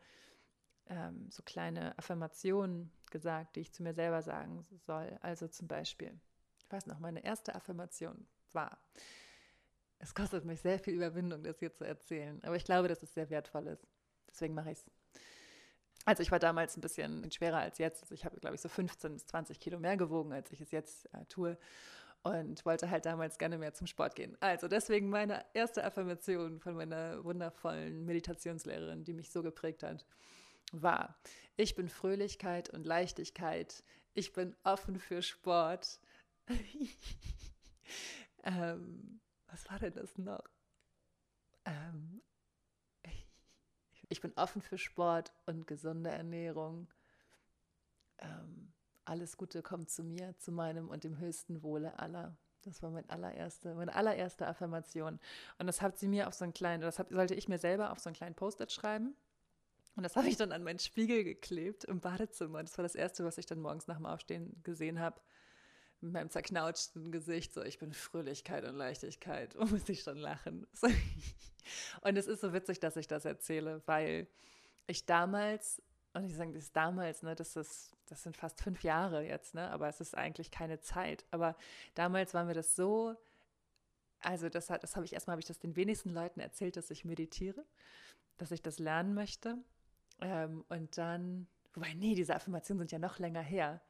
ähm, 0.88 1.30
so 1.32 1.42
kleine 1.44 1.98
Affirmationen 1.98 2.92
gesagt, 3.10 3.56
die 3.56 3.62
ich 3.62 3.72
zu 3.74 3.84
mir 3.84 3.94
selber 3.94 4.22
sagen 4.22 4.66
soll. 4.86 5.18
Also 5.22 5.48
zum 5.48 5.68
Beispiel, 5.68 6.20
ich 6.60 6.72
weiß 6.72 6.88
noch, 6.88 7.00
meine 7.00 7.24
erste 7.24 7.56
Affirmation 7.56 8.28
war, 8.54 8.78
es 10.00 10.14
kostet 10.14 10.46
mich 10.46 10.62
sehr 10.62 10.80
viel 10.80 10.94
Überwindung, 10.94 11.44
das 11.44 11.60
hier 11.60 11.74
zu 11.74 11.84
erzählen. 11.84 12.42
Aber 12.44 12.56
ich 12.56 12.64
glaube, 12.64 12.88
dass 12.88 13.04
es 13.04 13.14
sehr 13.14 13.30
wertvoll 13.30 13.68
ist. 13.68 13.86
Deswegen 14.30 14.54
mache 14.54 14.72
ich 14.72 14.78
es. 14.78 14.92
Also 16.06 16.24
ich 16.24 16.32
war 16.32 16.40
damals 16.40 16.78
ein 16.78 16.82
bisschen 16.82 17.30
schwerer 17.32 17.58
als 17.58 17.78
jetzt. 17.78 18.04
Also 18.04 18.16
ich 18.16 18.24
habe, 18.26 18.40
glaube 18.40 18.56
ich, 18.56 18.62
so 18.62 18.70
15 18.70 19.14
bis 19.14 19.26
20 19.28 19.60
Kilo 19.60 19.80
mehr 19.80 19.98
gewogen, 19.98 20.32
als 20.32 20.52
ich 20.52 20.62
es 20.62 20.72
jetzt 20.72 21.14
äh, 21.14 21.26
tue. 21.26 21.58
Und 22.22 22.66
wollte 22.66 22.90
halt 22.90 23.06
damals 23.06 23.38
gerne 23.38 23.58
mehr 23.58 23.74
zum 23.74 23.88
Sport 23.88 24.16
gehen. 24.16 24.36
Also 24.42 24.68
deswegen 24.68 25.10
meine 25.10 25.46
erste 25.54 25.86
Affirmation 25.86 26.60
von 26.60 26.76
meiner 26.76 27.24
wundervollen 27.24 28.06
Meditationslehrerin, 28.06 29.06
die 29.06 29.14
mich 29.14 29.32
so 29.32 29.42
geprägt 29.42 29.84
hat, 29.84 30.06
war, 30.74 31.18
ich 31.56 31.76
bin 31.76 31.88
Fröhlichkeit 31.90 32.70
und 32.70 32.86
Leichtigkeit. 32.86 33.84
Ich 34.14 34.34
bin 34.34 34.56
offen 34.64 35.00
für 35.00 35.22
Sport. 35.22 36.00
ähm, 38.44 39.22
was 39.48 39.70
war 39.70 39.80
denn 39.80 39.94
das 39.94 40.18
noch? 40.18 40.44
Ähm, 41.66 42.22
ich 44.10 44.22
bin 44.22 44.34
offen 44.36 44.62
für 44.62 44.78
Sport 44.78 45.32
und 45.46 45.68
gesunde 45.68 46.10
Ernährung. 46.10 46.88
Ähm, 48.18 48.74
alles 49.10 49.38
Gute 49.38 49.62
kommt 49.62 49.90
zu 49.90 50.04
mir, 50.04 50.38
zu 50.38 50.52
meinem 50.52 50.88
und 50.88 51.04
dem 51.04 51.20
höchsten 51.20 51.64
Wohle 51.64 52.00
aller. 52.00 52.38
Das 52.64 52.84
war 52.84 52.92
mein 52.92 53.10
allererste, 53.10 53.74
meine 53.76 53.96
allererste 53.96 54.48
Affirmation. 54.48 55.20
Und 55.58 55.68
das 55.68 55.82
hat 55.82 55.98
sie 55.98 56.08
mir 56.08 56.28
auf 56.28 56.34
so 56.34 56.44
einen 56.44 56.54
kleinen, 56.54 56.82
das 56.82 57.00
hab, 57.00 57.10
sollte 57.10 57.36
ich 57.36 57.48
mir 57.48 57.58
selber 57.58 57.92
auf 57.92 58.00
so 58.00 58.10
einen 58.10 58.16
kleinen 58.16 58.36
Post-it 58.36 58.72
schreiben. 58.72 59.16
Und 59.96 60.04
das 60.04 60.16
habe 60.16 60.28
ich 60.28 60.38
dann 60.38 60.52
an 60.52 60.64
meinen 60.64 60.80
Spiegel 60.80 61.24
geklebt 61.24 61.84
im 61.86 62.00
Badezimmer. 62.00 62.62
Das 62.64 62.78
war 62.78 62.84
das 62.84 62.96
Erste, 62.96 63.26
was 63.26 63.38
ich 63.38 63.46
dann 63.46 63.60
morgens 63.60 63.88
nach 63.88 63.98
dem 63.98 64.06
Aufstehen 64.06 64.62
gesehen 64.64 65.00
habe 65.00 65.20
mit 66.02 66.14
meinem 66.14 66.30
zerknautschten 66.30 67.12
Gesicht, 67.12 67.54
so 67.54 67.62
ich 67.62 67.78
bin 67.78 67.94
Fröhlichkeit 67.94 68.64
und 68.64 68.76
Leichtigkeit, 68.76 69.56
und 69.56 69.72
muss 69.72 69.90
ich 69.90 70.02
schon 70.02 70.18
lachen. 70.18 70.68
und 72.02 72.18
es 72.18 72.28
ist 72.28 72.42
so 72.42 72.54
witzig, 72.54 72.80
dass 72.80 72.96
ich 72.96 73.08
das 73.08 73.26
erzähle, 73.26 73.82
weil 73.86 74.28
ich 74.88 75.06
damals, 75.06 75.82
und 76.14 76.26
ich 76.26 76.36
sage 76.36 76.54
das 76.54 76.72
damals, 76.72 77.22
ne, 77.24 77.36
das 77.36 77.56
ist, 77.56 77.92
das 78.08 78.24
sind 78.24 78.36
fast 78.36 78.62
fünf 78.62 78.84
Jahre 78.84 79.24
jetzt, 79.24 79.54
ne, 79.54 79.70
aber 79.72 79.88
es 79.88 80.02
ist 80.02 80.16
eigentlich 80.18 80.52
keine 80.52 80.80
Zeit. 80.80 81.26
Aber 81.32 81.56
damals 81.94 82.34
war 82.34 82.46
mir 82.46 82.56
das 82.56 82.76
so, 82.76 83.16
also 84.20 84.50
das, 84.50 84.68
das 84.68 84.96
habe 84.96 85.06
ich 85.06 85.14
erstmal 85.14 85.34
habe 85.34 85.42
ich 85.42 85.48
das 85.48 85.60
den 85.60 85.76
wenigsten 85.76 86.10
Leuten 86.10 86.40
erzählt, 86.40 86.78
dass 86.78 86.90
ich 86.92 87.06
meditiere, 87.06 87.66
dass 88.38 88.52
ich 88.52 88.62
das 88.62 88.80
lernen 88.80 89.14
möchte. 89.14 89.58
Ähm, 90.22 90.66
und 90.70 90.98
dann, 90.98 91.48
wobei, 91.74 91.94
nee, 91.94 92.16
diese 92.16 92.36
Affirmationen 92.36 92.80
sind 92.80 92.92
ja 92.92 93.00
noch 93.00 93.20
länger 93.20 93.42
her. 93.42 93.82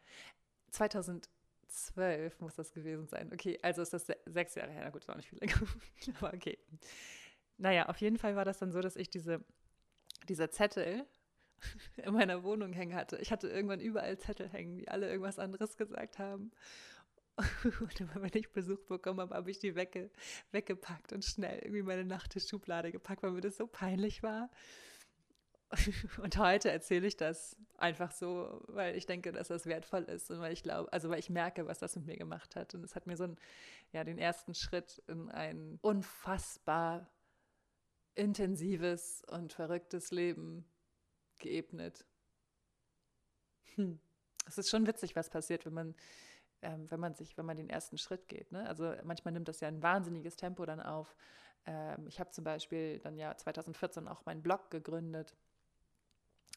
2000 0.72 1.30
zwölf 1.68 2.40
muss 2.42 2.56
das 2.56 2.74
gewesen 2.74 3.08
sein. 3.08 3.32
Okay, 3.34 3.60
also 3.62 3.82
ist 3.82 3.94
das 3.94 4.08
sechs 4.26 4.56
Jahre 4.56 4.72
her. 4.72 4.82
Na 4.84 4.90
gut, 4.90 5.08
war 5.08 5.16
nicht 5.16 5.30
viel 5.30 5.40
länger. 5.40 5.62
Aber 6.20 6.34
okay. 6.34 6.58
Naja, 7.58 7.88
auf 7.88 7.98
jeden 7.98 8.18
Fall 8.18 8.36
war 8.36 8.46
das 8.46 8.58
dann 8.58 8.72
so, 8.72 8.82
dass 8.82 8.96
ich 8.96 9.10
diese, 9.10 9.44
diese 10.28 10.50
Zettel 10.50 11.06
in 11.98 12.14
meiner 12.14 12.44
Wohnung 12.44 12.74
hängen 12.74 12.96
hatte. 12.96 13.18
Ich 13.18 13.32
hatte 13.32 13.48
irgendwann 13.48 13.80
überall 13.80 14.18
Zettel 14.18 14.50
hängen, 14.50 14.78
die 14.78 14.88
alle 14.90 15.10
irgendwas 15.10 15.40
anderes 15.40 15.78
gesagt 15.78 16.20
haben. 16.20 16.52
Und 17.80 18.00
immer 18.02 18.22
wenn 18.22 18.32
ich 18.34 18.52
Besuch 18.52 18.82
bekommen 18.84 19.22
habe, 19.22 19.36
habe 19.36 19.52
ich 19.52 19.60
die 19.60 19.76
wegge 19.76 20.10
weggepackt 20.52 21.14
und 21.14 21.24
schnell 21.24 21.60
irgendwie 21.60 21.84
meine 21.84 22.04
Nachttischschublade 22.04 22.92
gepackt, 22.92 23.24
weil 23.24 23.32
mir 23.32 23.42
das 23.42 23.58
so 23.58 23.66
peinlich 23.66 24.24
war. 24.24 24.50
Und 26.22 26.38
heute 26.38 26.72
erzähle 26.72 27.08
ich 27.08 27.16
das 27.16 27.56
einfach 27.78 28.12
so, 28.12 28.62
weil 28.68 28.98
ich 28.98 29.06
denke, 29.06 29.32
dass 29.32 29.50
das 29.50 29.68
wertvoll 29.68 30.04
ist 30.04 30.30
und 30.32 30.40
weil 30.42 30.52
ich 30.52 30.64
glaube, 30.64 30.92
also 30.92 31.10
weil 31.10 31.20
ich 31.20 31.30
merke, 31.30 31.68
was 31.68 31.80
das 31.80 31.96
mit 31.96 32.08
mir 32.08 32.18
gemacht 32.18 32.56
hat. 32.56 32.74
Und 32.76 32.84
es 32.84 32.96
hat 32.96 33.08
mir 33.08 33.16
so 33.16 33.24
ein, 33.26 33.38
ja, 33.92 34.04
den 34.04 34.18
ersten 34.18 34.54
Schritt 34.56 35.02
in 35.08 35.30
ein 35.30 35.78
unfassbar 35.82 37.08
intensives 38.16 39.24
und 39.30 39.54
verrücktes 39.54 40.12
Leben 40.12 40.66
geebnet. 41.40 42.06
Hm. 43.76 44.00
Es 44.48 44.58
ist 44.58 44.70
schon 44.70 44.88
witzig, 44.88 45.16
was 45.16 45.30
passiert, 45.30 45.66
wenn 45.66 45.74
man, 45.74 45.96
ähm, 46.62 46.90
wenn 46.90 47.00
man 47.00 47.16
sich, 47.16 47.38
wenn 47.38 47.46
man 47.46 47.58
den 47.58 47.70
ersten 47.70 47.98
Schritt 47.98 48.28
geht. 48.28 48.52
Ne? 48.52 48.68
Also 48.68 48.94
manchmal 49.04 49.34
nimmt 49.34 49.48
das 49.48 49.60
ja 49.60 49.68
ein 49.68 49.84
wahnsinniges 49.84 50.36
Tempo 50.36 50.66
dann 50.66 50.80
auf. 50.80 51.16
Ähm, 51.66 52.08
ich 52.08 52.20
habe 52.20 52.32
zum 52.32 52.44
Beispiel 52.44 53.00
dann 53.00 53.18
ja 53.18 53.36
2014 53.36 54.08
auch 54.08 54.26
meinen 54.26 54.42
Blog 54.42 54.72
gegründet, 54.72 55.36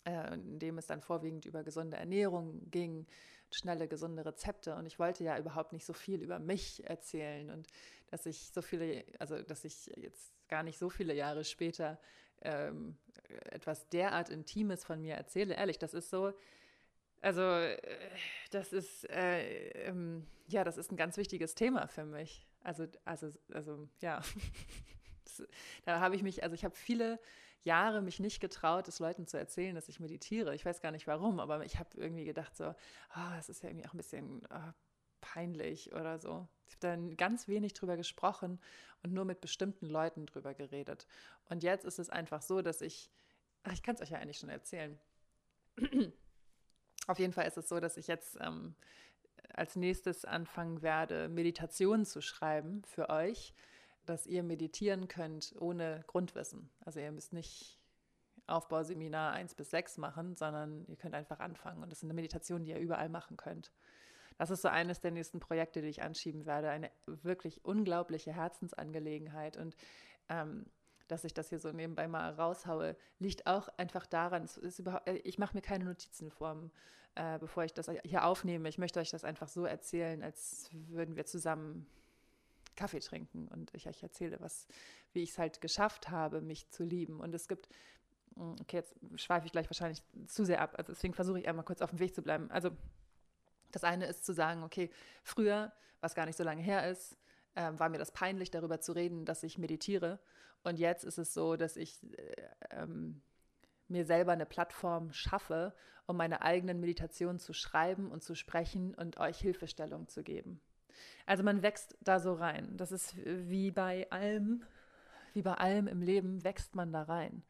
äh, 0.07 0.35
in 0.35 0.59
dem 0.59 0.79
es 0.79 0.87
dann 0.87 1.03
vorwiegend 1.03 1.45
über 1.45 1.63
gesunde 1.63 1.97
Ernährung 1.97 2.71
ging, 2.71 3.07
schnelle, 3.51 3.89
gesunde 3.89 4.25
Rezepte. 4.25 4.75
Und 4.77 4.87
ich 4.87 4.99
wollte 4.99 5.23
ja 5.25 5.39
überhaupt 5.39 5.73
nicht 5.73 5.85
so 5.85 5.93
viel 5.93 6.23
über 6.23 6.39
mich 6.39 6.89
erzählen 6.89 7.51
und 7.51 7.69
dass 8.09 8.27
ich 8.27 8.51
so 8.53 8.63
viele, 8.63 9.05
also 9.19 9.43
dass 9.43 9.65
ich 9.65 9.87
jetzt 9.97 10.33
gar 10.49 10.63
nicht 10.63 10.79
so 10.79 10.91
viele 10.91 11.15
Jahre 11.15 11.45
später 11.45 11.99
ähm, 12.43 12.97
etwas 13.51 13.89
derart 13.89 14.29
Intimes 14.29 14.85
von 14.85 15.01
mir 15.01 15.15
erzähle. 15.15 15.55
Ehrlich, 15.55 15.79
das 15.79 15.95
ist 15.95 16.11
so, 16.11 16.33
also 17.21 17.43
äh, 17.43 17.79
das 18.51 18.73
ist, 18.73 19.09
äh, 19.11 19.71
ähm, 19.87 20.27
ja, 20.49 20.65
das 20.65 20.77
ist 20.77 20.91
ein 20.93 20.97
ganz 20.97 21.17
wichtiges 21.17 21.55
Thema 21.55 21.87
für 21.87 22.05
mich. 22.05 22.47
Also, 22.63 22.87
also, 23.05 23.31
also, 23.53 23.89
ja. 24.01 24.21
da 25.85 26.01
habe 26.01 26.15
ich 26.17 26.23
mich, 26.23 26.43
also 26.43 26.55
ich 26.55 26.65
habe 26.65 26.75
viele 26.75 27.19
Jahre 27.65 28.03
mich 28.03 28.19
nicht 28.19 28.41
getraut, 28.41 28.89
es 28.89 28.99
Leuten 28.99 29.27
zu 29.27 29.39
erzählen, 29.39 29.75
dass 29.75 29.89
ich 29.89 30.01
meditiere. 30.01 30.55
Ich 30.55 30.65
weiß 30.65 30.81
gar 30.81 30.91
nicht 30.91 31.07
warum, 31.07 31.39
aber 31.39 31.65
ich 31.65 31.79
habe 31.79 31.91
irgendwie 31.95 32.25
gedacht 32.25 32.57
so, 32.57 32.67
oh, 32.67 33.31
das 33.37 33.49
ist 33.49 33.63
ja 33.63 33.69
irgendwie 33.69 33.87
auch 33.87 33.95
ein 33.95 33.99
bisschen 33.99 34.43
oh, 34.51 34.73
peinlich 35.23 35.95
oder 35.95 36.19
so. 36.19 36.47
Ich 36.67 36.75
habe 36.75 36.81
dann 36.81 37.17
ganz 37.17 37.49
wenig 37.49 37.73
drüber 37.73 37.97
gesprochen 37.97 38.61
und 39.03 39.15
nur 39.15 39.25
mit 39.25 39.41
bestimmten 39.41 39.87
Leuten 39.87 40.27
drüber 40.27 40.53
geredet. 40.53 41.07
Und 41.49 41.63
jetzt 41.63 41.87
ist 41.87 41.99
es 41.99 42.11
einfach 42.11 42.43
so, 42.43 42.61
dass 42.61 42.83
ich, 42.83 43.11
ach, 43.63 43.73
ich 43.73 43.83
kann 43.83 43.95
es 43.95 44.03
euch 44.03 44.11
ja 44.11 44.19
eigentlich 44.19 44.39
schon 44.39 44.51
erzählen. 44.51 44.99
Auf 47.07 47.19
jeden 47.19 47.33
Fall 47.33 47.47
ist 47.47 47.57
es 47.57 47.69
so, 47.69 47.81
dass 47.81 47.97
ich 47.97 48.07
jetzt 48.07 48.37
ähm, 48.41 48.75
als 49.55 49.77
nächstes 49.77 50.25
anfangen 50.25 50.83
werde, 50.83 51.29
Meditationen 51.29 52.05
zu 52.05 52.21
schreiben 52.21 52.83
für 52.85 53.09
euch, 53.09 53.55
dass 54.05 54.27
ihr 54.27 54.43
meditieren 54.43 55.09
könnt 55.09 55.55
ohne 55.59 56.05
Grundwissen. 56.07 56.71
Also 56.81 57.01
ihr 57.01 57.13
müsst 57.13 57.33
nicht 57.33 57.81
Aufbauseminar 58.47 59.33
1 59.33 59.55
bis 59.55 59.71
6 59.71 59.99
machen, 59.99 60.37
sondern 60.37 60.85
ihr 60.87 60.97
könnt 60.97 61.15
einfach 61.15 61.41
anfangen. 61.41 61.83
Und 61.83 61.91
das 61.91 62.01
ist 62.01 62.05
eine 62.05 62.15
Meditation, 62.15 62.65
die 62.65 62.73
ihr 62.73 62.79
überall 62.79 63.09
machen 63.09 63.37
könnt. 63.37 63.73
Das 64.39 64.51
ist 64.51 64.63
so 64.63 64.69
eines 64.69 65.01
der 65.01 65.11
nächsten 65.11 65.41
Projekte, 65.41 65.83
die 65.83 65.89
ich 65.89 66.03
anschieben 66.03 66.47
werde. 66.47 66.71
Eine 66.71 66.91
wirklich 67.07 67.65
unglaubliche 67.65 68.33
Herzensangelegenheit. 68.33 69.57
Und 69.57 69.77
ähm, 70.29 70.67
dass 71.09 71.25
ich 71.25 71.35
das 71.35 71.51
hier 71.51 71.59
so 71.59 71.71
nebenbei 71.71 72.09
mal 72.09 72.33
raushaue, 72.33 72.97
liegt 73.19 73.47
auch 73.47 73.69
einfach 73.77 74.07
daran, 74.07 74.49
äh, 75.07 75.17
ich 75.19 75.39
mache 75.39 75.55
mir 75.55 75.63
keine 75.63 75.85
Notizen 75.85 76.31
vor, 76.31 76.71
äh, 77.15 77.39
bevor 77.39 77.65
ich 77.65 77.75
das 77.75 77.91
hier 78.05 78.25
aufnehme. 78.25 78.69
Ich 78.69 78.79
möchte 78.79 79.01
euch 79.01 79.11
das 79.11 79.25
einfach 79.25 79.49
so 79.49 79.65
erzählen, 79.65 80.23
als 80.23 80.71
würden 80.73 81.17
wir 81.17 81.27
zusammen 81.27 81.87
Kaffee 82.77 83.01
trinken 83.01 83.49
und 83.49 83.71
ich 83.75 83.87
euch 83.87 84.03
erzähle, 84.03 84.41
was, 84.41 84.67
wie 85.13 85.23
ich 85.23 85.31
es 85.31 85.39
halt 85.39 85.61
geschafft 85.61 86.09
habe, 86.09 86.41
mich 86.41 86.71
zu 86.71 86.85
lieben. 86.85 87.21
Und 87.21 87.35
es 87.35 87.49
gibt, 87.49 87.69
hm, 88.35 88.57
okay, 88.61 88.79
jetzt 88.79 88.95
schweife 89.17 89.47
ich 89.47 89.53
gleich 89.53 89.69
wahrscheinlich 89.69 90.03
zu 90.27 90.45
sehr 90.45 90.63
ab, 90.63 90.75
also 90.79 90.93
deswegen 90.93 91.15
versuche 91.15 91.41
ich 91.41 91.49
einmal 91.49 91.65
kurz 91.65 91.83
auf 91.83 91.91
dem 91.91 91.99
Weg 91.99 92.15
zu 92.15 92.23
bleiben. 92.23 92.51
Also 92.51 92.71
das 93.73 93.85
eine 93.85 94.07
ist 94.07 94.25
zu 94.25 94.33
sagen, 94.33 94.63
okay, 94.63 94.91
früher, 95.23 95.73
was 96.01 96.15
gar 96.15 96.27
nicht 96.27 96.37
so 96.37 96.45
lange 96.45 96.63
her 96.63 96.89
ist, 96.91 97.17
äh, 97.55 97.71
war 97.75 97.89
mir 97.89 97.99
das 97.99 98.13
peinlich, 98.13 98.51
darüber 98.51 98.81
zu 98.81 98.93
reden, 98.93 99.25
dass 99.25 99.43
ich 99.43 99.59
meditiere. 99.59 100.21
Und 100.63 100.79
jetzt 100.79 101.05
ist 101.05 101.19
es 101.19 101.35
so, 101.35 101.57
dass 101.57 101.77
ich 101.77 101.99
äh, 102.17 102.49
ähm, 102.71 103.23
mir 103.89 104.05
selber 104.05 104.33
eine 104.33 104.47
Plattform 104.47 105.13
schaffe, 105.13 105.75
um 106.07 106.17
meine 106.17 106.43
eigenen 106.43 106.81
Meditationen 106.81 107.39
zu 107.39 107.53
schreiben 107.53 108.11
und 108.11 108.23
zu 108.23 108.35
sprechen 108.35 108.95
und 108.95 109.19
euch 109.19 109.39
Hilfestellung 109.39 110.09
zu 110.09 110.23
geben. 110.23 110.61
Also 111.27 111.43
man 111.43 111.63
wächst 111.63 111.97
da 112.01 112.21
so 112.21 112.35
rein. 112.35 112.77
Das 112.77 112.93
ist 112.93 113.15
wie 113.25 113.71
bei 113.71 114.11
allem, 114.11 114.65
wie 115.35 115.43
bei 115.43 115.55
allem 115.55 115.87
im 115.87 116.03
Leben 116.03 116.45
wächst 116.45 116.75
man 116.75 116.93
da 116.93 117.03
rein. 117.03 117.43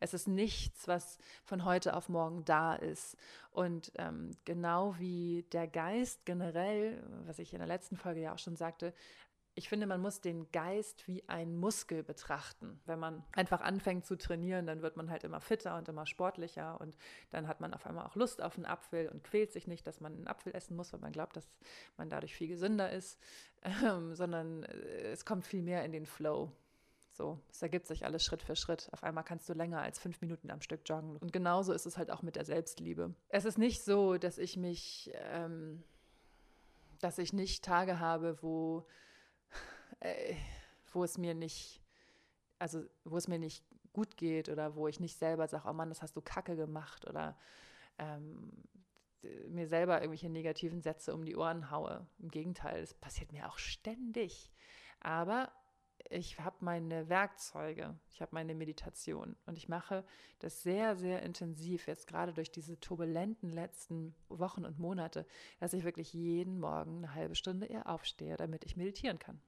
Es 0.00 0.14
ist 0.14 0.28
nichts, 0.28 0.88
was 0.88 1.18
von 1.44 1.64
heute 1.64 1.96
auf 1.96 2.08
morgen 2.08 2.44
da 2.44 2.74
ist. 2.74 3.16
Und 3.50 3.92
ähm, 3.96 4.30
genau 4.44 4.96
wie 4.98 5.46
der 5.52 5.66
Geist 5.66 6.24
generell, 6.26 7.02
was 7.26 7.38
ich 7.38 7.52
in 7.52 7.58
der 7.58 7.68
letzten 7.68 7.96
Folge 7.96 8.20
ja 8.20 8.34
auch 8.34 8.38
schon 8.38 8.56
sagte, 8.56 8.92
ich 9.56 9.68
finde, 9.68 9.86
man 9.86 10.00
muss 10.00 10.20
den 10.20 10.50
Geist 10.50 11.06
wie 11.06 11.26
ein 11.28 11.56
Muskel 11.56 12.02
betrachten. 12.02 12.80
Wenn 12.86 12.98
man 12.98 13.24
einfach 13.32 13.60
anfängt 13.60 14.04
zu 14.04 14.16
trainieren, 14.16 14.66
dann 14.66 14.82
wird 14.82 14.96
man 14.96 15.10
halt 15.10 15.22
immer 15.22 15.40
fitter 15.40 15.76
und 15.76 15.88
immer 15.88 16.06
sportlicher 16.06 16.80
und 16.80 16.96
dann 17.30 17.46
hat 17.46 17.60
man 17.60 17.72
auf 17.72 17.86
einmal 17.86 18.04
auch 18.04 18.16
Lust 18.16 18.42
auf 18.42 18.56
einen 18.56 18.66
Apfel 18.66 19.08
und 19.08 19.22
quält 19.22 19.52
sich 19.52 19.68
nicht, 19.68 19.86
dass 19.86 20.00
man 20.00 20.14
einen 20.14 20.26
Apfel 20.26 20.54
essen 20.54 20.76
muss, 20.76 20.92
weil 20.92 21.00
man 21.00 21.12
glaubt, 21.12 21.36
dass 21.36 21.48
man 21.96 22.10
dadurch 22.10 22.34
viel 22.34 22.48
gesünder 22.48 22.90
ist, 22.90 23.18
ähm, 23.62 24.14
sondern 24.14 24.64
äh, 24.64 25.12
es 25.12 25.24
kommt 25.24 25.46
viel 25.46 25.62
mehr 25.62 25.84
in 25.84 25.92
den 25.92 26.06
Flow. 26.06 26.50
So, 27.16 27.40
es 27.48 27.62
ergibt 27.62 27.86
sich 27.86 28.04
alles 28.04 28.24
Schritt 28.24 28.42
für 28.42 28.56
Schritt. 28.56 28.88
Auf 28.92 29.04
einmal 29.04 29.22
kannst 29.22 29.48
du 29.48 29.52
länger 29.52 29.80
als 29.80 30.00
fünf 30.00 30.20
Minuten 30.20 30.50
am 30.50 30.60
Stück 30.60 30.80
joggen. 30.84 31.16
Und 31.16 31.32
genauso 31.32 31.72
ist 31.72 31.86
es 31.86 31.96
halt 31.96 32.10
auch 32.10 32.22
mit 32.22 32.34
der 32.34 32.44
Selbstliebe. 32.44 33.14
Es 33.28 33.44
ist 33.44 33.56
nicht 33.56 33.84
so, 33.84 34.18
dass 34.18 34.36
ich 34.36 34.56
mich, 34.56 35.12
ähm, 35.14 35.84
dass 36.98 37.18
ich 37.18 37.32
nicht 37.32 37.64
Tage 37.64 38.00
habe, 38.00 38.42
wo 38.42 38.84
äh, 40.00 40.34
wo 40.92 41.04
es 41.04 41.18
mir 41.18 41.34
nicht, 41.34 41.80
also 42.58 42.84
wo 43.04 43.16
es 43.16 43.28
mir 43.28 43.38
nicht 43.38 43.64
gut 43.92 44.16
geht 44.16 44.48
oder 44.48 44.74
wo 44.74 44.88
ich 44.88 45.00
nicht 45.00 45.16
selber 45.16 45.46
sage, 45.46 45.68
oh 45.68 45.72
Mann, 45.72 45.88
das 45.88 46.02
hast 46.02 46.16
du 46.16 46.20
kacke 46.20 46.56
gemacht 46.56 47.06
oder 47.06 47.38
ähm, 47.98 48.52
mir 49.48 49.66
selber 49.66 50.00
irgendwelche 50.00 50.28
negativen 50.28 50.82
Sätze 50.82 51.14
um 51.14 51.24
die 51.24 51.36
Ohren 51.36 51.70
haue. 51.70 52.06
Im 52.18 52.28
Gegenteil, 52.28 52.80
das 52.80 52.94
passiert 52.94 53.32
mir 53.32 53.48
auch 53.48 53.58
ständig. 53.58 54.50
Aber 55.00 55.52
ich 56.10 56.38
habe 56.40 56.56
meine 56.60 57.08
Werkzeuge, 57.08 57.98
ich 58.10 58.20
habe 58.20 58.34
meine 58.34 58.54
Meditation 58.54 59.36
und 59.46 59.56
ich 59.56 59.68
mache 59.68 60.04
das 60.38 60.62
sehr, 60.62 60.96
sehr 60.96 61.22
intensiv, 61.22 61.86
jetzt 61.86 62.06
gerade 62.06 62.32
durch 62.32 62.50
diese 62.50 62.78
turbulenten 62.78 63.50
letzten 63.50 64.14
Wochen 64.28 64.64
und 64.64 64.78
Monate, 64.78 65.26
dass 65.60 65.72
ich 65.72 65.84
wirklich 65.84 66.12
jeden 66.12 66.60
Morgen 66.60 66.98
eine 66.98 67.14
halbe 67.14 67.34
Stunde 67.34 67.66
eher 67.66 67.88
aufstehe, 67.88 68.36
damit 68.36 68.64
ich 68.64 68.76
meditieren 68.76 69.18
kann 69.18 69.40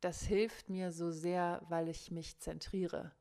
das 0.00 0.22
hilft 0.22 0.68
mir 0.68 0.92
so 0.92 1.10
sehr, 1.10 1.62
weil 1.68 1.88
ich 1.88 2.10
mich 2.10 2.38
zentriere. 2.38 3.12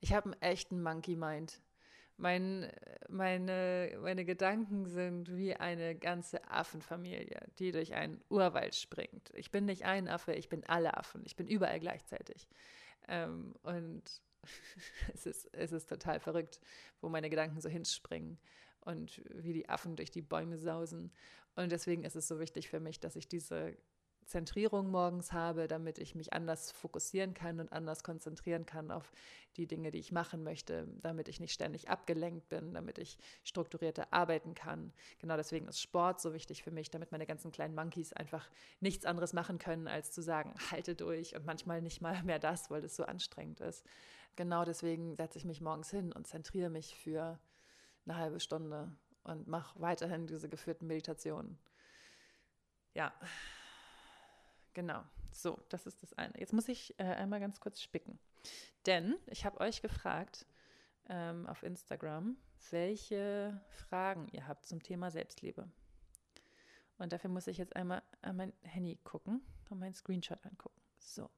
Ich 0.00 0.12
habe 0.12 0.32
einen 0.32 0.42
echten 0.42 0.82
Monkey 0.82 1.16
Mind. 1.16 1.60
Mein, 2.18 2.70
meine, 3.08 3.98
meine 4.00 4.24
Gedanken 4.24 4.86
sind 4.86 5.36
wie 5.36 5.54
eine 5.54 5.94
ganze 5.94 6.48
Affenfamilie, 6.48 7.40
die 7.58 7.72
durch 7.72 7.94
einen 7.94 8.22
Urwald 8.30 8.74
springt. 8.74 9.30
Ich 9.34 9.50
bin 9.50 9.66
nicht 9.66 9.84
ein 9.84 10.08
Affe, 10.08 10.32
ich 10.32 10.48
bin 10.48 10.64
alle 10.64 10.96
Affen. 10.96 11.22
Ich 11.26 11.36
bin 11.36 11.46
überall 11.46 11.78
gleichzeitig. 11.78 12.48
Ähm, 13.08 13.54
und 13.62 14.02
es 15.14 15.26
ist, 15.26 15.48
es 15.52 15.72
ist 15.72 15.88
total 15.88 16.18
verrückt, 16.18 16.60
wo 17.00 17.08
meine 17.08 17.28
Gedanken 17.28 17.60
so 17.60 17.68
hinspringen 17.68 18.38
und 18.80 19.22
wie 19.34 19.52
die 19.52 19.68
Affen 19.68 19.96
durch 19.96 20.10
die 20.10 20.22
Bäume 20.22 20.56
sausen. 20.56 21.12
Und 21.54 21.70
deswegen 21.72 22.04
ist 22.04 22.16
es 22.16 22.28
so 22.28 22.38
wichtig 22.38 22.68
für 22.68 22.80
mich, 22.80 23.00
dass 23.00 23.16
ich 23.16 23.28
diese 23.28 23.76
Zentrierung 24.26 24.90
morgens 24.90 25.32
habe, 25.32 25.68
damit 25.68 25.98
ich 25.98 26.14
mich 26.14 26.32
anders 26.32 26.72
fokussieren 26.72 27.32
kann 27.32 27.60
und 27.60 27.72
anders 27.72 28.02
konzentrieren 28.02 28.66
kann 28.66 28.90
auf 28.90 29.12
die 29.56 29.66
Dinge, 29.66 29.90
die 29.90 29.98
ich 29.98 30.12
machen 30.12 30.42
möchte, 30.42 30.88
damit 31.00 31.28
ich 31.28 31.40
nicht 31.40 31.52
ständig 31.52 31.88
abgelenkt 31.88 32.48
bin, 32.48 32.74
damit 32.74 32.98
ich 32.98 33.18
strukturierter 33.44 34.12
arbeiten 34.12 34.54
kann. 34.54 34.92
Genau 35.20 35.36
deswegen 35.36 35.68
ist 35.68 35.80
Sport 35.80 36.20
so 36.20 36.34
wichtig 36.34 36.62
für 36.62 36.72
mich, 36.72 36.90
damit 36.90 37.12
meine 37.12 37.26
ganzen 37.26 37.52
kleinen 37.52 37.74
Monkeys 37.74 38.12
einfach 38.12 38.50
nichts 38.80 39.06
anderes 39.06 39.32
machen 39.32 39.58
können, 39.58 39.86
als 39.86 40.10
zu 40.10 40.22
sagen, 40.22 40.54
halte 40.70 40.94
durch 40.94 41.36
und 41.36 41.46
manchmal 41.46 41.80
nicht 41.80 42.00
mal 42.00 42.22
mehr 42.24 42.38
das, 42.38 42.70
weil 42.70 42.84
es 42.84 42.96
so 42.96 43.04
anstrengend 43.04 43.60
ist. 43.60 43.84
Genau 44.34 44.64
deswegen 44.64 45.14
setze 45.14 45.38
ich 45.38 45.44
mich 45.44 45.60
morgens 45.60 45.90
hin 45.90 46.12
und 46.12 46.26
zentriere 46.26 46.68
mich 46.68 46.96
für 46.96 47.38
eine 48.04 48.16
halbe 48.16 48.40
Stunde 48.40 48.92
und 49.24 49.46
mache 49.46 49.80
weiterhin 49.80 50.26
diese 50.26 50.48
geführten 50.48 50.86
Meditationen. 50.86 51.58
Ja, 52.94 53.12
Genau. 54.76 55.02
So, 55.32 55.58
das 55.70 55.86
ist 55.86 56.02
das 56.02 56.12
eine. 56.18 56.38
Jetzt 56.38 56.52
muss 56.52 56.68
ich 56.68 56.94
äh, 57.00 57.04
einmal 57.04 57.40
ganz 57.40 57.60
kurz 57.60 57.80
spicken. 57.80 58.18
Denn 58.84 59.16
ich 59.26 59.46
habe 59.46 59.58
euch 59.60 59.80
gefragt 59.80 60.44
ähm, 61.08 61.46
auf 61.46 61.62
Instagram, 61.62 62.36
welche 62.68 63.58
Fragen 63.70 64.28
ihr 64.32 64.46
habt 64.46 64.66
zum 64.66 64.82
Thema 64.82 65.10
Selbstliebe. 65.10 65.66
Und 66.98 67.14
dafür 67.14 67.30
muss 67.30 67.46
ich 67.46 67.56
jetzt 67.56 67.74
einmal 67.74 68.02
an 68.20 68.36
mein 68.36 68.52
Handy 68.60 68.96
gucken 68.96 69.40
und 69.70 69.78
meinen 69.78 69.94
Screenshot 69.94 70.44
angucken. 70.44 70.78
So. 70.98 71.30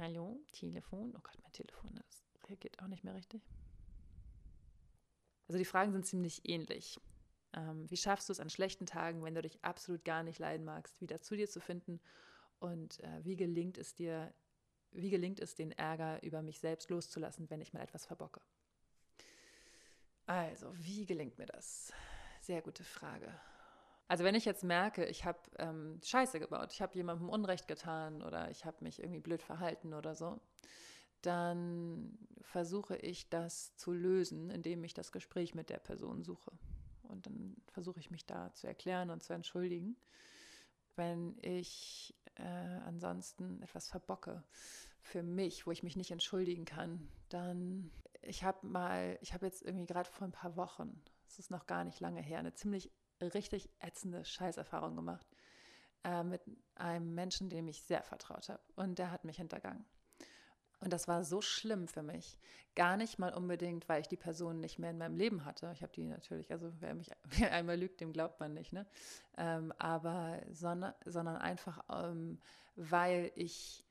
Hallo, 0.00 0.40
Telefon. 0.50 1.14
Oh 1.16 1.20
Gott, 1.22 1.38
mein 1.40 1.52
Telefon, 1.52 1.94
das 1.94 2.24
reagiert 2.48 2.82
auch 2.82 2.88
nicht 2.88 3.04
mehr 3.04 3.14
richtig. 3.14 3.48
Also 5.46 5.56
die 5.56 5.64
Fragen 5.64 5.92
sind 5.92 6.04
ziemlich 6.04 6.48
ähnlich. 6.48 6.98
Ähm, 7.54 7.90
wie 7.90 7.96
schaffst 7.96 8.28
du 8.28 8.32
es 8.32 8.40
an 8.40 8.50
schlechten 8.50 8.86
Tagen, 8.86 9.22
wenn 9.22 9.34
du 9.34 9.42
dich 9.42 9.62
absolut 9.62 10.04
gar 10.04 10.22
nicht 10.22 10.38
leiden 10.38 10.64
magst, 10.64 11.00
wieder 11.00 11.20
zu 11.20 11.36
dir 11.36 11.48
zu 11.48 11.60
finden? 11.60 12.00
Und 12.58 13.00
äh, 13.00 13.24
wie 13.24 13.36
gelingt 13.36 13.78
es 13.78 13.94
dir, 13.94 14.32
wie 14.92 15.10
gelingt 15.10 15.40
es, 15.40 15.54
den 15.54 15.72
Ärger 15.72 16.22
über 16.22 16.42
mich 16.42 16.60
selbst 16.60 16.90
loszulassen, 16.90 17.50
wenn 17.50 17.60
ich 17.60 17.72
mal 17.72 17.82
etwas 17.82 18.06
verbocke? 18.06 18.40
Also, 20.26 20.72
wie 20.76 21.06
gelingt 21.06 21.38
mir 21.38 21.46
das? 21.46 21.92
Sehr 22.40 22.62
gute 22.62 22.84
Frage. 22.84 23.32
Also 24.08 24.22
wenn 24.22 24.34
ich 24.36 24.44
jetzt 24.44 24.62
merke, 24.62 25.04
ich 25.06 25.24
habe 25.24 25.38
ähm, 25.58 26.00
Scheiße 26.02 26.38
gebaut, 26.38 26.72
ich 26.72 26.80
habe 26.80 26.94
jemandem 26.94 27.28
Unrecht 27.28 27.66
getan 27.66 28.22
oder 28.22 28.50
ich 28.50 28.64
habe 28.64 28.76
mich 28.80 29.00
irgendwie 29.00 29.20
blöd 29.20 29.42
verhalten 29.42 29.94
oder 29.94 30.14
so, 30.14 30.40
dann 31.22 32.16
versuche 32.40 32.96
ich 32.96 33.28
das 33.30 33.74
zu 33.76 33.92
lösen, 33.92 34.50
indem 34.50 34.84
ich 34.84 34.94
das 34.94 35.10
Gespräch 35.10 35.54
mit 35.54 35.70
der 35.70 35.78
Person 35.78 36.22
suche. 36.22 36.52
Und 37.06 37.26
dann 37.26 37.56
versuche 37.68 38.00
ich 38.00 38.10
mich 38.10 38.26
da 38.26 38.52
zu 38.54 38.66
erklären 38.66 39.10
und 39.10 39.22
zu 39.22 39.32
entschuldigen. 39.32 39.96
Wenn 40.94 41.38
ich 41.42 42.14
äh, 42.36 42.42
ansonsten 42.42 43.62
etwas 43.62 43.88
verbocke 43.88 44.42
für 45.00 45.22
mich, 45.22 45.66
wo 45.66 45.70
ich 45.70 45.82
mich 45.82 45.96
nicht 45.96 46.10
entschuldigen 46.10 46.64
kann, 46.64 47.08
dann, 47.28 47.90
ich 48.22 48.44
habe 48.44 48.66
mal, 48.66 49.18
ich 49.20 49.34
habe 49.34 49.46
jetzt 49.46 49.62
irgendwie 49.62 49.86
gerade 49.86 50.10
vor 50.10 50.26
ein 50.26 50.32
paar 50.32 50.56
Wochen, 50.56 51.02
es 51.28 51.38
ist 51.38 51.50
noch 51.50 51.66
gar 51.66 51.84
nicht 51.84 52.00
lange 52.00 52.22
her, 52.22 52.38
eine 52.38 52.54
ziemlich 52.54 52.90
richtig 53.20 53.70
ätzende 53.80 54.24
Scheißerfahrung 54.24 54.96
gemacht 54.96 55.26
äh, 56.04 56.22
mit 56.22 56.42
einem 56.74 57.14
Menschen, 57.14 57.48
dem 57.48 57.68
ich 57.68 57.82
sehr 57.82 58.02
vertraut 58.02 58.48
habe. 58.48 58.62
Und 58.74 58.98
der 58.98 59.10
hat 59.10 59.24
mich 59.24 59.36
hintergangen. 59.36 59.84
Und 60.80 60.92
das 60.92 61.08
war 61.08 61.24
so 61.24 61.40
schlimm 61.40 61.88
für 61.88 62.02
mich. 62.02 62.38
Gar 62.74 62.96
nicht 62.98 63.18
mal 63.18 63.32
unbedingt, 63.32 63.88
weil 63.88 64.02
ich 64.02 64.08
die 64.08 64.16
Person 64.16 64.60
nicht 64.60 64.78
mehr 64.78 64.90
in 64.90 64.98
meinem 64.98 65.16
Leben 65.16 65.44
hatte. 65.46 65.70
Ich 65.72 65.82
habe 65.82 65.92
die 65.92 66.06
natürlich, 66.06 66.50
also 66.52 66.70
wer 66.80 66.94
mich 66.94 67.10
wer 67.24 67.52
einmal 67.52 67.78
lügt, 67.78 68.00
dem 68.00 68.12
glaubt 68.12 68.40
man 68.40 68.52
nicht, 68.52 68.72
ne? 68.72 68.86
Ähm, 69.38 69.72
aber 69.78 70.42
sondern, 70.50 70.94
sondern 71.04 71.36
einfach, 71.36 71.82
ähm, 71.88 72.38
weil 72.76 73.32
ich 73.34 73.86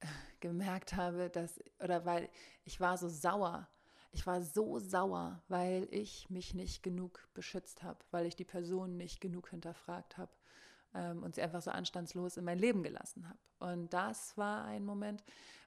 gemerkt 0.40 0.94
habe, 0.94 1.30
dass, 1.30 1.60
oder 1.78 2.04
weil 2.04 2.28
ich 2.64 2.80
war 2.80 2.98
so 2.98 3.08
sauer. 3.08 3.68
Ich 4.10 4.26
war 4.26 4.42
so 4.42 4.78
sauer, 4.78 5.42
weil 5.48 5.88
ich 5.90 6.30
mich 6.30 6.54
nicht 6.54 6.82
genug 6.82 7.28
beschützt 7.34 7.82
habe, 7.82 7.98
weil 8.12 8.26
ich 8.26 8.36
die 8.36 8.44
Person 8.44 8.96
nicht 8.96 9.20
genug 9.20 9.50
hinterfragt 9.50 10.18
habe 10.18 10.32
ähm, 10.94 11.22
und 11.22 11.34
sie 11.34 11.42
einfach 11.42 11.62
so 11.62 11.70
anstandslos 11.70 12.36
in 12.36 12.44
mein 12.44 12.58
Leben 12.58 12.82
gelassen 12.82 13.28
habe. 13.28 13.38
Und 13.58 13.92
das 13.92 14.36
war 14.36 14.64
ein 14.64 14.84
Moment, 14.84 15.24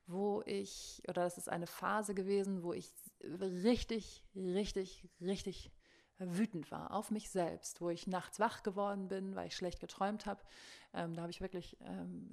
wo 0.08 0.42
ich, 0.46 1.02
oder 1.08 1.24
das 1.24 1.38
ist 1.38 1.50
eine 1.50 1.68
Phase 1.68 2.16
gewesen, 2.16 2.64
wo 2.64 2.74
ich 2.74 2.92
richtig, 3.24 4.24
richtig, 4.36 5.08
richtig 5.22 5.72
wütend 6.20 6.72
war 6.72 6.92
auf 6.92 7.12
mich 7.12 7.30
selbst, 7.30 7.80
wo 7.82 7.90
ich 7.90 8.08
nachts 8.08 8.40
wach 8.40 8.64
geworden 8.64 9.08
bin, 9.08 9.36
weil 9.36 9.48
ich 9.48 9.56
schlecht 9.56 9.80
geträumt 9.80 10.26
habe. 10.26 10.42
Ähm, 10.94 11.14
da 11.14 11.22
habe 11.22 11.32
ich 11.32 11.42
wirklich, 11.42 11.78
ähm, 11.82 12.32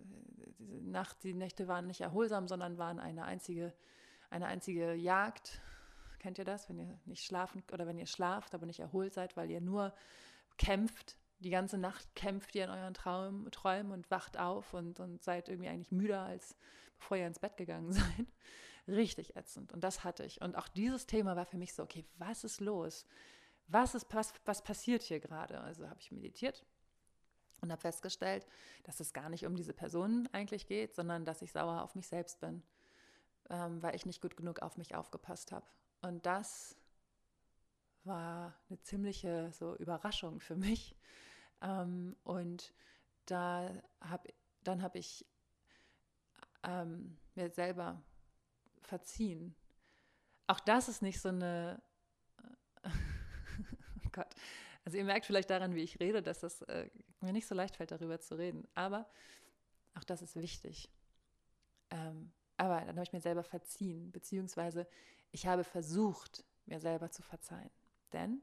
diese 0.59 0.81
Nacht, 0.89 1.23
die 1.23 1.35
Nächte 1.35 1.69
waren 1.69 1.87
nicht 1.87 2.01
erholsam, 2.01 2.49
sondern 2.49 2.79
waren 2.79 2.99
eine 2.99 3.25
einzige, 3.25 3.75
eine 4.31 4.47
einzige 4.47 4.95
Jagd. 4.95 5.61
Kennt 6.19 6.39
ihr 6.39 6.45
das, 6.45 6.69
wenn 6.71 6.79
ihr 6.79 6.99
nicht 7.05 7.25
schlafen 7.25 7.63
oder 7.73 7.87
wenn 7.87 7.99
ihr 7.99 8.07
schlaft, 8.07 8.55
aber 8.55 8.65
nicht 8.65 8.81
erholt 8.81 9.13
seid, 9.13 9.37
weil 9.37 9.51
ihr 9.51 9.61
nur 9.61 9.93
kämpft 10.57 11.17
die 11.45 11.51
ganze 11.51 11.77
Nacht 11.77 12.15
kämpft 12.15 12.55
ihr 12.55 12.65
in 12.65 12.71
euren 12.71 12.95
Traum, 12.95 13.51
Träumen 13.51 13.93
und 13.93 14.11
wacht 14.11 14.39
auf 14.39 14.73
und, 14.73 14.99
und 14.99 15.23
seid 15.23 15.49
irgendwie 15.49 15.69
eigentlich 15.69 15.93
müder, 15.93 16.23
als 16.23 16.57
bevor 16.99 17.19
ihr 17.19 17.27
ins 17.27 17.39
Bett 17.39 17.57
gegangen 17.57 17.93
seid. 17.93 18.27
Richtig 18.89 19.37
ätzend. 19.37 19.73
Und 19.73 19.85
das 19.85 20.05
hatte 20.05 20.25
ich. 20.25 20.41
Und 20.41 20.57
auch 20.57 20.69
dieses 20.69 21.07
Thema 21.07 21.37
war 21.37 21.45
für 21.45 21.59
mich 21.59 21.75
so, 21.75 21.83
okay, 21.83 22.05
was 22.17 22.45
ist 22.45 22.61
los? 22.61 23.07
Was, 23.67 23.95
ist, 23.95 24.07
was, 24.13 24.33
was 24.45 24.63
passiert 24.63 25.03
hier 25.03 25.21
gerade? 25.21 25.61
Also 25.61 25.89
habe 25.89 26.01
ich 26.01 26.11
meditiert 26.13 26.65
und 27.61 27.71
habe 27.71 27.81
festgestellt, 27.81 28.47
dass 28.85 29.01
es 29.01 29.13
gar 29.13 29.29
nicht 29.29 29.47
um 29.47 29.55
diese 29.55 29.73
Person 29.73 30.29
eigentlich 30.33 30.67
geht, 30.67 30.95
sondern 30.95 31.25
dass 31.25 31.43
ich 31.43 31.53
sauer 31.53 31.83
auf 31.83 31.95
mich 31.95 32.09
selbst 32.09 32.41
bin, 32.41 32.63
ähm, 33.51 33.83
weil 33.83 33.95
ich 33.95 34.07
nicht 34.07 34.21
gut 34.21 34.37
genug 34.37 34.61
auf 34.61 34.77
mich 34.77 34.95
aufgepasst 34.95 35.53
habe. 35.53 35.67
Und 36.03 36.27
das 36.27 36.77
war 38.05 38.55
eine 38.69 38.81
ziemliche 38.81 39.51
so 39.53 39.77
Überraschung 39.77 40.41
für 40.41 40.57
mich, 40.57 40.95
ähm, 41.65 42.15
und 42.23 42.73
da 43.27 43.71
hab, 44.01 44.29
dann 44.63 44.83
habe 44.83 44.99
ich 44.99 45.27
ähm, 46.63 47.19
mir 47.35 47.51
selber 47.51 48.03
verziehen. 48.83 49.57
Auch 50.47 50.61
das 50.61 50.89
ist 50.89 51.01
nicht 51.01 51.21
so 51.21 51.31
eine, 51.31 51.83
oh 52.85 54.09
Gott, 54.13 54.35
also 54.85 54.99
ihr 54.99 55.05
merkt 55.05 55.25
vielleicht 55.25 55.49
daran, 55.49 55.75
wie 55.75 55.83
ich 55.83 55.99
rede, 56.01 56.23
dass 56.23 56.41
das 56.41 56.61
äh, 56.63 56.91
mir 57.21 57.33
nicht 57.33 57.47
so 57.47 57.55
leicht 57.55 57.77
fällt, 57.77 57.91
darüber 57.91 58.21
zu 58.21 58.37
reden. 58.37 58.69
Aber 58.75 59.09
auch 59.95 60.05
das 60.05 60.21
ist 60.21 60.37
wichtig. 60.37 60.91
Ähm, 61.91 62.33
aber 62.59 62.81
dann 62.81 62.97
habe 62.97 63.03
ich 63.03 63.13
mir 63.13 63.23
selber 63.23 63.43
verziehen, 63.43 64.13
beziehungsweise 64.13 64.87
ich 65.31 65.47
habe 65.47 65.65
versucht, 65.65 66.45
mir 66.67 66.79
selber 66.79 67.11
zu 67.11 67.23
verzeihen. 67.23 67.71
Denn 68.13 68.43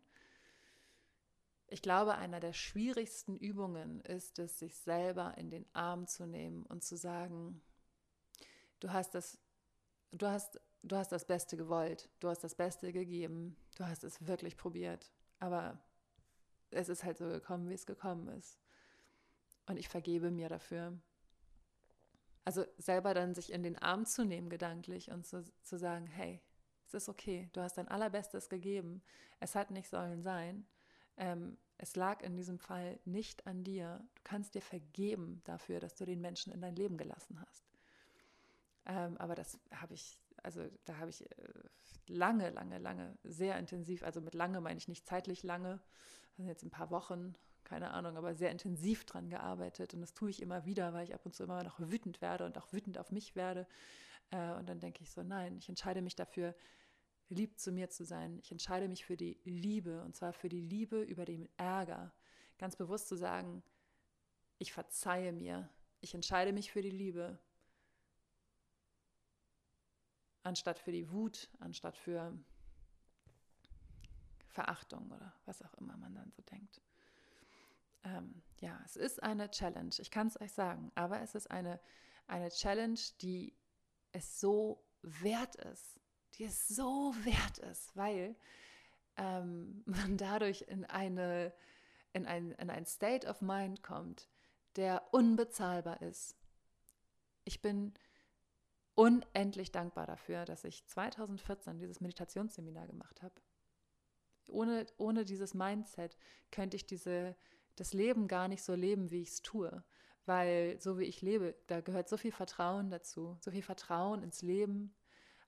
ich 1.72 1.82
glaube, 1.82 2.16
einer 2.16 2.42
der 2.42 2.52
schwierigsten 2.52 3.38
Übungen 3.38 4.02
ist 4.02 4.40
es, 4.40 4.60
sich 4.60 4.76
selber 4.76 5.38
in 5.38 5.50
den 5.50 5.66
Arm 5.72 6.06
zu 6.06 6.28
nehmen 6.28 6.66
und 6.66 6.84
zu 6.84 6.98
sagen, 6.98 7.62
du 8.82 8.92
hast 8.92 9.16
das, 9.16 9.40
du 10.12 10.28
hast, 10.28 10.60
du 10.84 10.98
hast 10.98 11.14
das 11.14 11.26
Beste 11.26 11.56
gewollt, 11.56 12.10
du 12.20 12.28
hast 12.28 12.44
das 12.44 12.56
Beste 12.56 12.92
gegeben, 12.92 13.56
du 13.78 13.86
hast 13.86 14.04
es 14.04 14.28
wirklich 14.28 14.58
probiert, 14.58 15.14
aber 15.40 15.82
es 16.72 16.90
ist 16.90 17.06
halt 17.06 17.18
so 17.18 17.30
gekommen, 17.30 17.70
wie 17.70 17.76
es 17.76 17.86
gekommen 17.86 18.28
ist. 18.28 18.60
Und 19.66 19.78
ich 19.78 19.88
vergebe 19.88 20.30
mir 20.30 20.50
dafür. 20.50 21.00
Also 22.44 22.66
selber 22.78 23.14
dann 23.14 23.34
sich 23.34 23.54
in 23.54 23.64
den 23.64 23.78
Arm 23.78 24.06
zu 24.06 24.26
nehmen, 24.26 24.50
gedanklich, 24.50 25.10
und 25.10 25.26
zu, 25.26 25.46
zu 25.64 25.78
sagen, 25.78 26.08
hey, 26.08 26.42
es 26.86 26.94
ist 26.96 27.08
okay, 27.08 27.50
du 27.54 27.62
hast 27.62 27.78
dein 27.78 27.88
allerbestes 27.88 28.50
gegeben, 28.50 29.02
es 29.40 29.56
hat 29.56 29.72
nicht 29.72 29.90
sollen 29.90 30.22
sein. 30.22 30.68
Ähm, 31.18 31.58
es 31.78 31.96
lag 31.96 32.22
in 32.22 32.36
diesem 32.36 32.60
Fall 32.60 33.00
nicht 33.06 33.48
an 33.48 33.64
dir. 33.64 34.08
Du 34.16 34.22
kannst 34.24 34.54
dir 34.54 34.62
vergeben 34.62 35.42
dafür, 35.46 35.80
dass 35.80 35.96
du 35.96 36.06
den 36.06 36.22
Menschen 36.22 36.54
in 36.54 36.62
dein 36.62 36.76
Leben 36.76 36.98
gelassen 36.98 37.40
hast. 37.42 37.66
Ähm, 38.86 39.18
aber 39.18 39.36
das 39.36 39.60
habe 39.74 39.94
ich, 39.94 40.20
also 40.44 40.68
da 40.86 40.98
habe 40.98 41.10
ich 41.10 41.22
äh, 41.30 41.54
lange, 42.08 42.50
lange, 42.52 42.78
lange, 42.78 43.18
sehr 43.24 43.58
intensiv, 43.58 44.04
also 44.04 44.22
mit 44.22 44.34
lange 44.34 44.62
meine 44.62 44.78
ich 44.78 44.88
nicht 44.88 45.08
zeitlich 45.08 45.44
lange, 45.44 45.80
also 46.38 46.50
jetzt 46.50 46.64
ein 46.64 46.72
paar 46.72 46.92
Wochen, 46.92 47.36
keine 47.64 47.92
Ahnung, 47.92 48.18
aber 48.18 48.36
sehr 48.36 48.52
intensiv 48.52 49.06
dran 49.06 49.30
gearbeitet. 49.30 49.94
Und 49.94 50.02
das 50.02 50.14
tue 50.14 50.30
ich 50.30 50.42
immer 50.42 50.66
wieder, 50.66 50.94
weil 50.94 51.06
ich 51.06 51.14
ab 51.14 51.26
und 51.26 51.36
zu 51.36 51.44
immer 51.44 51.64
noch 51.64 51.80
wütend 51.80 52.22
werde 52.22 52.46
und 52.46 52.58
auch 52.58 52.74
wütend 52.74 52.98
auf 52.98 53.12
mich 53.12 53.36
werde. 53.36 53.68
Äh, 54.32 54.54
und 54.54 54.68
dann 54.68 54.80
denke 54.80 55.04
ich 55.04 55.12
so, 55.12 55.24
nein, 55.24 55.58
ich 55.58 55.70
entscheide 55.70 56.02
mich 56.02 56.16
dafür, 56.16 56.56
lieb 57.32 57.58
zu 57.60 57.72
mir 57.72 57.90
zu 57.90 58.04
sein. 58.04 58.38
Ich 58.40 58.52
entscheide 58.52 58.88
mich 58.88 59.06
für 59.06 59.18
die 59.18 59.40
Liebe 59.46 60.04
und 60.04 60.16
zwar 60.16 60.34
für 60.34 60.50
die 60.50 60.62
Liebe 60.62 61.02
über 61.02 61.26
den 61.26 61.50
Ärger. 61.58 62.14
Ganz 62.58 62.76
bewusst 62.76 63.08
zu 63.08 63.16
sagen, 63.16 63.64
ich 64.60 64.74
verzeihe 64.74 65.32
mir. 65.32 65.70
Ich 66.02 66.14
entscheide 66.14 66.52
mich 66.54 66.72
für 66.72 66.82
die 66.82 66.92
Liebe. 66.92 67.40
Anstatt 70.44 70.78
für 70.78 70.92
die 70.92 71.10
Wut, 71.12 71.50
anstatt 71.60 71.98
für 71.98 72.38
Verachtung 74.48 75.10
oder 75.12 75.34
was 75.46 75.62
auch 75.62 75.74
immer 75.76 75.96
man 75.98 76.14
dann 76.14 76.32
so 76.32 76.42
denkt. 76.44 76.82
Ähm, 78.04 78.42
ja, 78.60 78.82
es 78.86 78.98
ist 78.98 79.24
eine 79.24 79.50
Challenge, 79.50 79.96
ich 80.00 80.12
kann 80.12 80.28
es 80.28 80.40
euch 80.42 80.52
sagen, 80.52 80.92
aber 80.96 81.22
es 81.22 81.36
ist 81.36 81.50
eine, 81.50 81.80
eine 82.28 82.50
Challenge, 82.50 83.00
die 83.22 83.56
es 84.12 84.40
so 84.40 84.84
wert 85.04 85.56
ist, 85.56 86.01
die 86.36 86.46
es 86.46 86.68
so 86.68 87.14
wert 87.24 87.58
ist, 87.60 87.96
weil 87.96 88.36
ähm, 89.18 89.84
man 89.86 90.18
dadurch 90.18 90.64
in, 90.68 90.86
eine, 90.86 91.54
in, 92.14 92.26
ein, 92.26 92.52
in 92.52 92.70
ein 92.70 92.86
State 92.86 93.28
of 93.28 93.42
Mind 93.42 93.84
kommt, 93.84 94.30
der 94.76 95.04
unbezahlbar 95.12 96.02
ist. 96.02 96.36
Ich 97.44 97.62
bin 97.62 97.94
unendlich 98.96 99.72
dankbar 99.72 100.06
dafür, 100.06 100.46
dass 100.46 100.64
ich 100.64 100.86
2014 100.88 101.80
dieses 101.80 102.02
Meditationsseminar 102.02 102.88
gemacht 102.88 103.22
habe. 103.22 103.36
Ohne, 104.48 104.86
ohne 104.98 105.26
dieses 105.26 105.54
Mindset 105.54 106.18
könnte 106.52 106.76
ich 106.76 106.86
diese, 106.86 107.36
das 107.76 107.94
Leben 107.94 108.28
gar 108.28 108.48
nicht 108.48 108.64
so 108.64 108.76
leben, 108.76 109.10
wie 109.12 109.22
ich 109.22 109.30
es 109.30 109.42
tue. 109.42 109.84
Weil 110.26 110.80
so 110.80 111.00
wie 111.00 111.06
ich 111.06 111.22
lebe, 111.22 111.56
da 111.68 111.82
gehört 111.82 112.08
so 112.08 112.18
viel 112.18 112.32
Vertrauen 112.32 112.90
dazu, 112.90 113.38
so 113.40 113.50
viel 113.50 113.64
Vertrauen 113.64 114.22
ins 114.22 114.42
Leben, 114.42 114.94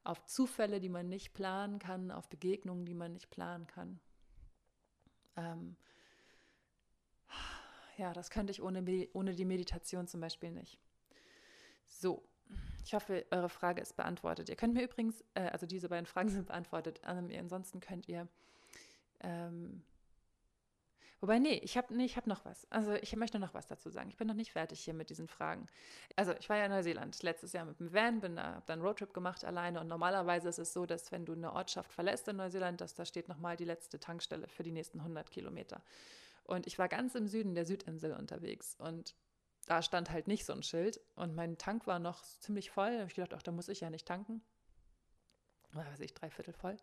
auf 0.04 0.26
Zufälle, 0.26 0.80
die 0.80 0.90
man 0.90 1.10
nicht 1.10 1.34
planen 1.34 1.80
kann, 1.80 2.12
auf 2.12 2.30
Begegnungen, 2.30 2.86
die 2.86 2.94
man 2.94 3.14
nicht 3.14 3.30
planen 3.30 3.68
kann. 3.68 4.00
Ähm, 5.36 5.76
ja, 7.98 8.14
das 8.14 8.30
könnte 8.30 8.52
ich 8.52 8.62
ohne, 8.62 8.84
ohne 9.14 9.34
die 9.34 9.46
Meditation 9.46 10.08
zum 10.08 10.22
Beispiel 10.22 10.52
nicht. 10.52 10.80
So, 11.88 12.24
ich 12.86 12.94
hoffe, 12.94 13.26
eure 13.32 13.50
Frage 13.50 13.82
ist 13.82 13.96
beantwortet. 13.96 14.50
Ihr 14.50 14.56
könnt 14.56 14.74
mir 14.74 14.84
übrigens, 14.84 15.24
äh, 15.36 15.48
also 15.48 15.66
diese 15.66 15.90
beiden 15.90 16.06
Fragen 16.06 16.30
sind 16.30 16.48
beantwortet. 16.48 17.02
Ähm, 17.06 17.30
ansonsten 17.40 17.80
könnt 17.80 18.08
ihr 18.08 18.28
ähm, 19.22 19.84
Wobei, 21.24 21.40
nee, 21.40 21.62
ich 21.64 21.78
habe 21.78 21.96
nee, 21.96 22.10
hab 22.10 22.28
noch 22.28 22.44
was. 22.44 22.70
Also 22.70 22.96
ich 22.96 23.16
möchte 23.16 23.40
noch 23.40 23.54
was 23.54 23.66
dazu 23.66 23.90
sagen. 23.90 24.10
Ich 24.10 24.18
bin 24.18 24.28
noch 24.28 24.34
nicht 24.34 24.52
fertig 24.52 24.82
hier 24.82 24.94
mit 24.94 25.10
diesen 25.10 25.30
Fragen. 25.30 25.68
Also 26.18 26.34
ich 26.34 26.50
war 26.50 26.58
ja 26.58 26.66
in 26.66 26.72
Neuseeland 26.72 27.24
letztes 27.24 27.54
Jahr 27.54 27.64
mit 27.64 27.80
dem 27.80 27.94
Van, 27.94 28.20
bin 28.20 28.36
da, 28.36 28.56
habe 28.56 28.64
dann 28.66 28.80
einen 28.80 28.86
Roadtrip 28.86 29.14
gemacht 29.14 29.46
alleine 29.46 29.80
und 29.80 29.88
normalerweise 29.88 30.50
ist 30.50 30.60
es 30.60 30.74
so, 30.74 30.86
dass 30.86 31.14
wenn 31.14 31.26
du 31.26 31.32
eine 31.32 31.54
Ortschaft 31.54 31.94
verlässt 31.94 32.28
in 32.28 32.36
Neuseeland, 32.36 32.82
dass 32.82 32.94
da 32.94 33.06
steht 33.06 33.30
nochmal 33.30 33.56
die 33.56 33.64
letzte 33.64 34.02
Tankstelle 34.02 34.50
für 34.50 34.64
die 34.64 34.74
nächsten 34.74 35.00
100 35.00 35.32
Kilometer. 35.32 35.82
Und 36.44 36.68
ich 36.68 36.78
war 36.78 36.90
ganz 36.90 37.16
im 37.16 37.30
Süden 37.30 37.56
der 37.56 37.64
Südinsel 37.64 38.12
unterwegs 38.12 38.76
und 38.78 39.16
da 39.66 39.82
stand 39.82 40.12
halt 40.12 40.28
nicht 40.28 40.44
so 40.44 40.52
ein 40.52 40.62
Schild 40.62 41.00
und 41.16 41.36
mein 41.36 41.58
Tank 41.58 41.88
war 41.88 42.00
noch 42.00 42.22
ziemlich 42.42 42.70
voll. 42.70 42.92
Da 42.92 43.00
habe 43.00 43.08
ich 43.08 43.16
gedacht, 43.16 43.34
ach, 43.34 43.44
da 43.44 43.54
muss 43.54 43.70
ich 43.70 43.80
ja 43.80 43.90
nicht 43.90 44.06
tanken. 44.06 44.44
War, 45.72 45.86
weiß 45.86 46.02
ich, 46.02 46.14
dreiviertel 46.14 46.54
voll. 46.54 46.76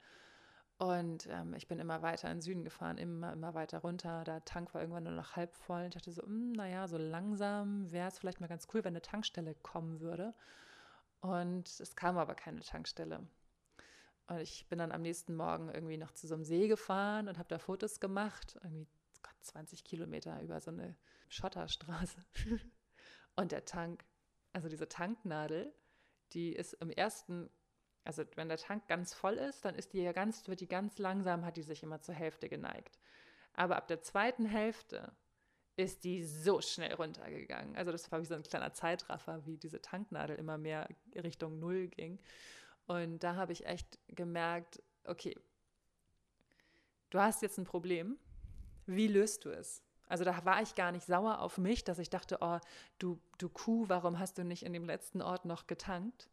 Und 0.80 1.26
ähm, 1.30 1.52
ich 1.52 1.68
bin 1.68 1.78
immer 1.78 2.00
weiter 2.00 2.30
in 2.30 2.38
den 2.38 2.40
Süden 2.40 2.64
gefahren, 2.64 2.96
immer, 2.96 3.34
immer 3.34 3.52
weiter 3.52 3.80
runter. 3.80 4.24
Der 4.24 4.42
Tank 4.46 4.72
war 4.72 4.80
irgendwann 4.80 5.02
nur 5.04 5.12
noch 5.12 5.36
halb 5.36 5.54
voll. 5.54 5.82
Ich 5.82 5.94
dachte 5.94 6.10
so, 6.10 6.22
hm, 6.22 6.52
naja, 6.52 6.88
so 6.88 6.96
langsam 6.96 7.92
wäre 7.92 8.08
es 8.08 8.18
vielleicht 8.18 8.40
mal 8.40 8.46
ganz 8.46 8.66
cool, 8.72 8.82
wenn 8.82 8.94
eine 8.94 9.02
Tankstelle 9.02 9.54
kommen 9.56 10.00
würde. 10.00 10.32
Und 11.20 11.68
es 11.68 11.96
kam 11.96 12.16
aber 12.16 12.34
keine 12.34 12.60
Tankstelle. 12.60 13.26
Und 14.26 14.38
ich 14.38 14.66
bin 14.70 14.78
dann 14.78 14.90
am 14.90 15.02
nächsten 15.02 15.36
Morgen 15.36 15.68
irgendwie 15.68 15.98
noch 15.98 16.12
zu 16.12 16.26
so 16.26 16.32
einem 16.34 16.44
See 16.44 16.66
gefahren 16.66 17.28
und 17.28 17.36
habe 17.36 17.50
da 17.50 17.58
Fotos 17.58 18.00
gemacht. 18.00 18.58
Irgendwie 18.62 18.86
Gott, 19.22 19.36
20 19.42 19.84
Kilometer 19.84 20.40
über 20.40 20.62
so 20.62 20.70
eine 20.70 20.96
Schotterstraße. 21.28 22.24
und 23.36 23.52
der 23.52 23.66
Tank, 23.66 24.06
also 24.54 24.70
diese 24.70 24.88
Tanknadel, 24.88 25.74
die 26.32 26.54
ist 26.54 26.72
im 26.72 26.88
ersten 26.88 27.50
also 28.04 28.24
wenn 28.36 28.48
der 28.48 28.58
Tank 28.58 28.86
ganz 28.88 29.14
voll 29.14 29.34
ist, 29.34 29.64
dann 29.64 29.74
ist 29.74 29.92
die 29.92 30.02
ja 30.02 30.12
ganz, 30.12 30.48
wird 30.48 30.60
die 30.60 30.68
ganz 30.68 30.98
langsam, 30.98 31.44
hat 31.44 31.56
die 31.56 31.62
sich 31.62 31.82
immer 31.82 32.00
zur 32.00 32.14
Hälfte 32.14 32.48
geneigt. 32.48 32.98
Aber 33.54 33.76
ab 33.76 33.88
der 33.88 34.02
zweiten 34.02 34.46
Hälfte 34.46 35.12
ist 35.76 36.04
die 36.04 36.24
so 36.24 36.60
schnell 36.60 36.94
runtergegangen. 36.94 37.76
Also 37.76 37.92
das 37.92 38.10
war 38.10 38.20
wie 38.20 38.26
so 38.26 38.34
ein 38.34 38.42
kleiner 38.42 38.72
Zeitraffer, 38.72 39.44
wie 39.46 39.56
diese 39.56 39.80
Tanknadel 39.80 40.36
immer 40.36 40.58
mehr 40.58 40.88
Richtung 41.14 41.58
Null 41.58 41.88
ging. 41.88 42.18
Und 42.86 43.20
da 43.20 43.36
habe 43.36 43.52
ich 43.52 43.66
echt 43.66 43.98
gemerkt, 44.08 44.82
okay, 45.04 45.36
du 47.10 47.20
hast 47.20 47.42
jetzt 47.42 47.58
ein 47.58 47.64
Problem. 47.64 48.18
Wie 48.86 49.06
löst 49.06 49.44
du 49.44 49.50
es? 49.50 49.82
Also 50.08 50.24
da 50.24 50.44
war 50.44 50.60
ich 50.60 50.74
gar 50.74 50.90
nicht 50.90 51.06
sauer 51.06 51.40
auf 51.40 51.56
mich, 51.56 51.84
dass 51.84 52.00
ich 52.00 52.10
dachte, 52.10 52.38
oh, 52.40 52.58
du, 52.98 53.20
du 53.38 53.48
Kuh, 53.48 53.88
warum 53.88 54.18
hast 54.18 54.38
du 54.38 54.44
nicht 54.44 54.64
in 54.64 54.72
dem 54.72 54.84
letzten 54.84 55.22
Ort 55.22 55.44
noch 55.44 55.68
getankt? 55.68 56.28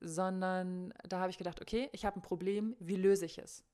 Sondern 0.00 0.92
da 1.08 1.20
habe 1.20 1.30
ich 1.30 1.38
gedacht, 1.38 1.60
okay, 1.60 1.88
ich 1.92 2.04
habe 2.04 2.18
ein 2.18 2.22
Problem, 2.22 2.76
wie 2.78 2.96
löse 2.96 3.26
ich 3.26 3.38
es? 3.38 3.64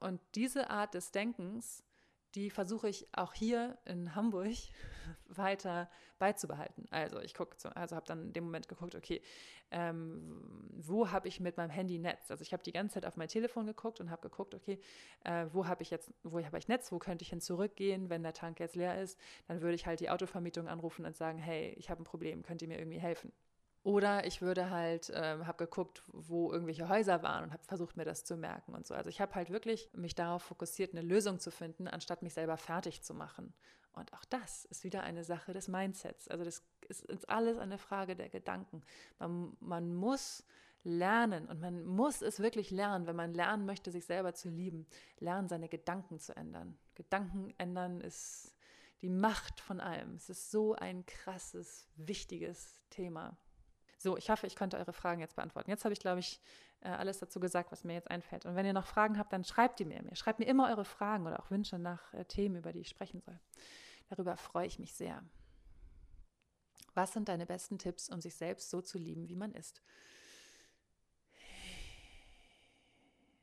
Und 0.00 0.20
diese 0.34 0.70
Art 0.70 0.94
des 0.94 1.10
Denkens, 1.10 1.84
die 2.34 2.50
versuche 2.50 2.88
ich 2.88 3.06
auch 3.12 3.32
hier 3.32 3.78
in 3.84 4.14
Hamburg 4.14 4.54
weiter 5.28 5.88
beizubehalten. 6.18 6.86
Also 6.90 7.20
ich 7.20 7.34
gucke, 7.34 7.56
also 7.74 7.94
habe 7.94 8.06
dann 8.06 8.22
in 8.26 8.32
dem 8.32 8.44
Moment 8.44 8.68
geguckt, 8.68 8.94
okay, 8.94 9.22
ähm, 9.70 10.70
wo 10.76 11.10
habe 11.10 11.28
ich 11.28 11.40
mit 11.40 11.56
meinem 11.56 11.70
Handy 11.70 11.98
Netz? 11.98 12.30
Also 12.30 12.42
ich 12.42 12.52
habe 12.52 12.62
die 12.62 12.72
ganze 12.72 12.94
Zeit 12.94 13.06
auf 13.06 13.16
mein 13.16 13.28
Telefon 13.28 13.66
geguckt 13.66 14.00
und 14.00 14.10
habe 14.10 14.22
geguckt, 14.28 14.54
okay, 14.54 14.80
äh, 15.24 15.46
wo 15.52 15.66
habe 15.66 15.82
ich 15.82 15.90
jetzt, 15.90 16.12
wo 16.22 16.42
habe 16.42 16.58
ich 16.58 16.68
Netz? 16.68 16.90
Wo 16.90 16.98
könnte 16.98 17.22
ich 17.22 17.30
hin 17.30 17.40
zurückgehen, 17.40 18.10
wenn 18.10 18.22
der 18.22 18.32
Tank 18.32 18.58
jetzt 18.60 18.76
leer 18.76 19.00
ist? 19.00 19.18
Dann 19.46 19.60
würde 19.60 19.74
ich 19.74 19.86
halt 19.86 20.00
die 20.00 20.10
Autovermietung 20.10 20.68
anrufen 20.68 21.04
und 21.04 21.16
sagen, 21.16 21.38
hey, 21.38 21.74
ich 21.78 21.90
habe 21.90 22.02
ein 22.02 22.04
Problem, 22.04 22.42
könnt 22.42 22.62
ihr 22.62 22.68
mir 22.68 22.78
irgendwie 22.78 23.00
helfen? 23.00 23.32
Oder 23.84 24.26
ich 24.26 24.40
würde 24.40 24.70
halt, 24.70 25.10
äh, 25.10 25.44
habe 25.44 25.66
geguckt, 25.66 26.02
wo 26.06 26.50
irgendwelche 26.50 26.88
Häuser 26.88 27.22
waren 27.22 27.44
und 27.44 27.52
habe 27.52 27.62
versucht, 27.64 27.98
mir 27.98 28.06
das 28.06 28.24
zu 28.24 28.34
merken 28.34 28.74
und 28.74 28.86
so. 28.86 28.94
Also 28.94 29.10
ich 29.10 29.20
habe 29.20 29.34
halt 29.34 29.50
wirklich 29.50 29.90
mich 29.92 30.14
darauf 30.14 30.42
fokussiert, 30.42 30.94
eine 30.94 31.02
Lösung 31.02 31.38
zu 31.38 31.50
finden, 31.50 31.86
anstatt 31.86 32.22
mich 32.22 32.32
selber 32.32 32.56
fertig 32.56 33.02
zu 33.02 33.12
machen. 33.12 33.52
Und 33.92 34.10
auch 34.14 34.24
das 34.24 34.64
ist 34.64 34.84
wieder 34.84 35.02
eine 35.02 35.22
Sache 35.22 35.52
des 35.52 35.68
Mindsets. 35.68 36.28
Also 36.28 36.44
das 36.44 36.62
ist 36.88 37.28
alles 37.28 37.58
eine 37.58 37.76
Frage 37.76 38.16
der 38.16 38.30
Gedanken. 38.30 38.82
Man, 39.18 39.54
man 39.60 39.94
muss 39.94 40.44
lernen 40.82 41.46
und 41.46 41.60
man 41.60 41.84
muss 41.84 42.22
es 42.22 42.40
wirklich 42.40 42.70
lernen, 42.70 43.06
wenn 43.06 43.16
man 43.16 43.34
lernen 43.34 43.66
möchte, 43.66 43.90
sich 43.90 44.06
selber 44.06 44.32
zu 44.32 44.48
lieben, 44.48 44.86
lernen, 45.18 45.48
seine 45.48 45.68
Gedanken 45.68 46.18
zu 46.18 46.34
ändern. 46.34 46.78
Gedanken 46.94 47.52
ändern 47.58 48.00
ist 48.00 48.54
die 49.02 49.10
Macht 49.10 49.60
von 49.60 49.78
allem. 49.78 50.14
Es 50.14 50.30
ist 50.30 50.50
so 50.50 50.74
ein 50.74 51.04
krasses, 51.04 51.86
wichtiges 51.96 52.80
Thema. 52.88 53.36
So, 54.04 54.18
ich 54.18 54.28
hoffe, 54.28 54.46
ich 54.46 54.54
konnte 54.54 54.76
eure 54.76 54.92
Fragen 54.92 55.22
jetzt 55.22 55.34
beantworten. 55.34 55.70
Jetzt 55.70 55.86
habe 55.86 55.94
ich, 55.94 55.98
glaube 55.98 56.20
ich, 56.20 56.38
äh, 56.82 56.90
alles 56.90 57.20
dazu 57.20 57.40
gesagt, 57.40 57.72
was 57.72 57.84
mir 57.84 57.94
jetzt 57.94 58.10
einfällt. 58.10 58.44
Und 58.44 58.54
wenn 58.54 58.66
ihr 58.66 58.74
noch 58.74 58.86
Fragen 58.86 59.16
habt, 59.16 59.32
dann 59.32 59.44
schreibt 59.44 59.78
die 59.78 59.86
mir. 59.86 60.04
Schreibt 60.14 60.40
mir 60.40 60.44
immer 60.44 60.68
eure 60.68 60.84
Fragen 60.84 61.26
oder 61.26 61.40
auch 61.40 61.50
Wünsche 61.50 61.78
nach 61.78 62.12
äh, 62.12 62.26
Themen, 62.26 62.56
über 62.56 62.74
die 62.74 62.80
ich 62.80 62.90
sprechen 62.90 63.22
soll. 63.22 63.40
Darüber 64.10 64.36
freue 64.36 64.66
ich 64.66 64.78
mich 64.78 64.92
sehr. 64.92 65.24
Was 66.92 67.14
sind 67.14 67.30
deine 67.30 67.46
besten 67.46 67.78
Tipps, 67.78 68.10
um 68.10 68.20
sich 68.20 68.34
selbst 68.34 68.68
so 68.68 68.82
zu 68.82 68.98
lieben, 68.98 69.26
wie 69.30 69.36
man 69.36 69.54
ist? 69.54 69.80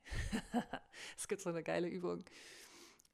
es 1.18 1.28
gibt 1.28 1.42
so 1.42 1.50
eine 1.50 1.64
geile 1.64 1.88
Übung. 1.88 2.24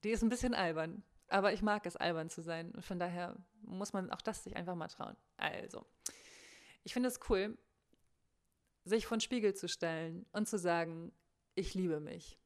Die 0.04 0.10
ist 0.10 0.22
ein 0.22 0.28
bisschen 0.28 0.54
albern, 0.54 1.02
aber 1.30 1.54
ich 1.54 1.62
mag 1.62 1.86
es, 1.86 1.96
albern 1.96 2.30
zu 2.30 2.42
sein. 2.42 2.72
Und 2.72 2.84
von 2.84 3.00
daher 3.00 3.38
muss 3.62 3.94
man 3.94 4.12
auch 4.12 4.22
das 4.22 4.44
sich 4.44 4.58
einfach 4.58 4.76
mal 4.76 4.90
trauen. 4.90 5.16
Also, 5.38 5.88
ich 6.88 6.94
finde 6.94 7.10
es 7.10 7.20
cool, 7.30 7.58
sich 8.86 9.08
vor 9.08 9.18
den 9.18 9.22
Spiegel 9.22 9.54
zu 9.54 9.68
stellen 9.68 10.26
und 10.32 10.48
zu 10.48 10.58
sagen, 10.58 11.12
ich 11.54 11.74
liebe 11.74 12.00
mich. 12.00 12.40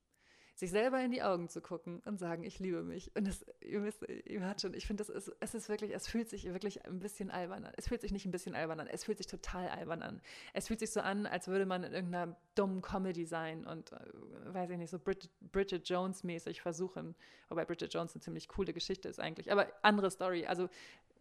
Sich 0.55 0.71
selber 0.71 0.99
in 0.99 1.11
die 1.11 1.21
Augen 1.21 1.47
zu 1.47 1.61
gucken 1.61 1.99
und 2.05 2.17
sagen, 2.17 2.43
ich 2.43 2.57
liebe 2.57 2.81
mich. 2.81 3.15
Und 3.15 3.27
das, 3.27 3.45
ihr 3.59 3.83
wisst, 3.83 4.03
ihr 4.25 4.39
hört 4.39 4.59
schon, 4.59 4.73
ich 4.73 4.87
finde, 4.87 5.03
ist, 5.03 5.31
es 5.39 5.53
ist 5.53 5.69
wirklich, 5.69 5.93
es 5.93 6.07
fühlt 6.07 6.27
sich 6.27 6.45
wirklich 6.45 6.83
ein 6.87 6.97
bisschen 6.97 7.29
albern 7.29 7.65
an. 7.65 7.73
Es 7.77 7.87
fühlt 7.87 8.01
sich 8.01 8.11
nicht 8.11 8.25
ein 8.25 8.31
bisschen 8.31 8.55
albern 8.55 8.79
an, 8.79 8.87
es 8.87 9.03
fühlt 9.03 9.19
sich 9.19 9.27
total 9.27 9.69
albern 9.69 10.01
an. 10.01 10.19
Es 10.53 10.65
fühlt 10.65 10.79
sich 10.79 10.89
so 10.89 11.01
an, 11.01 11.27
als 11.27 11.47
würde 11.47 11.67
man 11.67 11.83
in 11.83 11.93
irgendeiner 11.93 12.35
dummen 12.55 12.81
Comedy 12.81 13.25
sein 13.25 13.67
und, 13.67 13.91
äh, 13.91 13.97
weiß 14.45 14.71
ich 14.71 14.77
nicht, 14.79 14.89
so 14.89 14.97
Brid 14.97 15.29
Bridget 15.51 15.87
Jones 15.87 16.23
mäßig 16.23 16.63
versuchen. 16.63 17.13
Wobei 17.49 17.63
Bridget 17.63 17.93
Jones 17.93 18.15
eine 18.15 18.21
ziemlich 18.21 18.47
coole 18.47 18.73
Geschichte 18.73 19.07
ist 19.07 19.19
eigentlich. 19.19 19.51
Aber 19.51 19.67
andere 19.83 20.09
Story. 20.09 20.47
Also, 20.47 20.67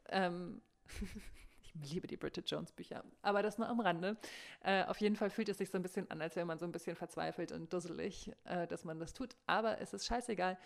ähm, 0.08 0.62
Ich 1.82 1.92
liebe 1.92 2.06
die 2.06 2.16
Bridget 2.16 2.50
Jones 2.50 2.72
Bücher, 2.72 3.04
aber 3.22 3.42
das 3.42 3.58
nur 3.58 3.68
am 3.68 3.80
Rande. 3.80 4.16
Äh, 4.62 4.84
auf 4.84 5.00
jeden 5.00 5.16
Fall 5.16 5.30
fühlt 5.30 5.48
es 5.48 5.58
sich 5.58 5.70
so 5.70 5.78
ein 5.78 5.82
bisschen 5.82 6.10
an, 6.10 6.20
als 6.20 6.36
wäre 6.36 6.46
man 6.46 6.58
so 6.58 6.64
ein 6.64 6.72
bisschen 6.72 6.96
verzweifelt 6.96 7.52
und 7.52 7.72
dusselig, 7.72 8.32
äh, 8.44 8.66
dass 8.66 8.84
man 8.84 8.98
das 8.98 9.12
tut. 9.12 9.36
Aber 9.46 9.80
es 9.80 9.92
ist 9.92 10.06
scheißegal, 10.06 10.58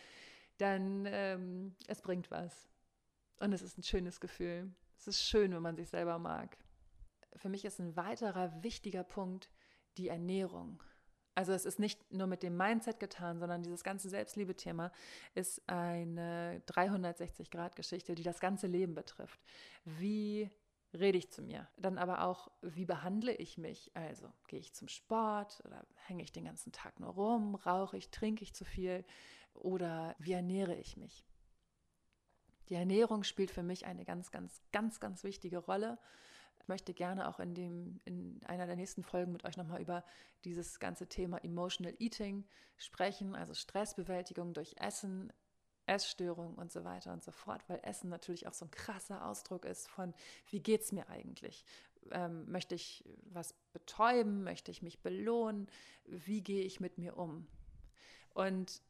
dann 0.59 1.07
ähm, 1.07 1.75
es 1.87 2.01
bringt 2.01 2.31
was. 2.31 2.69
Und 3.41 3.53
es 3.53 3.63
ist 3.63 3.79
ein 3.79 3.83
schönes 3.83 4.21
Gefühl. 4.21 4.73
Es 4.97 5.09
ist 5.09 5.23
schön, 5.23 5.53
wenn 5.53 5.63
man 5.63 5.77
sich 5.77 5.89
selber 5.89 6.19
mag. 6.19 6.57
Für 7.37 7.49
mich 7.49 7.65
ist 7.65 7.81
ein 7.81 7.97
weiterer 7.97 8.63
wichtiger 8.63 9.05
Punkt 9.05 9.51
die 9.97 10.09
Ernährung. 10.09 10.83
Also 11.35 11.53
es 11.53 11.65
ist 11.65 11.81
nicht 11.81 12.13
nur 12.13 12.29
mit 12.29 12.45
dem 12.45 12.57
Mindset 12.57 13.01
getan, 13.01 13.41
sondern 13.41 13.63
dieses 13.63 13.83
ganze 13.83 14.09
Selbstliebe-Thema 14.09 14.93
ist 15.35 15.61
eine 15.69 16.63
360-Grad-Geschichte, 16.69 18.15
die 18.15 18.23
das 18.23 18.39
ganze 18.39 18.69
Leben 18.69 18.95
betrifft. 18.95 19.41
Wie 19.85 20.49
rede 20.95 21.19
ich 21.19 21.31
zu 21.31 21.43
mir. 21.43 21.69
Dann 21.77 21.99
aber 21.99 22.25
auch, 22.25 22.51
wie 22.63 22.85
behandle 22.85 23.35
ich 23.35 23.59
mich? 23.59 23.91
Also 23.95 24.33
gehe 24.49 24.61
ich 24.61 24.75
zum 24.75 24.89
Sport 24.89 25.63
oder 25.65 25.87
hänge 26.07 26.23
ich 26.23 26.33
den 26.33 26.45
ganzen 26.45 26.73
Tag 26.73 27.01
nur 27.01 27.11
rum, 27.11 27.55
rauche 27.55 27.97
ich, 27.97 28.11
trinke 28.11 28.43
ich 28.43 28.55
zu 28.55 28.65
viel 28.65 29.05
oder 29.55 30.15
wie 30.19 30.33
ernähre 30.33 30.75
ich 30.75 30.97
mich? 30.97 31.25
Die 32.69 32.75
Ernährung 32.75 33.25
spielt 33.25 33.51
für 33.51 33.63
mich 33.63 33.85
eine 33.85 34.05
ganz, 34.05 34.31
ganz, 34.31 34.63
ganz, 34.73 35.01
ganz 35.01 35.23
wichtige 35.23 35.59
Rolle. 35.59 35.99
Ich 36.61 36.69
möchte 36.69 36.95
gerne 36.95 37.29
auch 37.29 37.41
in, 37.41 37.55
dem, 37.55 38.01
in 38.05 38.41
einer 38.47 38.67
der 38.67 38.77
nächsten 38.77 39.03
Folgen 39.03 39.33
mit 39.33 39.45
euch 39.45 39.57
nochmal 39.57 39.83
über 39.83 40.03
dieses 40.45 40.79
ganze 40.81 41.07
Thema 41.07 41.39
Emotional 41.45 41.95
Eating 41.99 42.47
sprechen, 42.79 43.35
also 43.35 43.53
Stressbewältigung 43.53 44.55
durch 44.55 44.75
Essen, 44.79 45.31
Essstörungen 45.87 46.55
und 46.55 46.73
so 46.73 46.85
weiter 46.85 47.13
und 47.13 47.23
so 47.23 47.33
fort, 47.33 47.63
weil 47.69 47.81
Essen 47.83 48.09
natürlich 48.09 48.47
auch 48.47 48.55
so 48.55 48.65
ein 48.65 48.71
krasser 48.71 49.27
Ausdruck 49.27 49.65
ist 49.65 49.89
von, 49.89 50.15
wie 50.51 50.61
geht 50.61 50.83
es 50.83 50.93
mir 50.93 51.09
eigentlich? 51.09 51.65
Ähm, 52.11 52.51
möchte 52.51 52.75
ich 52.75 53.05
was 53.33 53.55
betäuben? 53.73 54.45
Möchte 54.45 54.71
ich 54.71 54.83
mich 54.83 55.01
belohnen? 55.01 55.69
Wie 56.05 56.43
gehe 56.43 56.65
ich 56.65 56.81
mit 56.81 56.99
mir 56.99 57.17
um? 57.17 57.47
Und 58.35 58.83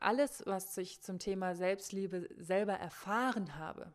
alles, 0.00 0.42
was 0.46 0.76
ich 0.76 1.00
zum 1.02 1.18
Thema 1.18 1.54
Selbstliebe 1.54 2.28
selber 2.36 2.74
erfahren 2.74 3.56
habe, 3.56 3.92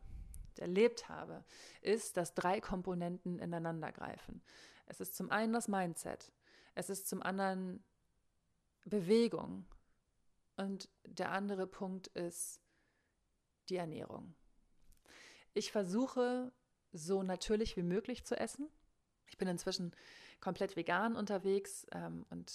erlebt 0.58 1.08
habe, 1.08 1.44
ist, 1.80 2.16
dass 2.16 2.34
drei 2.34 2.60
Komponenten 2.60 3.38
ineinander 3.38 3.90
greifen. 3.92 4.40
Es 4.86 5.00
ist 5.00 5.16
zum 5.16 5.30
einen 5.30 5.52
das 5.52 5.68
Mindset. 5.68 6.30
Es 6.74 6.90
ist 6.90 7.08
zum 7.08 7.22
anderen 7.22 7.82
Bewegung. 8.84 9.66
Und 10.56 10.88
der 11.04 11.32
andere 11.32 11.66
Punkt 11.66 12.08
ist 12.08 12.60
die 13.68 13.76
Ernährung. 13.76 14.34
Ich 15.52 15.72
versuche 15.72 16.52
so 16.92 17.22
natürlich 17.22 17.76
wie 17.76 17.82
möglich 17.82 18.24
zu 18.24 18.38
essen. 18.38 18.68
Ich 19.26 19.36
bin 19.36 19.48
inzwischen 19.48 19.94
komplett 20.40 20.76
vegan 20.76 21.16
unterwegs 21.16 21.86
ähm, 21.92 22.26
und 22.30 22.52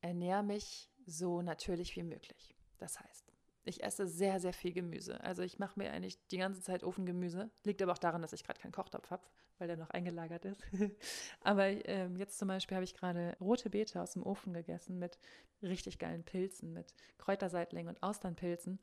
ernähre 0.00 0.42
mich 0.42 0.90
so 1.06 1.42
natürlich 1.42 1.94
wie 1.96 2.02
möglich. 2.02 2.56
Das 2.78 2.98
heißt, 2.98 3.31
ich 3.64 3.82
esse 3.82 4.06
sehr, 4.06 4.40
sehr 4.40 4.52
viel 4.52 4.72
Gemüse. 4.72 5.22
Also 5.22 5.42
ich 5.42 5.58
mache 5.58 5.78
mir 5.78 5.92
eigentlich 5.92 6.18
die 6.28 6.38
ganze 6.38 6.62
Zeit 6.62 6.82
Ofengemüse. 6.82 7.50
Liegt 7.64 7.80
aber 7.82 7.92
auch 7.92 7.98
daran, 7.98 8.22
dass 8.22 8.32
ich 8.32 8.44
gerade 8.44 8.60
keinen 8.60 8.72
Kochtopf 8.72 9.10
habe, 9.10 9.22
weil 9.58 9.68
der 9.68 9.76
noch 9.76 9.90
eingelagert 9.90 10.44
ist. 10.44 10.62
aber 11.40 11.66
ähm, 11.86 12.16
jetzt 12.16 12.38
zum 12.38 12.48
Beispiel 12.48 12.76
habe 12.76 12.84
ich 12.84 12.94
gerade 12.94 13.36
rote 13.40 13.70
Beete 13.70 14.00
aus 14.02 14.12
dem 14.12 14.24
Ofen 14.24 14.52
gegessen 14.52 14.98
mit 14.98 15.18
richtig 15.62 15.98
geilen 15.98 16.24
Pilzen, 16.24 16.72
mit 16.72 16.94
Kräuterseitlingen 17.18 17.94
und 17.94 18.02
Austernpilzen. 18.02 18.80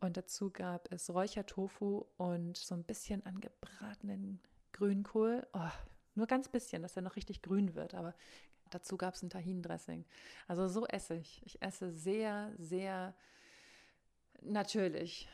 Und 0.00 0.16
dazu 0.16 0.50
gab 0.50 0.90
es 0.90 1.12
Räuchertofu 1.12 2.06
und 2.16 2.56
so 2.56 2.74
ein 2.74 2.84
bisschen 2.84 3.24
angebratenen 3.26 4.40
Grünkohl. 4.72 5.46
Oh, 5.52 5.70
nur 6.14 6.26
ganz 6.26 6.48
bisschen, 6.48 6.82
dass 6.82 6.96
er 6.96 7.02
noch 7.02 7.16
richtig 7.16 7.42
grün 7.42 7.74
wird. 7.74 7.94
Aber 7.94 8.14
dazu 8.70 8.96
gab 8.96 9.14
es 9.14 9.22
ein 9.22 9.30
Tahin-Dressing. 9.30 10.04
Also 10.48 10.68
so 10.68 10.86
esse 10.86 11.14
ich. 11.14 11.42
Ich 11.44 11.60
esse 11.62 11.92
sehr, 11.92 12.52
sehr 12.58 13.14
natürlich. 14.44 15.28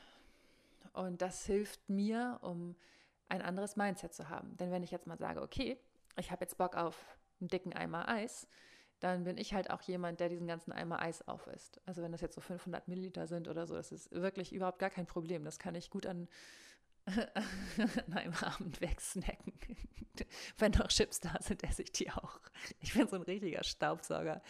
Und 0.92 1.22
das 1.22 1.46
hilft 1.46 1.88
mir, 1.88 2.38
um 2.42 2.74
ein 3.28 3.42
anderes 3.42 3.76
Mindset 3.76 4.14
zu 4.14 4.28
haben. 4.28 4.56
Denn 4.56 4.70
wenn 4.70 4.82
ich 4.82 4.90
jetzt 4.90 5.06
mal 5.06 5.18
sage, 5.18 5.42
okay, 5.42 5.78
ich 6.16 6.30
habe 6.30 6.44
jetzt 6.44 6.58
Bock 6.58 6.76
auf 6.76 7.18
einen 7.40 7.48
dicken 7.48 7.72
Eimer 7.72 8.08
Eis, 8.08 8.48
dann 9.00 9.24
bin 9.24 9.36
ich 9.36 9.54
halt 9.54 9.70
auch 9.70 9.82
jemand, 9.82 10.18
der 10.20 10.28
diesen 10.28 10.46
ganzen 10.46 10.72
Eimer 10.72 11.00
Eis 11.00 11.26
aufisst. 11.28 11.80
Also 11.86 12.02
wenn 12.02 12.10
das 12.10 12.20
jetzt 12.20 12.34
so 12.34 12.40
500 12.40 12.88
Milliliter 12.88 13.26
sind 13.28 13.46
oder 13.48 13.66
so, 13.66 13.74
das 13.74 13.92
ist 13.92 14.10
wirklich 14.10 14.52
überhaupt 14.52 14.80
gar 14.80 14.90
kein 14.90 15.06
Problem. 15.06 15.44
Das 15.44 15.58
kann 15.58 15.74
ich 15.74 15.90
gut 15.90 16.06
an, 16.06 16.28
an 18.06 18.12
einem 18.12 18.34
Abend 18.34 18.80
wegsnacken. 18.80 19.52
Wenn 20.58 20.72
noch 20.72 20.88
Chips 20.88 21.20
da 21.20 21.36
sind, 21.40 21.62
esse 21.64 21.82
ich 21.82 21.92
die 21.92 22.10
auch. 22.10 22.40
Ich 22.80 22.94
bin 22.94 23.06
so 23.06 23.16
ein 23.16 23.22
richtiger 23.22 23.62
Staubsauger. 23.62 24.42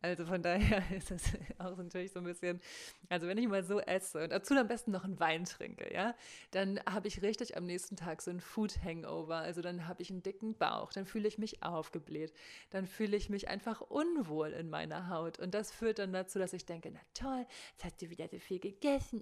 Also 0.00 0.26
von 0.26 0.42
daher 0.42 0.82
ist 0.96 1.10
es 1.10 1.24
auch 1.58 1.76
natürlich 1.76 2.12
so 2.12 2.20
ein 2.20 2.24
bisschen, 2.24 2.60
also 3.08 3.26
wenn 3.26 3.36
ich 3.36 3.48
mal 3.48 3.64
so 3.64 3.80
esse 3.80 4.22
und 4.22 4.30
dazu 4.30 4.54
am 4.54 4.68
besten 4.68 4.92
noch 4.92 5.04
einen 5.04 5.18
Wein 5.18 5.44
trinke, 5.44 5.92
ja, 5.92 6.14
dann 6.52 6.78
habe 6.88 7.08
ich 7.08 7.20
richtig 7.22 7.56
am 7.56 7.66
nächsten 7.66 7.96
Tag 7.96 8.22
so 8.22 8.30
ein 8.30 8.40
Food 8.40 8.82
Hangover. 8.84 9.36
Also 9.38 9.60
dann 9.60 9.88
habe 9.88 10.02
ich 10.02 10.10
einen 10.10 10.22
dicken 10.22 10.56
Bauch, 10.56 10.92
dann 10.92 11.04
fühle 11.04 11.26
ich 11.26 11.38
mich 11.38 11.62
aufgebläht, 11.64 12.32
dann 12.70 12.86
fühle 12.86 13.16
ich 13.16 13.28
mich 13.28 13.48
einfach 13.48 13.80
unwohl 13.80 14.52
in 14.52 14.70
meiner 14.70 15.08
Haut. 15.08 15.40
Und 15.40 15.54
das 15.54 15.72
führt 15.72 15.98
dann 15.98 16.12
dazu, 16.12 16.38
dass 16.38 16.52
ich 16.52 16.64
denke, 16.64 16.90
na 16.92 17.00
toll, 17.14 17.44
jetzt 17.72 17.84
hast 17.84 18.00
du 18.00 18.08
wieder 18.08 18.28
so 18.28 18.38
viel 18.38 18.60
gegessen. 18.60 19.20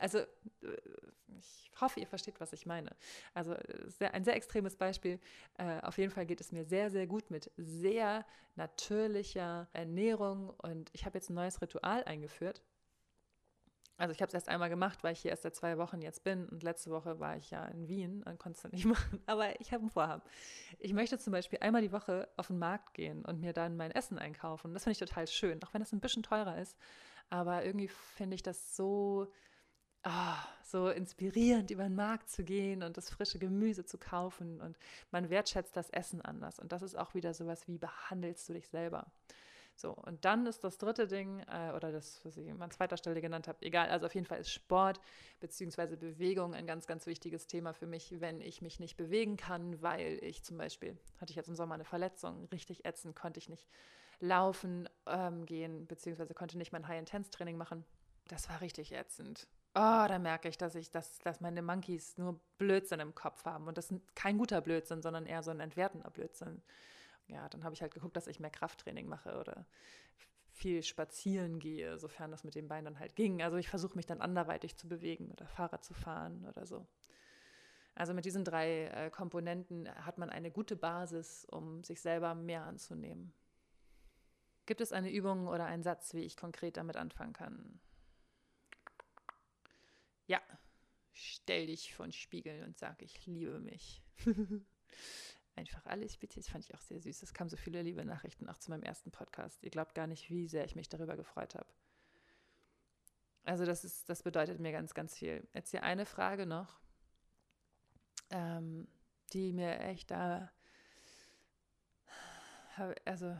Also 0.00 0.18
äh, 0.18 0.26
ich 1.62 1.80
hoffe, 1.80 2.00
ihr 2.00 2.06
versteht, 2.06 2.40
was 2.40 2.52
ich 2.52 2.66
meine. 2.66 2.90
Also 3.34 3.54
sehr, 3.86 4.14
ein 4.14 4.24
sehr 4.24 4.36
extremes 4.36 4.76
Beispiel. 4.76 5.18
Äh, 5.58 5.80
auf 5.82 5.98
jeden 5.98 6.12
Fall 6.12 6.26
geht 6.26 6.40
es 6.40 6.52
mir 6.52 6.64
sehr, 6.64 6.90
sehr 6.90 7.06
gut 7.06 7.30
mit 7.30 7.50
sehr 7.56 8.24
natürlicher 8.56 9.68
Ernährung 9.72 10.50
und 10.50 10.90
ich 10.92 11.04
habe 11.06 11.18
jetzt 11.18 11.30
ein 11.30 11.34
neues 11.34 11.60
Ritual 11.62 12.04
eingeführt. 12.04 12.62
Also 13.98 14.12
ich 14.12 14.20
habe 14.20 14.28
es 14.28 14.34
erst 14.34 14.48
einmal 14.48 14.68
gemacht, 14.68 15.04
weil 15.04 15.12
ich 15.12 15.20
hier 15.20 15.30
erst 15.30 15.44
seit 15.44 15.54
zwei 15.54 15.78
Wochen 15.78 16.02
jetzt 16.02 16.24
bin 16.24 16.48
und 16.48 16.64
letzte 16.64 16.90
Woche 16.90 17.20
war 17.20 17.36
ich 17.36 17.50
ja 17.50 17.64
in 17.66 17.88
Wien 17.88 18.24
und 18.24 18.38
konnte 18.38 18.58
es 18.58 18.72
nicht 18.72 18.84
machen. 18.84 19.22
Aber 19.26 19.60
ich 19.60 19.72
habe 19.72 19.84
ein 19.84 19.90
Vorhaben. 19.90 20.22
Ich 20.78 20.92
möchte 20.92 21.18
zum 21.18 21.32
Beispiel 21.32 21.60
einmal 21.60 21.82
die 21.82 21.92
Woche 21.92 22.28
auf 22.36 22.48
den 22.48 22.58
Markt 22.58 22.94
gehen 22.94 23.24
und 23.24 23.40
mir 23.40 23.52
dann 23.52 23.76
mein 23.76 23.92
Essen 23.92 24.18
einkaufen. 24.18 24.74
Das 24.74 24.84
finde 24.84 24.92
ich 24.94 24.98
total 24.98 25.28
schön, 25.28 25.62
auch 25.62 25.72
wenn 25.72 25.82
es 25.82 25.92
ein 25.92 26.00
bisschen 26.00 26.22
teurer 26.24 26.58
ist. 26.58 26.76
Aber 27.30 27.64
irgendwie 27.64 27.88
finde 27.88 28.34
ich 28.34 28.42
das 28.42 28.76
so 28.76 29.30
oh, 30.04 30.34
so 30.64 30.88
inspirierend, 30.88 31.70
über 31.70 31.84
den 31.84 31.94
Markt 31.94 32.30
zu 32.30 32.44
gehen 32.44 32.82
und 32.82 32.96
das 32.96 33.10
frische 33.10 33.38
Gemüse 33.38 33.84
zu 33.84 33.98
kaufen. 33.98 34.60
Und 34.60 34.76
man 35.10 35.30
wertschätzt 35.30 35.76
das 35.76 35.90
Essen 35.90 36.22
anders. 36.22 36.58
Und 36.58 36.72
das 36.72 36.82
ist 36.82 36.96
auch 36.96 37.14
wieder 37.14 37.34
sowas 37.34 37.68
wie, 37.68 37.78
behandelst 37.78 38.48
du 38.48 38.54
dich 38.54 38.68
selber? 38.68 39.06
So, 39.74 39.92
und 39.92 40.24
dann 40.24 40.46
ist 40.46 40.64
das 40.64 40.76
dritte 40.76 41.06
Ding, 41.06 41.40
äh, 41.50 41.72
oder 41.74 41.92
das, 41.92 42.20
was 42.24 42.36
ich 42.36 42.50
an 42.50 42.70
zweiter 42.70 42.96
Stelle 42.96 43.20
genannt 43.20 43.48
habe, 43.48 43.64
egal, 43.64 43.88
also 43.88 44.06
auf 44.06 44.14
jeden 44.14 44.26
Fall 44.26 44.38
ist 44.38 44.50
Sport 44.50 45.00
bzw. 45.40 45.96
Bewegung 45.96 46.54
ein 46.54 46.66
ganz, 46.66 46.86
ganz 46.86 47.06
wichtiges 47.06 47.46
Thema 47.46 47.72
für 47.72 47.86
mich, 47.86 48.20
wenn 48.20 48.40
ich 48.40 48.60
mich 48.60 48.80
nicht 48.80 48.96
bewegen 48.96 49.36
kann, 49.36 49.80
weil 49.80 50.18
ich 50.22 50.42
zum 50.42 50.58
Beispiel, 50.58 50.96
hatte 51.20 51.30
ich 51.30 51.36
jetzt 51.36 51.48
im 51.48 51.54
Sommer 51.54 51.74
eine 51.74 51.84
Verletzung, 51.84 52.46
richtig 52.52 52.84
ätzend, 52.84 53.16
konnte 53.16 53.38
ich 53.38 53.48
nicht 53.48 53.66
laufen 54.20 54.88
ähm, 55.06 55.46
gehen, 55.46 55.86
beziehungsweise 55.86 56.34
konnte 56.34 56.58
nicht 56.58 56.72
mein 56.72 56.86
High-Intense-Training 56.86 57.56
machen. 57.56 57.84
Das 58.28 58.48
war 58.48 58.60
richtig 58.60 58.92
ätzend. 58.92 59.48
Oh, 59.74 60.04
da 60.06 60.18
merke 60.18 60.48
ich, 60.48 60.58
dass 60.58 60.74
ich, 60.74 60.90
dass, 60.90 61.18
dass 61.20 61.40
meine 61.40 61.62
Monkeys 61.62 62.18
nur 62.18 62.38
Blödsinn 62.58 63.00
im 63.00 63.14
Kopf 63.14 63.44
haben. 63.46 63.66
Und 63.66 63.78
das 63.78 63.90
ist 63.90 64.14
kein 64.14 64.36
guter 64.36 64.60
Blödsinn, 64.60 65.00
sondern 65.00 65.24
eher 65.24 65.42
so 65.42 65.50
ein 65.50 65.60
entwertender 65.60 66.10
Blödsinn. 66.10 66.62
Ja, 67.28 67.48
dann 67.48 67.64
habe 67.64 67.74
ich 67.74 67.80
halt 67.80 67.94
geguckt, 67.94 68.16
dass 68.16 68.26
ich 68.26 68.38
mehr 68.38 68.50
Krafttraining 68.50 69.08
mache 69.08 69.38
oder 69.38 69.64
viel 70.52 70.82
spazieren 70.82 71.58
gehe, 71.58 71.98
sofern 71.98 72.30
das 72.30 72.44
mit 72.44 72.54
den 72.54 72.68
Beinen 72.68 72.84
dann 72.84 72.98
halt 72.98 73.16
ging. 73.16 73.42
Also 73.42 73.56
ich 73.56 73.70
versuche 73.70 73.96
mich 73.96 74.04
dann 74.04 74.20
anderweitig 74.20 74.76
zu 74.76 74.88
bewegen 74.88 75.30
oder 75.30 75.46
Fahrrad 75.46 75.84
zu 75.84 75.94
fahren 75.94 76.44
oder 76.46 76.66
so. 76.66 76.86
Also 77.94 78.12
mit 78.12 78.26
diesen 78.26 78.44
drei 78.44 78.86
äh, 78.86 79.10
Komponenten 79.10 79.88
hat 80.04 80.18
man 80.18 80.28
eine 80.28 80.50
gute 80.50 80.76
Basis, 80.76 81.46
um 81.50 81.82
sich 81.82 82.00
selber 82.00 82.34
mehr 82.34 82.64
anzunehmen. 82.64 83.32
Gibt 84.66 84.80
es 84.80 84.92
eine 84.92 85.10
Übung 85.10 85.48
oder 85.48 85.64
einen 85.64 85.82
Satz, 85.82 86.14
wie 86.14 86.22
ich 86.22 86.36
konkret 86.36 86.76
damit 86.76 86.96
anfangen 86.96 87.32
kann? 87.32 87.80
Ja, 90.26 90.40
stell 91.12 91.66
dich 91.66 91.94
vor 91.94 92.06
den 92.06 92.12
Spiegel 92.12 92.64
und 92.64 92.78
sag, 92.78 93.02
ich 93.02 93.26
liebe 93.26 93.60
mich. 93.60 94.02
Einfach 95.54 95.84
alles 95.84 96.16
bitte. 96.16 96.40
Das 96.40 96.48
fand 96.48 96.64
ich 96.64 96.74
auch 96.74 96.80
sehr 96.80 97.00
süß. 97.00 97.22
Es 97.22 97.34
kamen 97.34 97.50
so 97.50 97.56
viele 97.56 97.82
liebe 97.82 98.04
Nachrichten 98.04 98.48
auch 98.48 98.58
zu 98.58 98.70
meinem 98.70 98.82
ersten 98.82 99.10
Podcast. 99.10 99.62
Ihr 99.62 99.70
glaubt 99.70 99.94
gar 99.94 100.06
nicht, 100.06 100.30
wie 100.30 100.48
sehr 100.48 100.64
ich 100.64 100.76
mich 100.76 100.88
darüber 100.88 101.16
gefreut 101.16 101.54
habe. 101.54 101.68
Also 103.44 103.66
das 103.66 103.84
ist, 103.84 104.08
das 104.08 104.22
bedeutet 104.22 104.60
mir 104.60 104.72
ganz, 104.72 104.94
ganz 104.94 105.16
viel. 105.16 105.46
Jetzt 105.52 105.70
hier 105.72 105.82
eine 105.82 106.06
Frage 106.06 106.46
noch, 106.46 106.80
ähm, 108.30 108.88
die 109.32 109.52
mir 109.52 109.80
echt 109.80 110.10
da, 110.10 110.50
also 113.04 113.36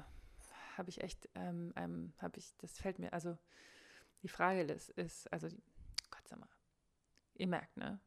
habe 0.76 0.90
ich 0.90 1.00
echt, 1.02 1.28
ähm, 1.34 1.72
habe 2.18 2.38
ich, 2.38 2.54
das 2.58 2.78
fällt 2.78 2.98
mir, 2.98 3.12
also 3.12 3.38
die 4.22 4.28
Frage 4.28 4.62
ist, 4.62 4.90
ist 4.90 5.32
also 5.32 5.48
Gott 6.10 6.28
sei 6.28 6.36
mal, 6.36 6.48
Ihr 7.34 7.46
merkt, 7.46 7.76
ne? 7.76 8.00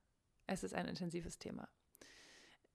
Es 0.48 0.64
ist 0.64 0.74
ein 0.74 0.88
intensives 0.88 1.40
Thema. 1.40 1.68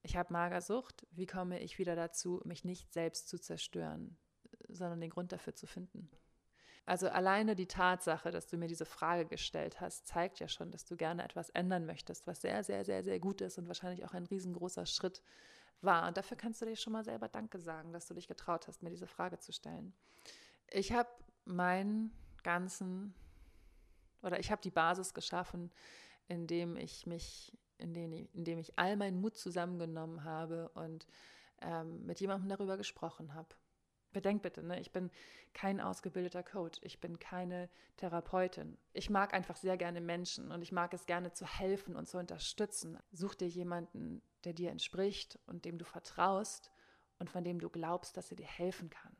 Ich 0.03 0.16
habe 0.16 0.32
Magersucht. 0.32 1.07
Wie 1.11 1.26
komme 1.26 1.61
ich 1.61 1.78
wieder 1.78 1.94
dazu, 1.94 2.40
mich 2.44 2.64
nicht 2.64 2.92
selbst 2.92 3.28
zu 3.28 3.38
zerstören, 3.38 4.18
sondern 4.68 5.01
den 5.01 5.11
Grund 5.11 5.32
dafür 5.32 5.55
zu 5.55 5.66
finden? 5.66 6.11
Also 6.86 7.09
alleine 7.09 7.55
die 7.55 7.68
Tatsache, 7.68 8.30
dass 8.30 8.46
du 8.46 8.57
mir 8.57 8.66
diese 8.66 8.86
Frage 8.86 9.26
gestellt 9.26 9.80
hast, 9.80 10.07
zeigt 10.07 10.40
ja 10.40 10.48
schon, 10.48 10.70
dass 10.70 10.84
du 10.84 10.96
gerne 10.96 11.22
etwas 11.22 11.51
ändern 11.51 11.86
möchtest, 11.86 12.26
was 12.26 12.40
sehr, 12.40 12.64
sehr, 12.64 12.84
sehr, 12.84 13.05
sehr 13.05 13.20
gut 13.20 13.42
ist 13.42 13.59
und 13.59 13.68
wahrscheinlich 13.68 14.05
auch 14.05 14.14
ein 14.14 14.26
riesengroßer 14.26 14.86
Schritt 14.86 15.22
war. 15.82 16.09
Und 16.09 16.16
dafür 16.16 16.36
kannst 16.36 16.61
du 16.61 16.66
dir 16.66 16.76
schon 16.76 16.92
mal 16.92 17.05
selber 17.05 17.28
Danke 17.28 17.61
sagen, 17.61 17.92
dass 17.92 18.07
du 18.07 18.14
dich 18.14 18.26
getraut 18.26 18.66
hast, 18.66 18.82
mir 18.82 18.90
diese 18.90 19.07
Frage 19.07 19.38
zu 19.38 19.53
stellen. 19.53 19.94
Ich 20.68 20.92
habe 20.92 21.09
meinen 21.44 22.12
ganzen, 22.42 23.14
oder 24.22 24.40
ich 24.40 24.51
habe 24.51 24.62
die 24.62 24.70
Basis 24.70 25.14
geschaffen, 25.14 25.70
indem 26.31 26.76
ich 26.76 27.07
mich, 27.07 27.53
indem 27.76 28.12
ich, 28.12 28.33
indem 28.35 28.59
ich 28.59 28.78
all 28.78 28.97
meinen 28.97 29.20
Mut 29.20 29.37
zusammengenommen 29.37 30.24
habe 30.24 30.70
und 30.74 31.07
ähm, 31.61 32.07
mit 32.07 32.20
jemandem 32.20 32.49
darüber 32.49 32.76
gesprochen 32.76 33.35
habe. 33.35 33.49
Bedenkt 34.12 34.43
bitte, 34.43 34.62
ne? 34.62 34.81
ich 34.81 34.93
bin 34.93 35.11
kein 35.55 35.81
ausgebildeter 35.81 36.43
Coach, 36.43 36.78
ich 36.83 37.01
bin 37.01 37.18
keine 37.18 37.68
Therapeutin. 37.97 38.76
Ich 38.93 39.11
mag 39.11 39.35
einfach 39.35 39.57
sehr 39.57 39.76
gerne 39.76 40.01
Menschen 40.01 40.51
und 40.51 40.62
ich 40.62 40.72
mag 40.72 40.95
es 40.95 41.07
gerne 41.07 41.33
zu 41.33 41.47
helfen 41.47 41.97
und 41.97 42.09
zu 42.09 42.18
unterstützen. 42.18 42.99
Such 43.12 43.35
dir 43.35 43.49
jemanden, 43.49 44.22
der 44.45 44.53
dir 44.53 44.70
entspricht 44.70 45.39
und 45.47 45.64
dem 45.64 45.78
du 45.78 45.85
vertraust 45.85 46.70
und 47.18 47.31
von 47.31 47.45
dem 47.45 47.61
du 47.61 47.68
glaubst, 47.70 48.16
dass 48.16 48.31
er 48.31 48.37
dir 48.37 48.47
helfen 48.47 48.91
kann. 48.91 49.16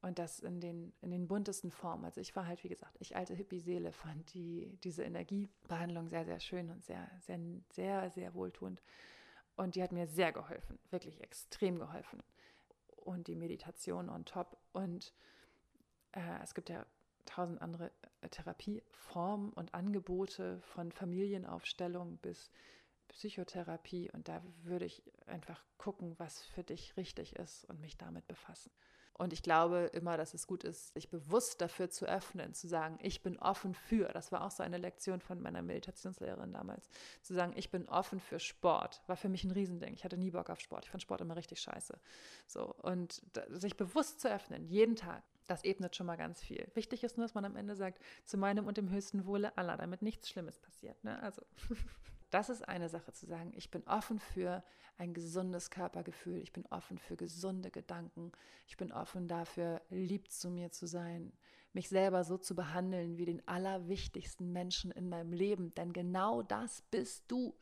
Und 0.00 0.18
das 0.18 0.38
in 0.38 0.60
den, 0.60 0.92
in 1.00 1.10
den 1.10 1.26
buntesten 1.26 1.72
Formen. 1.72 2.04
Also 2.04 2.20
ich 2.20 2.36
war 2.36 2.46
halt, 2.46 2.62
wie 2.62 2.68
gesagt, 2.68 2.96
ich 3.00 3.16
alte 3.16 3.34
Hippie-Seele, 3.34 3.92
fand 3.92 4.32
die, 4.32 4.78
diese 4.84 5.02
Energiebehandlung 5.02 6.08
sehr, 6.08 6.24
sehr 6.24 6.38
schön 6.38 6.70
und 6.70 6.84
sehr, 6.84 7.10
sehr, 7.20 7.40
sehr, 7.72 8.10
sehr 8.10 8.34
wohltuend. 8.34 8.80
Und 9.56 9.74
die 9.74 9.82
hat 9.82 9.90
mir 9.90 10.06
sehr 10.06 10.32
geholfen, 10.32 10.78
wirklich 10.90 11.20
extrem 11.20 11.80
geholfen. 11.80 12.22
Und 12.96 13.26
die 13.26 13.34
Meditation 13.34 14.08
on 14.08 14.24
top. 14.24 14.56
Und 14.72 15.12
äh, 16.12 16.42
es 16.44 16.54
gibt 16.54 16.68
ja 16.68 16.86
tausend 17.26 17.60
andere 17.60 17.90
äh, 18.20 18.28
Therapieformen 18.28 19.52
und 19.52 19.74
Angebote 19.74 20.60
von 20.60 20.92
Familienaufstellung 20.92 22.18
bis 22.18 22.50
Psychotherapie 23.08 24.10
und 24.12 24.28
da 24.28 24.42
würde 24.62 24.84
ich 24.84 25.02
einfach 25.26 25.64
gucken, 25.78 26.14
was 26.18 26.42
für 26.42 26.62
dich 26.62 26.96
richtig 26.96 27.36
ist 27.36 27.64
und 27.64 27.80
mich 27.80 27.96
damit 27.96 28.26
befassen. 28.28 28.70
Und 29.18 29.32
ich 29.32 29.42
glaube 29.42 29.90
immer, 29.92 30.16
dass 30.16 30.32
es 30.32 30.46
gut 30.46 30.62
ist, 30.62 30.94
sich 30.94 31.10
bewusst 31.10 31.60
dafür 31.60 31.90
zu 31.90 32.06
öffnen, 32.06 32.54
zu 32.54 32.68
sagen, 32.68 32.98
ich 33.02 33.20
bin 33.20 33.36
offen 33.38 33.74
für. 33.74 34.08
Das 34.12 34.30
war 34.30 34.44
auch 34.44 34.52
so 34.52 34.62
eine 34.62 34.78
Lektion 34.78 35.20
von 35.20 35.42
meiner 35.42 35.60
Meditationslehrerin 35.60 36.52
damals. 36.52 36.88
Zu 37.22 37.34
sagen, 37.34 37.52
ich 37.56 37.70
bin 37.70 37.88
offen 37.88 38.20
für 38.20 38.38
Sport, 38.38 39.02
war 39.08 39.16
für 39.16 39.28
mich 39.28 39.42
ein 39.42 39.50
Riesending. 39.50 39.92
Ich 39.94 40.04
hatte 40.04 40.16
nie 40.16 40.30
Bock 40.30 40.50
auf 40.50 40.60
Sport. 40.60 40.84
Ich 40.84 40.90
fand 40.90 41.02
Sport 41.02 41.20
immer 41.20 41.34
richtig 41.34 41.60
scheiße. 41.60 41.98
So, 42.46 42.72
und 42.82 43.20
sich 43.48 43.76
bewusst 43.76 44.20
zu 44.20 44.30
öffnen, 44.30 44.64
jeden 44.68 44.94
Tag, 44.94 45.24
das 45.48 45.64
ebnet 45.64 45.96
schon 45.96 46.06
mal 46.06 46.16
ganz 46.16 46.40
viel. 46.40 46.70
Wichtig 46.74 47.02
ist 47.02 47.16
nur, 47.16 47.26
dass 47.26 47.34
man 47.34 47.44
am 47.44 47.56
Ende 47.56 47.74
sagt, 47.74 48.00
zu 48.24 48.38
meinem 48.38 48.68
und 48.68 48.76
dem 48.76 48.88
höchsten 48.88 49.26
Wohle 49.26 49.58
aller, 49.58 49.76
damit 49.76 50.00
nichts 50.00 50.28
Schlimmes 50.28 50.60
passiert. 50.60 51.02
Ne? 51.02 51.20
Also. 51.20 51.42
Das 52.30 52.50
ist 52.50 52.68
eine 52.68 52.88
Sache 52.88 53.12
zu 53.12 53.26
sagen, 53.26 53.52
ich 53.54 53.70
bin 53.70 53.82
offen 53.86 54.18
für 54.18 54.62
ein 54.98 55.14
gesundes 55.14 55.70
Körpergefühl, 55.70 56.38
ich 56.38 56.52
bin 56.52 56.66
offen 56.66 56.98
für 56.98 57.16
gesunde 57.16 57.70
Gedanken, 57.70 58.32
ich 58.66 58.76
bin 58.76 58.92
offen 58.92 59.28
dafür, 59.28 59.80
lieb 59.88 60.30
zu 60.30 60.50
mir 60.50 60.70
zu 60.70 60.86
sein, 60.86 61.32
mich 61.72 61.88
selber 61.88 62.24
so 62.24 62.36
zu 62.36 62.54
behandeln 62.54 63.16
wie 63.16 63.24
den 63.24 63.46
allerwichtigsten 63.46 64.52
Menschen 64.52 64.90
in 64.90 65.08
meinem 65.08 65.32
Leben, 65.32 65.74
denn 65.74 65.92
genau 65.92 66.42
das 66.42 66.82
bist 66.90 67.24
du. 67.28 67.54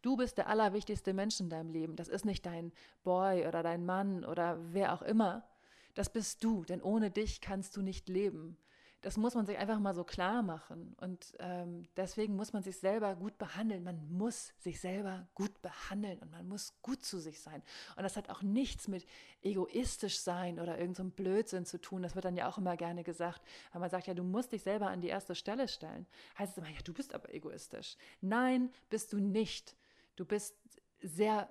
Du 0.00 0.16
bist 0.16 0.38
der 0.38 0.48
allerwichtigste 0.48 1.12
Mensch 1.12 1.40
in 1.40 1.48
deinem 1.48 1.70
Leben. 1.70 1.96
Das 1.96 2.08
ist 2.08 2.24
nicht 2.24 2.44
dein 2.44 2.72
Boy 3.04 3.46
oder 3.46 3.62
dein 3.62 3.84
Mann 3.86 4.24
oder 4.24 4.58
wer 4.72 4.92
auch 4.92 5.02
immer. 5.02 5.48
Das 5.94 6.10
bist 6.10 6.44
du, 6.44 6.64
denn 6.64 6.82
ohne 6.82 7.10
dich 7.10 7.40
kannst 7.40 7.76
du 7.76 7.82
nicht 7.82 8.08
leben 8.08 8.58
das 9.04 9.18
muss 9.18 9.34
man 9.34 9.44
sich 9.44 9.58
einfach 9.58 9.78
mal 9.78 9.94
so 9.94 10.02
klar 10.02 10.42
machen. 10.42 10.96
Und 10.98 11.36
ähm, 11.38 11.86
deswegen 11.94 12.36
muss 12.36 12.54
man 12.54 12.62
sich 12.62 12.78
selber 12.78 13.14
gut 13.16 13.36
behandeln. 13.36 13.84
Man 13.84 14.10
muss 14.10 14.54
sich 14.60 14.80
selber 14.80 15.28
gut 15.34 15.60
behandeln 15.60 16.18
und 16.20 16.30
man 16.30 16.48
muss 16.48 16.72
gut 16.80 17.04
zu 17.04 17.18
sich 17.18 17.38
sein. 17.42 17.62
Und 17.96 18.02
das 18.02 18.16
hat 18.16 18.30
auch 18.30 18.40
nichts 18.40 18.88
mit 18.88 19.06
egoistisch 19.42 20.20
sein 20.20 20.58
oder 20.58 20.78
irgendeinem 20.78 21.10
so 21.10 21.16
Blödsinn 21.16 21.66
zu 21.66 21.78
tun. 21.78 22.02
Das 22.02 22.14
wird 22.14 22.24
dann 22.24 22.34
ja 22.34 22.48
auch 22.48 22.56
immer 22.56 22.78
gerne 22.78 23.04
gesagt. 23.04 23.42
Weil 23.72 23.80
man 23.80 23.90
sagt, 23.90 24.06
ja, 24.06 24.14
du 24.14 24.24
musst 24.24 24.52
dich 24.52 24.62
selber 24.62 24.86
an 24.86 25.02
die 25.02 25.08
erste 25.08 25.34
Stelle 25.34 25.68
stellen. 25.68 26.06
Heißt 26.38 26.52
es 26.52 26.58
immer, 26.58 26.70
ja, 26.70 26.80
du 26.82 26.94
bist 26.94 27.14
aber 27.14 27.34
egoistisch. 27.34 27.98
Nein, 28.22 28.72
bist 28.88 29.12
du 29.12 29.18
nicht. 29.18 29.76
Du 30.16 30.24
bist 30.24 30.56
sehr, 31.02 31.50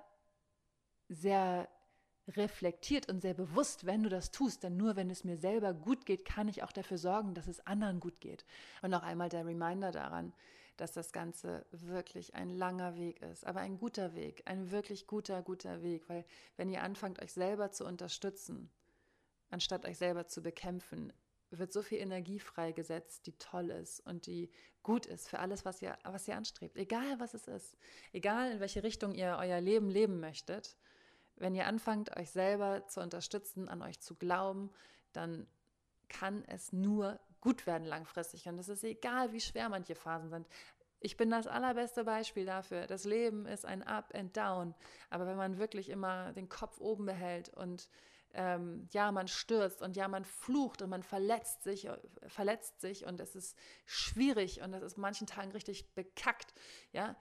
sehr 1.08 1.68
reflektiert 2.28 3.08
und 3.08 3.20
sehr 3.20 3.34
bewusst, 3.34 3.86
wenn 3.86 4.02
du 4.02 4.08
das 4.08 4.30
tust, 4.30 4.62
denn 4.62 4.76
nur 4.76 4.96
wenn 4.96 5.10
es 5.10 5.24
mir 5.24 5.36
selber 5.36 5.74
gut 5.74 6.06
geht, 6.06 6.24
kann 6.24 6.48
ich 6.48 6.62
auch 6.62 6.72
dafür 6.72 6.98
sorgen, 6.98 7.34
dass 7.34 7.46
es 7.46 7.66
anderen 7.66 8.00
gut 8.00 8.20
geht. 8.20 8.44
Und 8.82 8.90
noch 8.90 9.02
einmal 9.02 9.28
der 9.28 9.46
Reminder 9.46 9.92
daran, 9.92 10.32
dass 10.76 10.92
das 10.92 11.12
Ganze 11.12 11.66
wirklich 11.70 12.34
ein 12.34 12.50
langer 12.50 12.96
Weg 12.96 13.22
ist, 13.22 13.46
aber 13.46 13.60
ein 13.60 13.78
guter 13.78 14.14
Weg, 14.14 14.42
ein 14.46 14.70
wirklich 14.70 15.06
guter, 15.06 15.42
guter 15.42 15.82
Weg, 15.82 16.08
weil 16.08 16.24
wenn 16.56 16.70
ihr 16.70 16.82
anfangt, 16.82 17.22
euch 17.22 17.32
selber 17.32 17.70
zu 17.70 17.84
unterstützen, 17.84 18.70
anstatt 19.50 19.86
euch 19.86 19.98
selber 19.98 20.26
zu 20.26 20.42
bekämpfen, 20.42 21.12
wird 21.50 21.72
so 21.72 21.82
viel 21.82 21.98
Energie 21.98 22.40
freigesetzt, 22.40 23.26
die 23.26 23.38
toll 23.38 23.70
ist 23.70 24.00
und 24.00 24.26
die 24.26 24.50
gut 24.82 25.06
ist 25.06 25.28
für 25.28 25.38
alles, 25.38 25.64
was 25.64 25.80
ihr, 25.82 25.96
was 26.02 26.26
ihr 26.26 26.36
anstrebt, 26.36 26.76
egal 26.76 27.20
was 27.20 27.34
es 27.34 27.46
ist, 27.46 27.76
egal 28.12 28.52
in 28.52 28.60
welche 28.60 28.82
Richtung 28.82 29.14
ihr 29.14 29.36
euer 29.38 29.60
Leben 29.60 29.88
leben 29.88 30.18
möchtet 30.18 30.76
wenn 31.36 31.54
ihr 31.54 31.66
anfangt, 31.66 32.16
euch 32.16 32.30
selber 32.30 32.86
zu 32.86 33.00
unterstützen, 33.00 33.68
an 33.68 33.82
euch 33.82 34.00
zu 34.00 34.14
glauben, 34.14 34.70
dann 35.12 35.46
kann 36.08 36.44
es 36.46 36.72
nur 36.72 37.18
gut 37.40 37.66
werden 37.66 37.86
langfristig. 37.86 38.48
Und 38.48 38.58
es 38.58 38.68
ist 38.68 38.84
egal, 38.84 39.32
wie 39.32 39.40
schwer 39.40 39.68
manche 39.68 39.94
Phasen 39.94 40.30
sind. 40.30 40.48
Ich 41.00 41.16
bin 41.16 41.30
das 41.30 41.46
allerbeste 41.46 42.04
Beispiel 42.04 42.46
dafür. 42.46 42.86
Das 42.86 43.04
Leben 43.04 43.46
ist 43.46 43.66
ein 43.66 43.82
Up 43.82 44.14
and 44.14 44.34
Down. 44.36 44.74
Aber 45.10 45.26
wenn 45.26 45.36
man 45.36 45.58
wirklich 45.58 45.90
immer 45.90 46.32
den 46.32 46.48
Kopf 46.48 46.80
oben 46.80 47.04
behält 47.04 47.50
und 47.50 47.90
ähm, 48.32 48.88
ja, 48.90 49.12
man 49.12 49.28
stürzt 49.28 49.82
und 49.82 49.96
ja, 49.96 50.08
man 50.08 50.24
flucht 50.24 50.82
und 50.82 50.90
man 50.90 51.02
verletzt 51.02 51.62
sich, 51.62 51.88
verletzt 52.26 52.80
sich 52.80 53.06
und 53.06 53.20
es 53.20 53.36
ist 53.36 53.56
schwierig 53.84 54.60
und 54.62 54.72
es 54.74 54.82
ist 54.82 54.96
manchen 54.96 55.26
Tagen 55.26 55.52
richtig 55.52 55.94
bekackt, 55.94 56.52
ja, 56.92 57.16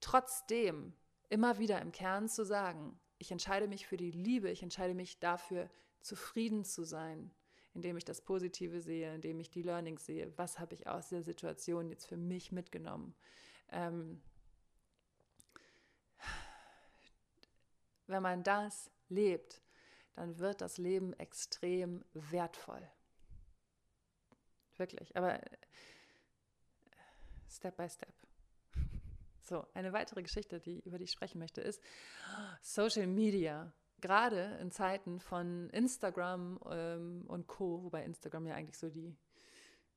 trotzdem 0.00 0.92
immer 1.30 1.58
wieder 1.58 1.80
im 1.80 1.92
Kern 1.92 2.28
zu 2.28 2.44
sagen, 2.44 2.98
ich 3.18 3.30
entscheide 3.30 3.68
mich 3.68 3.86
für 3.86 3.96
die 3.96 4.10
Liebe, 4.10 4.50
ich 4.50 4.62
entscheide 4.62 4.94
mich 4.94 5.18
dafür, 5.18 5.68
zufrieden 6.00 6.64
zu 6.64 6.84
sein, 6.84 7.30
indem 7.74 7.96
ich 7.96 8.04
das 8.04 8.20
Positive 8.20 8.80
sehe, 8.80 9.14
indem 9.14 9.40
ich 9.40 9.50
die 9.50 9.62
Learnings 9.62 10.06
sehe. 10.06 10.32
Was 10.36 10.58
habe 10.58 10.74
ich 10.74 10.86
aus 10.86 11.08
der 11.08 11.22
Situation 11.22 11.88
jetzt 11.88 12.06
für 12.06 12.16
mich 12.16 12.52
mitgenommen? 12.52 13.14
Ähm, 13.70 14.22
wenn 18.06 18.22
man 18.22 18.42
das 18.42 18.90
lebt, 19.08 19.60
dann 20.14 20.38
wird 20.38 20.60
das 20.60 20.78
Leben 20.78 21.12
extrem 21.14 22.04
wertvoll. 22.12 22.88
Wirklich, 24.76 25.16
aber 25.16 25.42
äh, 25.42 25.58
Step 27.48 27.76
by 27.76 27.88
Step. 27.88 28.27
So, 29.48 29.64
eine 29.72 29.94
weitere 29.94 30.22
Geschichte, 30.22 30.60
die, 30.60 30.80
über 30.80 30.98
die 30.98 31.04
ich 31.04 31.10
sprechen 31.10 31.38
möchte, 31.38 31.62
ist 31.62 31.82
Social 32.60 33.06
Media. 33.06 33.72
Gerade 33.98 34.58
in 34.60 34.70
Zeiten 34.70 35.20
von 35.20 35.70
Instagram 35.70 36.60
ähm, 36.70 37.24
und 37.28 37.46
Co., 37.46 37.82
wobei 37.82 38.04
Instagram 38.04 38.46
ja 38.46 38.54
eigentlich 38.54 38.76
so 38.76 38.90
die 38.90 39.16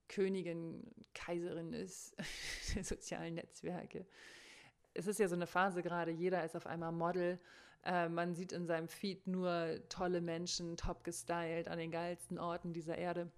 Königin, 0.07 0.89
Kaiserin 1.13 1.73
ist 1.73 2.15
der 2.75 2.85
sozialen 2.85 3.35
Netzwerke. 3.35 4.07
Es 4.93 5.07
ist 5.07 5.19
ja 5.19 5.27
so 5.27 5.35
eine 5.35 5.47
Phase 5.47 5.83
gerade, 5.83 6.11
jeder 6.11 6.45
ist 6.45 6.55
auf 6.55 6.65
einmal 6.65 6.93
Model. 6.93 7.37
Äh, 7.83 8.07
man 8.07 8.33
sieht 8.33 8.53
in 8.53 8.65
seinem 8.65 8.87
Feed 8.87 9.27
nur 9.27 9.81
tolle 9.89 10.21
Menschen, 10.21 10.77
top 10.77 11.03
gestylt, 11.03 11.67
an 11.67 11.77
den 11.77 11.91
geilsten 11.91 12.39
Orten 12.39 12.71
dieser 12.71 12.97
Erde. 12.97 13.29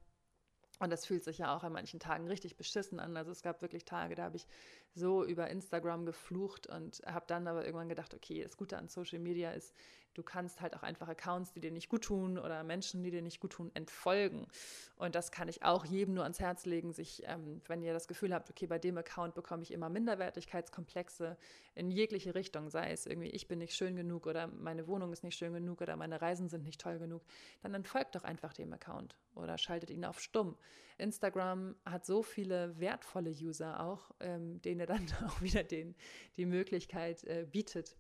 Und 0.80 0.90
das 0.92 1.06
fühlt 1.06 1.24
sich 1.24 1.38
ja 1.38 1.56
auch 1.56 1.64
an 1.64 1.74
manchen 1.74 2.00
Tagen 2.00 2.28
richtig 2.28 2.58
beschissen 2.58 3.00
an. 3.00 3.16
Also 3.16 3.32
es 3.32 3.42
gab 3.42 3.62
wirklich 3.62 3.86
Tage, 3.86 4.16
da 4.16 4.24
habe 4.24 4.38
ich 4.38 4.48
so 4.96 5.24
über 5.26 5.50
Instagram 5.50 6.06
geflucht 6.06 6.68
und 6.68 7.02
habe 7.06 7.26
dann 7.28 7.48
aber 7.48 7.66
irgendwann 7.66 7.90
gedacht, 7.90 8.14
okay, 8.14 8.44
das 8.44 8.58
Gute 8.58 8.78
an 8.78 8.88
Social 8.88 9.20
Media 9.20 9.52
ist, 9.52 9.74
du 10.14 10.24
kannst 10.24 10.62
halt 10.62 10.76
auch 10.76 10.84
einfach 10.84 11.08
Accounts, 11.08 11.52
die 11.52 11.60
dir 11.60 11.72
nicht 11.72 11.90
gut 11.90 12.04
tun 12.04 12.38
oder 12.38 12.64
Menschen, 12.64 13.04
die 13.04 13.12
dir 13.12 13.22
nicht 13.22 13.40
gut 13.40 13.54
tun, 13.54 13.72
entfolgen. 13.74 14.48
Und 14.96 15.16
das 15.16 15.32
kann 15.32 15.48
ich 15.48 15.64
auch 15.64 15.86
jedem 15.86 16.14
nur 16.14 16.24
ans 16.24 16.40
Herz 16.40 16.66
legen, 16.66 16.94
sich, 16.94 17.24
ähm, 17.26 17.62
wenn 17.68 17.82
ihr 17.82 17.94
das 17.94 18.08
Gefühl 18.08 18.34
habt, 18.34 18.50
okay, 18.50 18.68
bei 18.68 18.80
dem 18.80 18.98
Account 18.98 19.34
bekomme 19.36 19.64
ich 19.64 19.72
immer 19.72 19.90
Minderwertigkeitskomplexe 19.90 21.38
in 21.76 21.92
jegliche 21.92 22.36
Richtung, 22.36 22.70
sei 22.70 22.92
es 22.92 23.06
irgendwie, 23.06 23.30
ich 23.30 23.48
bin 23.48 23.60
nicht 23.60 23.76
schön 23.76 23.96
genug 23.96 24.28
oder 24.28 24.48
meine 24.48 24.88
Wohnung 24.88 25.12
ist 25.12 25.24
nicht 25.24 25.38
schön 25.38 25.54
genug 25.54 25.82
oder 25.82 25.96
meine 25.96 26.22
Reisen 26.22 26.50
sind 26.50 26.64
nicht 26.64 26.80
toll 26.80 27.00
genug, 27.00 27.24
dann 27.62 27.74
entfolgt 27.74 28.16
doch 28.16 28.24
einfach 28.24 28.54
dem 28.54 28.72
Account 28.74 29.18
oder 29.36 29.58
schaltet 29.58 29.90
ihn 29.90 30.06
auf 30.06 30.20
stumm. 30.20 30.58
Instagram 30.98 31.76
hat 31.86 32.06
so 32.06 32.22
viele 32.22 32.80
wertvolle 32.80 33.32
User 33.32 33.80
auch, 33.84 34.12
ähm, 34.20 34.62
denen 34.62 34.82
er 34.82 34.88
dann 34.88 35.08
auch 35.28 35.42
wieder 35.42 35.64
den, 35.64 35.96
die 36.38 36.46
Möglichkeit 36.46 37.24
äh, 37.24 37.46
bietet, 37.50 37.96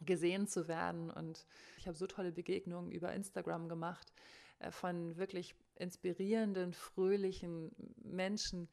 gesehen 0.00 0.46
zu 0.46 0.68
werden. 0.68 1.10
Und 1.10 1.46
ich 1.78 1.86
habe 1.86 1.96
so 1.96 2.06
tolle 2.06 2.32
Begegnungen 2.32 2.90
über 2.90 3.12
Instagram 3.12 3.68
gemacht 3.68 4.12
äh, 4.58 4.70
von 4.70 5.16
wirklich 5.16 5.54
inspirierenden, 5.76 6.72
fröhlichen 6.72 7.70
Menschen, 8.02 8.68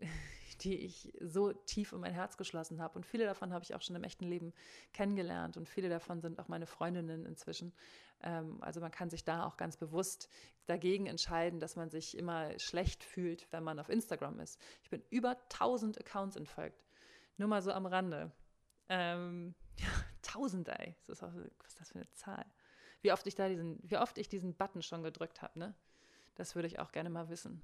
die 0.62 0.76
ich 0.76 1.12
so 1.20 1.52
tief 1.52 1.92
in 1.92 2.00
mein 2.00 2.14
Herz 2.14 2.36
geschlossen 2.36 2.80
habe. 2.80 2.96
Und 2.96 3.06
viele 3.06 3.24
davon 3.24 3.52
habe 3.52 3.62
ich 3.64 3.74
auch 3.74 3.82
schon 3.82 3.96
im 3.96 4.04
echten 4.04 4.24
Leben 4.24 4.52
kennengelernt 4.92 5.56
und 5.56 5.68
viele 5.68 5.88
davon 5.88 6.20
sind 6.20 6.38
auch 6.38 6.48
meine 6.48 6.66
Freundinnen 6.66 7.26
inzwischen. 7.26 7.72
Ähm, 8.22 8.62
also 8.62 8.80
man 8.80 8.90
kann 8.90 9.10
sich 9.10 9.24
da 9.24 9.44
auch 9.44 9.56
ganz 9.56 9.76
bewusst 9.76 10.28
dagegen 10.66 11.06
entscheiden, 11.06 11.60
dass 11.60 11.76
man 11.76 11.90
sich 11.90 12.16
immer 12.16 12.58
schlecht 12.58 13.04
fühlt, 13.04 13.46
wenn 13.52 13.64
man 13.64 13.78
auf 13.78 13.88
Instagram 13.88 14.40
ist. 14.40 14.60
Ich 14.82 14.90
bin 14.90 15.02
über 15.10 15.36
1000 15.52 15.98
Accounts 15.98 16.36
entfolgt. 16.36 16.84
Nur 17.36 17.48
mal 17.48 17.62
so 17.62 17.72
am 17.72 17.86
Rande. 17.86 18.32
Ähm, 18.88 19.54
ja, 19.78 19.88
1000, 20.26 20.68
ey. 20.68 20.94
Das 21.06 21.18
ist 21.18 21.22
auch, 21.22 21.32
was 21.34 21.68
ist 21.68 21.80
das 21.80 21.88
für 21.90 21.98
eine 21.98 22.10
Zahl? 22.12 22.44
Wie 23.02 23.12
oft 23.12 23.26
ich 23.26 23.34
da 23.34 23.48
diesen, 23.48 23.78
wie 23.82 23.98
oft 23.98 24.18
ich 24.18 24.28
diesen 24.28 24.54
Button 24.54 24.82
schon 24.82 25.02
gedrückt 25.02 25.42
habe, 25.42 25.58
ne? 25.58 25.74
Das 26.34 26.54
würde 26.54 26.68
ich 26.68 26.78
auch 26.78 26.92
gerne 26.92 27.10
mal 27.10 27.28
wissen. 27.28 27.62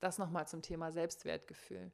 Das 0.00 0.18
nochmal 0.18 0.46
zum 0.46 0.62
Thema 0.62 0.92
Selbstwertgefühl. 0.92 1.92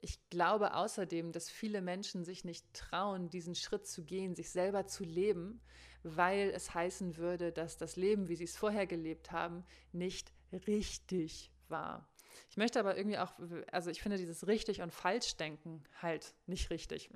Ich 0.00 0.28
glaube 0.30 0.74
außerdem, 0.74 1.32
dass 1.32 1.50
viele 1.50 1.80
Menschen 1.80 2.24
sich 2.24 2.44
nicht 2.44 2.72
trauen, 2.74 3.28
diesen 3.30 3.54
Schritt 3.54 3.86
zu 3.86 4.04
gehen, 4.04 4.34
sich 4.34 4.50
selber 4.50 4.86
zu 4.86 5.04
leben, 5.04 5.60
weil 6.02 6.50
es 6.50 6.74
heißen 6.74 7.16
würde, 7.16 7.52
dass 7.52 7.76
das 7.76 7.96
Leben, 7.96 8.28
wie 8.28 8.36
sie 8.36 8.44
es 8.44 8.56
vorher 8.56 8.86
gelebt 8.86 9.32
haben, 9.32 9.64
nicht 9.92 10.32
richtig 10.52 11.50
war. 11.68 12.08
Ich 12.50 12.56
möchte 12.56 12.78
aber 12.78 12.96
irgendwie 12.96 13.18
auch, 13.18 13.32
also 13.72 13.90
ich 13.90 14.02
finde 14.02 14.18
dieses 14.18 14.46
richtig 14.46 14.82
und 14.82 14.92
falsch 14.92 15.36
denken 15.36 15.82
halt 16.00 16.34
nicht 16.46 16.70
richtig. 16.70 17.10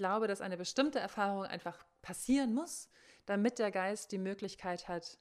Ich 0.00 0.02
glaube, 0.02 0.28
dass 0.28 0.40
eine 0.40 0.56
bestimmte 0.56 0.98
Erfahrung 0.98 1.44
einfach 1.44 1.84
passieren 2.00 2.54
muss, 2.54 2.88
damit 3.26 3.58
der 3.58 3.70
Geist 3.70 4.12
die 4.12 4.18
Möglichkeit 4.18 4.88
hat, 4.88 5.18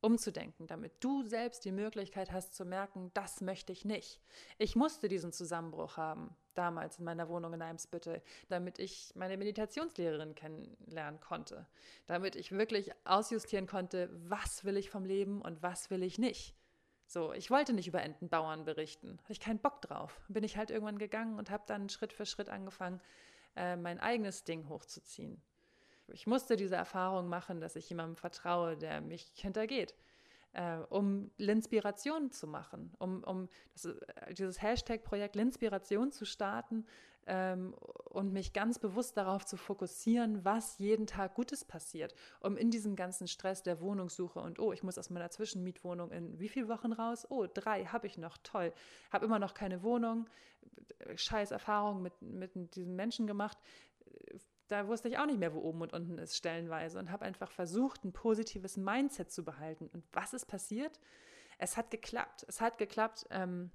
umzudenken, 0.00 0.68
damit 0.68 0.92
du 1.02 1.24
selbst 1.24 1.64
die 1.64 1.72
Möglichkeit 1.72 2.30
hast 2.30 2.54
zu 2.54 2.64
merken, 2.64 3.10
das 3.14 3.40
möchte 3.40 3.72
ich 3.72 3.84
nicht. 3.84 4.20
Ich 4.58 4.76
musste 4.76 5.08
diesen 5.08 5.32
Zusammenbruch 5.32 5.96
haben. 5.96 6.36
damals 6.54 7.00
in 7.00 7.04
meiner 7.04 7.28
Wohnung 7.28 7.52
in 7.52 7.62
Eimsbüttel, 7.62 8.22
damit 8.48 8.78
ich 8.78 9.10
meine 9.16 9.36
Meditationslehrerin 9.36 10.36
kennenlernen 10.36 11.18
konnte, 11.18 11.66
damit 12.06 12.36
ich 12.36 12.52
wirklich 12.52 12.92
ausjustieren 13.02 13.66
konnte, 13.66 14.08
was 14.28 14.64
will 14.64 14.76
ich 14.76 14.88
vom 14.88 15.04
Leben 15.04 15.42
und 15.42 15.64
was 15.64 15.90
will 15.90 16.04
ich 16.04 16.18
nicht. 16.20 16.54
So, 17.08 17.32
ich 17.32 17.50
wollte 17.50 17.72
nicht 17.72 17.88
über 17.88 18.02
Entenbauern 18.02 18.64
berichten, 18.64 19.18
hatte 19.22 19.32
ich 19.32 19.40
keinen 19.40 19.58
Bock 19.58 19.82
drauf. 19.82 20.20
Bin 20.28 20.44
ich 20.44 20.56
halt 20.56 20.70
irgendwann 20.70 20.98
gegangen 20.98 21.40
und 21.40 21.50
habe 21.50 21.64
dann 21.66 21.88
Schritt 21.88 22.12
für 22.12 22.24
Schritt 22.24 22.50
angefangen, 22.50 23.00
äh, 23.56 23.76
mein 23.76 24.00
eigenes 24.00 24.44
Ding 24.44 24.68
hochzuziehen. 24.68 25.42
Ich 26.08 26.26
musste 26.26 26.56
diese 26.56 26.76
Erfahrung 26.76 27.28
machen, 27.28 27.60
dass 27.60 27.76
ich 27.76 27.88
jemandem 27.88 28.16
vertraue, 28.16 28.76
der 28.76 29.00
mich 29.00 29.32
hintergeht 29.34 29.94
äh, 30.52 30.76
um 30.88 31.30
Linspiration 31.38 32.30
zu 32.30 32.46
machen, 32.46 32.92
um, 32.98 33.24
um 33.24 33.48
das, 33.72 33.86
äh, 33.86 34.34
dieses 34.34 34.60
Hashtag-Projekt 34.60 35.36
Linspiration 35.36 36.12
zu 36.12 36.24
starten 36.24 36.86
ähm, 37.26 37.74
und 38.10 38.32
mich 38.32 38.52
ganz 38.52 38.78
bewusst 38.78 39.16
darauf 39.16 39.44
zu 39.44 39.56
fokussieren, 39.56 40.44
was 40.44 40.78
jeden 40.78 41.06
Tag 41.06 41.34
Gutes 41.34 41.64
passiert, 41.64 42.14
um 42.40 42.56
in 42.56 42.70
diesem 42.70 42.96
ganzen 42.96 43.28
Stress 43.28 43.62
der 43.62 43.80
Wohnungssuche 43.80 44.40
und 44.40 44.58
oh, 44.58 44.72
ich 44.72 44.82
muss 44.82 44.98
aus 44.98 45.10
meiner 45.10 45.30
Zwischenmietwohnung 45.30 46.10
in 46.10 46.38
wie 46.38 46.48
viele 46.48 46.68
Wochen 46.68 46.92
raus? 46.92 47.26
Oh, 47.30 47.46
drei 47.52 47.84
habe 47.86 48.06
ich 48.06 48.18
noch, 48.18 48.38
toll. 48.38 48.72
Habe 49.10 49.26
immer 49.26 49.38
noch 49.38 49.54
keine 49.54 49.82
Wohnung, 49.82 50.28
scheiß 51.14 51.50
Erfahrung 51.50 52.02
mit, 52.02 52.20
mit 52.22 52.76
diesem 52.76 52.96
Menschen 52.96 53.26
gemacht 53.26 53.58
da 54.72 54.88
wusste 54.88 55.08
ich 55.08 55.18
auch 55.18 55.26
nicht 55.26 55.38
mehr, 55.38 55.54
wo 55.54 55.60
oben 55.60 55.82
und 55.82 55.92
unten 55.92 56.18
ist, 56.18 56.36
stellenweise 56.36 56.98
und 56.98 57.10
habe 57.10 57.24
einfach 57.24 57.50
versucht, 57.50 58.04
ein 58.04 58.12
positives 58.12 58.76
Mindset 58.76 59.30
zu 59.30 59.44
behalten. 59.44 59.88
Und 59.92 60.04
was 60.12 60.32
ist 60.32 60.46
passiert? 60.46 60.98
Es 61.58 61.76
hat 61.76 61.90
geklappt. 61.90 62.46
Es 62.48 62.60
hat 62.60 62.78
geklappt, 62.78 63.26
ähm, 63.30 63.70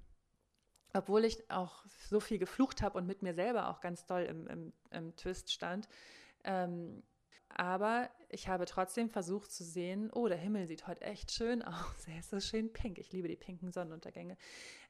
obwohl 0.92 1.24
ich 1.24 1.50
auch 1.50 1.84
so 2.08 2.20
viel 2.20 2.38
geflucht 2.38 2.82
habe 2.82 2.98
und 2.98 3.06
mit 3.06 3.22
mir 3.22 3.34
selber 3.34 3.68
auch 3.68 3.80
ganz 3.80 4.06
doll 4.06 4.22
im, 4.22 4.46
im, 4.46 4.72
im 4.90 5.16
Twist 5.16 5.52
stand. 5.52 5.88
Ähm, 6.44 7.02
aber 7.50 8.10
ich 8.28 8.46
habe 8.48 8.66
trotzdem 8.66 9.08
versucht 9.08 9.50
zu 9.50 9.64
sehen, 9.64 10.10
oh, 10.12 10.28
der 10.28 10.36
Himmel 10.36 10.66
sieht 10.66 10.86
heute 10.86 11.00
echt 11.02 11.32
schön 11.32 11.62
aus. 11.62 11.74
Er 12.08 12.18
ist 12.20 12.30
so 12.30 12.40
schön 12.40 12.72
pink. 12.72 12.98
Ich 12.98 13.12
liebe 13.12 13.26
die 13.26 13.36
pinken 13.36 13.72
Sonnenuntergänge. 13.72 14.36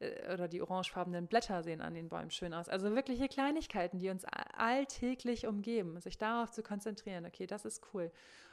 Äh, 0.01 0.33
oder 0.33 0.49
die 0.49 0.61
orangefarbenen 0.61 1.29
Blätter 1.29 1.63
sehen 1.63 1.81
an 1.81 1.95
den 1.95 2.09
Bäumen 2.09 2.31
schön 2.31 2.53
aus. 2.53 2.69
Also 2.69 2.95
wirkliche 2.95 3.29
Kleinigkeiten, 3.29 3.99
die 3.99 4.11
uns 4.11 4.25
alltäglich 4.25 5.47
umgeben. 5.47 6.01
Sich 6.01 6.19
darauf 6.19 6.51
zu 6.51 6.63
konzentrieren, 6.63 7.27
okay, 7.27 7.47
das 7.47 7.65
ist 7.65 7.83
cool. 7.95 8.11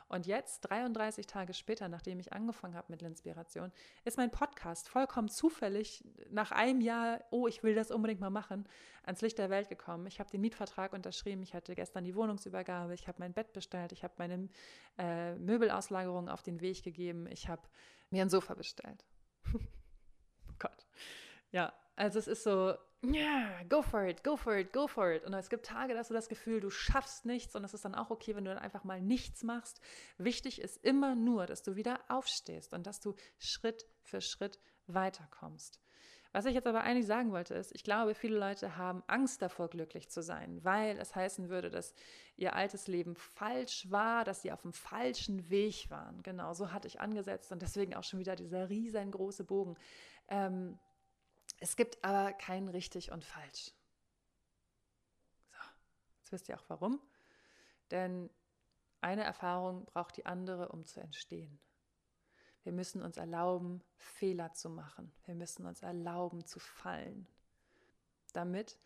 Und 0.08 0.28
jetzt, 0.28 0.62
33 0.62 1.26
Tage 1.26 1.54
später, 1.54 1.90
nachdem 1.90 2.20
ich 2.20 2.32
angefangen 2.32 2.76
habe 2.76 2.88
mit 2.90 3.02
Linspiration, 3.02 3.72
ist 4.04 4.18
mein 4.18 4.30
Podcast 4.30 4.88
vollkommen 4.88 5.30
zufällig 5.30 6.04
nach 6.30 6.52
einem 6.52 6.80
Jahr, 6.82 7.24
oh, 7.32 7.48
ich 7.48 7.64
will 7.64 7.74
das 7.74 7.90
unbedingt 7.90 8.22
mal 8.22 8.30
machen, 8.30 8.68
ans 9.04 9.22
Licht 9.22 9.40
der 9.40 9.50
Welt 9.50 9.68
gekommen. 9.68 10.06
Ich 10.06 10.20
habe 10.20 10.30
den 10.30 10.42
Mietvertrag 10.42 10.94
unterschrieben, 10.94 11.42
ich 11.42 11.56
hatte 11.56 11.74
gestern 11.74 12.04
die 12.04 12.16
Wohnungsübergabe, 12.16 12.94
ich 12.94 13.08
habe 13.08 13.18
mein 13.20 13.34
Bett 13.34 13.52
bestellt, 13.52 13.92
ich 13.94 14.04
habe 14.04 14.14
meine 14.18 14.48
äh, 15.00 15.36
Möbelauslagerung 15.36 16.30
auf 16.30 16.44
den 16.44 16.62
Weg 16.62 16.84
gegeben, 16.84 17.26
ich 17.28 17.50
habe 17.50 17.64
mir 18.12 18.22
ein 18.22 18.30
Sofa 18.30 18.54
bestellt. 18.54 19.04
oh 19.54 19.60
Gott. 20.60 20.86
Ja, 21.52 21.74
also 21.96 22.20
es 22.20 22.28
ist 22.28 22.44
so, 22.44 22.76
ja, 23.04 23.62
go 23.70 23.82
for 23.82 24.04
it, 24.06 24.24
go 24.24 24.36
for 24.36 24.56
it, 24.58 24.74
go 24.74 24.88
for 24.88 25.12
it. 25.12 25.24
Und 25.24 25.34
es 25.34 25.50
gibt 25.50 25.66
Tage, 25.66 25.94
da 25.94 26.00
hast 26.00 26.10
du 26.10 26.14
das 26.14 26.30
Gefühl, 26.30 26.60
du 26.60 26.70
schaffst 26.70 27.26
nichts 27.26 27.56
und 27.56 27.64
es 27.64 27.74
ist 27.74 27.86
dann 27.86 27.96
auch 27.96 28.10
okay, 28.10 28.36
wenn 28.36 28.46
du 28.46 28.54
dann 28.54 28.64
einfach 28.64 28.84
mal 28.84 29.02
nichts 29.02 29.44
machst. 29.44 29.82
Wichtig 30.18 30.62
ist 30.62 30.84
immer 30.84 31.16
nur, 31.16 31.46
dass 31.46 31.64
du 31.64 31.76
wieder 31.76 32.00
aufstehst 32.08 32.74
und 32.74 32.88
dass 32.88 33.00
du 33.00 33.16
Schritt 33.38 33.86
für 34.02 34.22
Schritt 34.22 34.60
weiterkommst. 34.88 35.80
Was 36.36 36.46
ich 36.46 36.54
jetzt 36.54 36.68
aber 36.68 36.82
eigentlich 36.82 37.06
sagen 37.06 37.32
wollte, 37.32 37.54
ist, 37.54 37.74
ich 37.74 37.86
glaube, 37.86 38.14
viele 38.14 38.38
Leute 38.38 38.76
haben 38.76 39.04
Angst 39.08 39.42
davor, 39.42 39.70
glücklich 39.70 40.10
zu 40.10 40.22
sein, 40.22 40.62
weil 40.66 40.98
es 40.98 41.16
heißen 41.16 41.48
würde, 41.48 41.70
dass 41.70 41.94
ihr 42.36 42.54
altes 42.54 42.88
Leben 42.88 43.16
falsch 43.16 43.90
war, 43.90 44.26
dass 44.26 44.42
sie 44.42 44.52
auf 44.52 44.62
dem 44.62 44.74
falschen 44.74 45.50
Weg 45.50 45.90
waren. 45.90 46.22
Genau, 46.24 46.54
so 46.54 46.74
hatte 46.74 46.90
ich 46.90 47.00
angesetzt 47.00 47.54
und 47.54 47.62
deswegen 47.62 47.96
auch 47.96 48.04
schon 48.04 48.20
wieder 48.20 48.36
dieser 48.36 48.68
riesengroße 48.68 49.46
Bogen. 49.46 49.78
Ähm, 50.28 50.78
es 51.60 51.76
gibt 51.76 52.04
aber 52.04 52.34
kein 52.34 52.68
richtig 52.68 53.12
und 53.12 53.24
falsch. 53.24 53.72
So, 55.52 55.58
jetzt 56.18 56.32
wisst 56.32 56.50
ihr 56.50 56.60
auch 56.60 56.66
warum. 56.68 57.00
Denn 57.92 58.30
eine 59.02 59.24
Erfahrung 59.24 59.86
braucht 59.86 60.18
die 60.18 60.26
andere, 60.26 60.70
um 60.70 60.86
zu 60.86 61.00
entstehen. 61.00 61.60
Wir 62.64 62.74
müssen 62.74 63.04
uns 63.04 63.18
erlauben, 63.18 63.84
Fehler 63.98 64.54
zu 64.54 64.70
machen. 64.70 65.14
Wir 65.26 65.36
müssen 65.36 65.68
uns 65.68 65.84
erlauben, 65.84 66.46
zu 66.46 66.60
fallen, 66.60 67.28
damit 68.34 68.80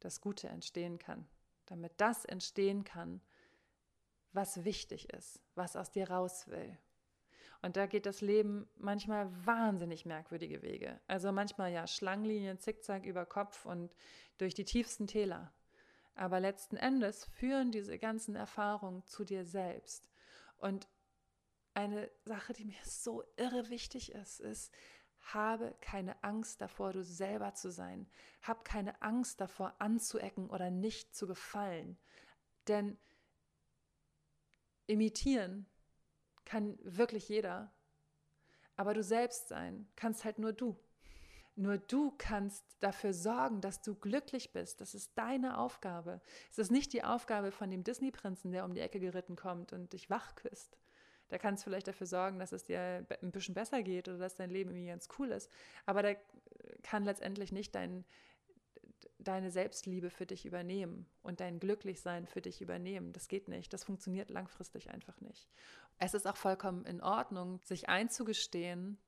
das 0.00 0.22
Gute 0.22 0.48
entstehen 0.48 0.98
kann. 0.98 1.28
Damit 1.66 1.92
das 1.98 2.24
entstehen 2.24 2.84
kann, 2.84 3.20
was 4.32 4.64
wichtig 4.64 5.12
ist, 5.12 5.42
was 5.54 5.76
aus 5.76 5.90
dir 5.90 6.10
raus 6.10 6.48
will, 6.48 6.78
und 7.60 7.76
da 7.76 7.86
geht 7.86 8.06
das 8.06 8.20
Leben 8.20 8.68
manchmal 8.76 9.28
wahnsinnig 9.44 10.06
merkwürdige 10.06 10.62
Wege. 10.62 11.00
Also 11.06 11.32
manchmal 11.32 11.72
ja 11.72 11.86
Schlangenlinien, 11.86 12.58
Zickzack 12.58 13.04
über 13.04 13.26
Kopf 13.26 13.66
und 13.66 13.92
durch 14.38 14.54
die 14.54 14.64
tiefsten 14.64 15.06
Täler. 15.06 15.52
Aber 16.14 16.40
letzten 16.40 16.76
Endes 16.76 17.24
führen 17.26 17.72
diese 17.72 17.98
ganzen 17.98 18.36
Erfahrungen 18.36 19.04
zu 19.04 19.24
dir 19.24 19.44
selbst. 19.44 20.08
Und 20.56 20.88
eine 21.74 22.10
Sache, 22.24 22.52
die 22.52 22.64
mir 22.64 22.82
so 22.84 23.24
irre 23.36 23.70
wichtig 23.70 24.12
ist, 24.12 24.40
ist, 24.40 24.72
habe 25.20 25.76
keine 25.80 26.22
Angst 26.22 26.60
davor, 26.60 26.92
du 26.92 27.02
selber 27.02 27.54
zu 27.54 27.70
sein. 27.70 28.08
Hab 28.42 28.64
keine 28.64 29.00
Angst 29.02 29.40
davor, 29.40 29.74
anzuecken 29.78 30.48
oder 30.48 30.70
nicht 30.70 31.14
zu 31.14 31.26
gefallen. 31.26 31.98
Denn 32.68 32.98
imitieren 34.86 35.66
kann 36.48 36.78
wirklich 36.82 37.28
jeder. 37.28 37.70
Aber 38.76 38.94
du 38.94 39.02
selbst 39.02 39.48
sein 39.48 39.86
kannst 39.96 40.24
halt 40.24 40.38
nur 40.38 40.52
du. 40.52 40.76
Nur 41.56 41.76
du 41.76 42.14
kannst 42.16 42.64
dafür 42.80 43.12
sorgen, 43.12 43.60
dass 43.60 43.82
du 43.82 43.96
glücklich 43.96 44.52
bist. 44.52 44.80
Das 44.80 44.94
ist 44.94 45.10
deine 45.16 45.58
Aufgabe. 45.58 46.20
Es 46.52 46.58
ist 46.58 46.70
nicht 46.70 46.92
die 46.92 47.02
Aufgabe 47.02 47.50
von 47.50 47.70
dem 47.70 47.82
Disney-Prinzen, 47.82 48.52
der 48.52 48.64
um 48.64 48.74
die 48.74 48.80
Ecke 48.80 49.00
geritten 49.00 49.34
kommt 49.34 49.72
und 49.72 49.92
dich 49.92 50.08
wach 50.08 50.36
küsst. 50.36 50.78
Der 51.30 51.38
kannst 51.38 51.64
vielleicht 51.64 51.88
dafür 51.88 52.06
sorgen, 52.06 52.38
dass 52.38 52.52
es 52.52 52.64
dir 52.64 53.04
ein 53.20 53.32
bisschen 53.32 53.54
besser 53.54 53.82
geht 53.82 54.08
oder 54.08 54.18
dass 54.18 54.36
dein 54.36 54.50
Leben 54.50 54.70
irgendwie 54.70 54.88
ganz 54.88 55.08
cool 55.18 55.32
ist. 55.32 55.50
Aber 55.84 56.02
der 56.02 56.16
kann 56.82 57.04
letztendlich 57.04 57.52
nicht 57.52 57.74
dein, 57.74 58.04
deine 59.18 59.50
Selbstliebe 59.50 60.10
für 60.10 60.26
dich 60.26 60.46
übernehmen 60.46 61.06
und 61.22 61.40
dein 61.40 61.58
Glücklichsein 61.58 62.26
für 62.26 62.40
dich 62.40 62.60
übernehmen. 62.60 63.12
Das 63.12 63.28
geht 63.28 63.48
nicht. 63.48 63.72
Das 63.72 63.84
funktioniert 63.84 64.30
langfristig 64.30 64.90
einfach 64.90 65.20
nicht. 65.20 65.48
Es 65.98 66.14
ist 66.14 66.26
auch 66.26 66.36
vollkommen 66.36 66.84
in 66.84 67.00
Ordnung, 67.00 67.60
sich 67.64 67.88
einzugestehen, 67.88 68.98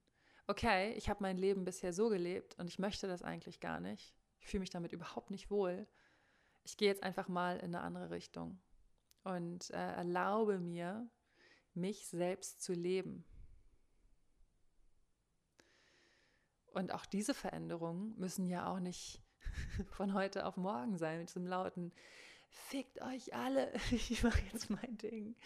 okay, 0.48 0.92
ich 0.94 1.08
habe 1.08 1.22
mein 1.22 1.36
Leben 1.36 1.64
bisher 1.64 1.92
so 1.92 2.08
gelebt 2.08 2.58
und 2.58 2.68
ich 2.68 2.80
möchte 2.80 3.06
das 3.06 3.22
eigentlich 3.22 3.60
gar 3.60 3.78
nicht. 3.78 4.14
Ich 4.40 4.48
fühle 4.48 4.60
mich 4.60 4.70
damit 4.70 4.92
überhaupt 4.92 5.30
nicht 5.30 5.50
wohl. 5.50 5.86
Ich 6.64 6.76
gehe 6.76 6.88
jetzt 6.88 7.04
einfach 7.04 7.28
mal 7.28 7.56
in 7.58 7.74
eine 7.74 7.80
andere 7.80 8.10
Richtung 8.10 8.60
und 9.22 9.70
äh, 9.70 9.76
erlaube 9.76 10.58
mir, 10.58 11.08
mich 11.72 12.08
selbst 12.08 12.62
zu 12.62 12.72
leben. 12.72 13.24
Und 16.66 16.92
auch 16.92 17.06
diese 17.06 17.34
Veränderungen 17.34 18.16
müssen 18.18 18.48
ja 18.48 18.72
auch 18.72 18.80
nicht 18.80 19.22
von 19.90 20.14
heute 20.14 20.46
auf 20.46 20.56
morgen 20.56 20.98
sein 20.98 21.18
mit 21.18 21.28
diesem 21.28 21.46
lauten 21.46 21.92
fickt 22.50 23.00
euch 23.02 23.34
alle, 23.34 23.72
ich 23.90 24.22
mache 24.22 24.42
jetzt 24.52 24.70
mein 24.70 24.98
Ding. 24.98 25.36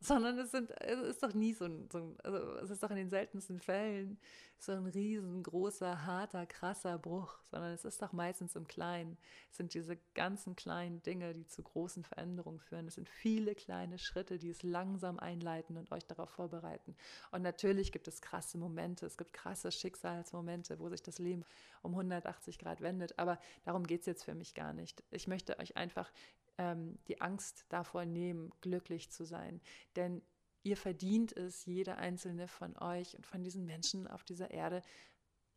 Sondern 0.00 0.38
es, 0.38 0.50
sind, 0.50 0.70
es 0.80 1.00
ist 1.00 1.22
doch 1.22 1.34
nie 1.34 1.54
so 1.54 1.66
ein, 1.66 1.88
so 1.90 1.98
ein, 1.98 2.16
also 2.22 2.38
es 2.56 2.70
ist 2.70 2.82
doch 2.82 2.90
in 2.90 2.96
den 2.96 3.10
seltensten 3.10 3.60
Fällen 3.60 4.18
so 4.64 4.72
ein 4.72 4.86
riesengroßer, 4.86 6.06
harter, 6.06 6.46
krasser 6.46 6.96
Bruch, 6.96 7.36
sondern 7.50 7.72
es 7.72 7.84
ist 7.84 8.00
doch 8.00 8.12
meistens 8.12 8.54
im 8.54 8.68
Kleinen. 8.68 9.18
Es 9.50 9.56
sind 9.56 9.74
diese 9.74 9.98
ganzen 10.14 10.54
kleinen 10.54 11.02
Dinge, 11.02 11.34
die 11.34 11.46
zu 11.46 11.62
großen 11.62 12.04
Veränderungen 12.04 12.60
führen. 12.60 12.86
Es 12.86 12.94
sind 12.94 13.08
viele 13.08 13.56
kleine 13.56 13.98
Schritte, 13.98 14.38
die 14.38 14.50
es 14.50 14.62
langsam 14.62 15.18
einleiten 15.18 15.76
und 15.76 15.90
euch 15.90 16.06
darauf 16.06 16.30
vorbereiten. 16.30 16.94
Und 17.32 17.42
natürlich 17.42 17.90
gibt 17.90 18.06
es 18.06 18.22
krasse 18.22 18.56
Momente, 18.56 19.04
es 19.04 19.16
gibt 19.16 19.32
krasse 19.32 19.72
Schicksalsmomente, 19.72 20.78
wo 20.78 20.88
sich 20.88 21.02
das 21.02 21.18
Leben 21.18 21.44
um 21.82 21.92
180 21.92 22.58
Grad 22.58 22.80
wendet. 22.80 23.18
Aber 23.18 23.40
darum 23.64 23.84
geht 23.84 24.00
es 24.00 24.06
jetzt 24.06 24.24
für 24.24 24.34
mich 24.34 24.54
gar 24.54 24.72
nicht. 24.72 25.02
Ich 25.10 25.26
möchte 25.26 25.58
euch 25.58 25.76
einfach 25.76 26.12
ähm, 26.58 26.98
die 27.08 27.20
Angst 27.20 27.66
davor 27.68 28.04
nehmen, 28.04 28.52
glücklich 28.60 29.10
zu 29.10 29.24
sein. 29.24 29.60
Denn 29.96 30.22
ihr 30.62 30.76
verdient 30.76 31.36
es, 31.36 31.66
jeder 31.66 31.98
einzelne 31.98 32.48
von 32.48 32.76
euch 32.78 33.16
und 33.16 33.26
von 33.26 33.42
diesen 33.42 33.64
Menschen 33.64 34.06
auf 34.06 34.24
dieser 34.24 34.50
Erde, 34.50 34.82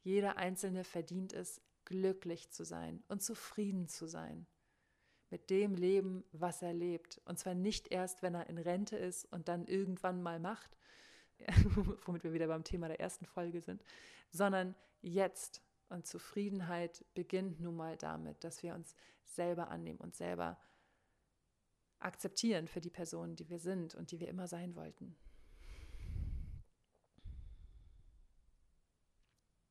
jeder 0.02 0.38
einzelne 0.38 0.84
verdient 0.84 1.34
es, 1.34 1.62
glücklich 1.86 2.50
zu 2.50 2.64
sein 2.64 3.04
und 3.08 3.22
zufrieden 3.22 3.88
zu 3.88 4.08
sein 4.08 4.48
mit 5.30 5.50
dem 5.50 5.76
Leben, 5.76 6.24
was 6.32 6.62
er 6.62 6.74
lebt. 6.74 7.22
Und 7.26 7.40
zwar 7.40 7.54
nicht 7.54 7.92
erst, 7.92 8.22
wenn 8.22 8.36
er 8.36 8.50
in 8.50 8.58
Rente 8.58 8.98
ist 8.98 9.26
und 9.32 9.48
dann 9.48 9.66
irgendwann 9.66 10.22
mal 10.22 10.40
macht, 10.40 10.78
womit 12.06 12.24
wir 12.24 12.34
wieder 12.34 12.48
beim 12.48 12.64
Thema 12.64 12.88
der 12.88 13.00
ersten 13.00 13.26
Folge 13.26 13.62
sind, 13.62 13.84
sondern 14.32 14.76
jetzt, 15.02 15.62
Und 15.90 16.08
Zufriedenheit 16.08 17.06
beginnt 17.14 17.60
nun 17.60 17.76
mal 17.76 17.98
damit, 17.98 18.44
dass 18.44 18.64
wir 18.64 18.74
uns 18.74 18.96
selber 19.24 19.70
annehmen 19.70 20.00
und 20.00 20.16
selber 20.16 20.58
akzeptieren 22.06 22.68
für 22.68 22.82
die 22.82 22.90
Person, 22.90 23.36
die 23.36 23.50
wir 23.50 23.60
sind 23.60 23.96
und 23.96 24.12
die 24.12 24.20
wir 24.20 24.28
immer 24.28 24.48
sein 24.48 24.76
wollten. 24.76 25.16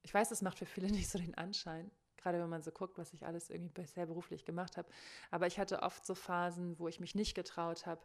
Ich 0.03 0.13
weiß, 0.13 0.29
das 0.29 0.43
macht 0.43 0.59
für 0.59 0.67
viele 0.67 0.89
nicht 0.91 1.09
so 1.09 1.19
den 1.19 1.35
Anschein, 1.35 1.91
gerade 2.17 2.39
wenn 2.41 2.49
man 2.49 2.63
so 2.63 2.71
guckt, 2.71 2.99
was 2.99 3.13
ich 3.15 3.25
alles 3.25 3.51
irgendwie 3.51 3.73
bisher 3.73 4.07
beruflich 4.07 4.45
gemacht 4.45 4.77
habe. 4.77 4.89
Aber 5.31 5.47
ich 5.47 5.59
hatte 5.59 5.83
oft 5.83 6.05
so 6.05 6.15
Phasen, 6.15 6.79
wo 6.79 6.89
ich 6.89 7.01
mich 7.01 7.15
nicht 7.15 7.35
getraut 7.35 7.87
habe, 7.87 8.03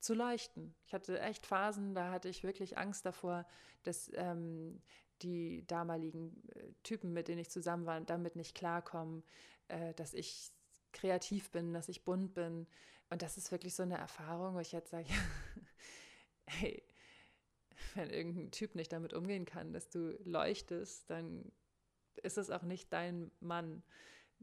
zu 0.00 0.14
leuchten. 0.14 0.74
Ich 0.84 0.92
hatte 0.92 1.18
echt 1.20 1.46
Phasen, 1.46 1.94
da 1.94 2.12
hatte 2.12 2.28
ich 2.28 2.44
wirklich 2.44 2.78
Angst 2.78 3.04
davor, 3.04 3.46
dass 3.82 4.10
ähm, 4.14 4.80
die 5.22 5.66
damaligen 5.66 6.48
äh, 6.54 6.72
Typen, 6.82 7.12
mit 7.12 7.28
denen 7.28 7.40
ich 7.40 7.50
zusammen 7.50 7.86
war, 7.86 8.00
damit 8.00 8.36
nicht 8.36 8.54
klarkommen, 8.54 9.24
äh, 9.68 9.94
dass 9.94 10.14
ich 10.14 10.52
kreativ 10.92 11.50
bin, 11.50 11.72
dass 11.72 11.88
ich 11.88 12.04
bunt 12.04 12.34
bin. 12.34 12.66
Und 13.10 13.22
das 13.22 13.38
ist 13.38 13.50
wirklich 13.52 13.74
so 13.74 13.82
eine 13.82 13.96
Erfahrung, 13.96 14.54
wo 14.54 14.60
ich 14.60 14.72
jetzt 14.72 14.90
sage, 14.90 15.08
hey, 16.46 16.82
wenn 17.94 18.10
irgendein 18.10 18.50
Typ 18.50 18.74
nicht 18.74 18.92
damit 18.92 19.12
umgehen 19.12 19.44
kann, 19.44 19.72
dass 19.72 19.88
du 19.88 20.18
leuchtest, 20.24 21.08
dann 21.10 21.50
ist 22.22 22.38
es 22.38 22.50
auch 22.50 22.62
nicht 22.62 22.92
dein 22.92 23.30
Mann. 23.40 23.82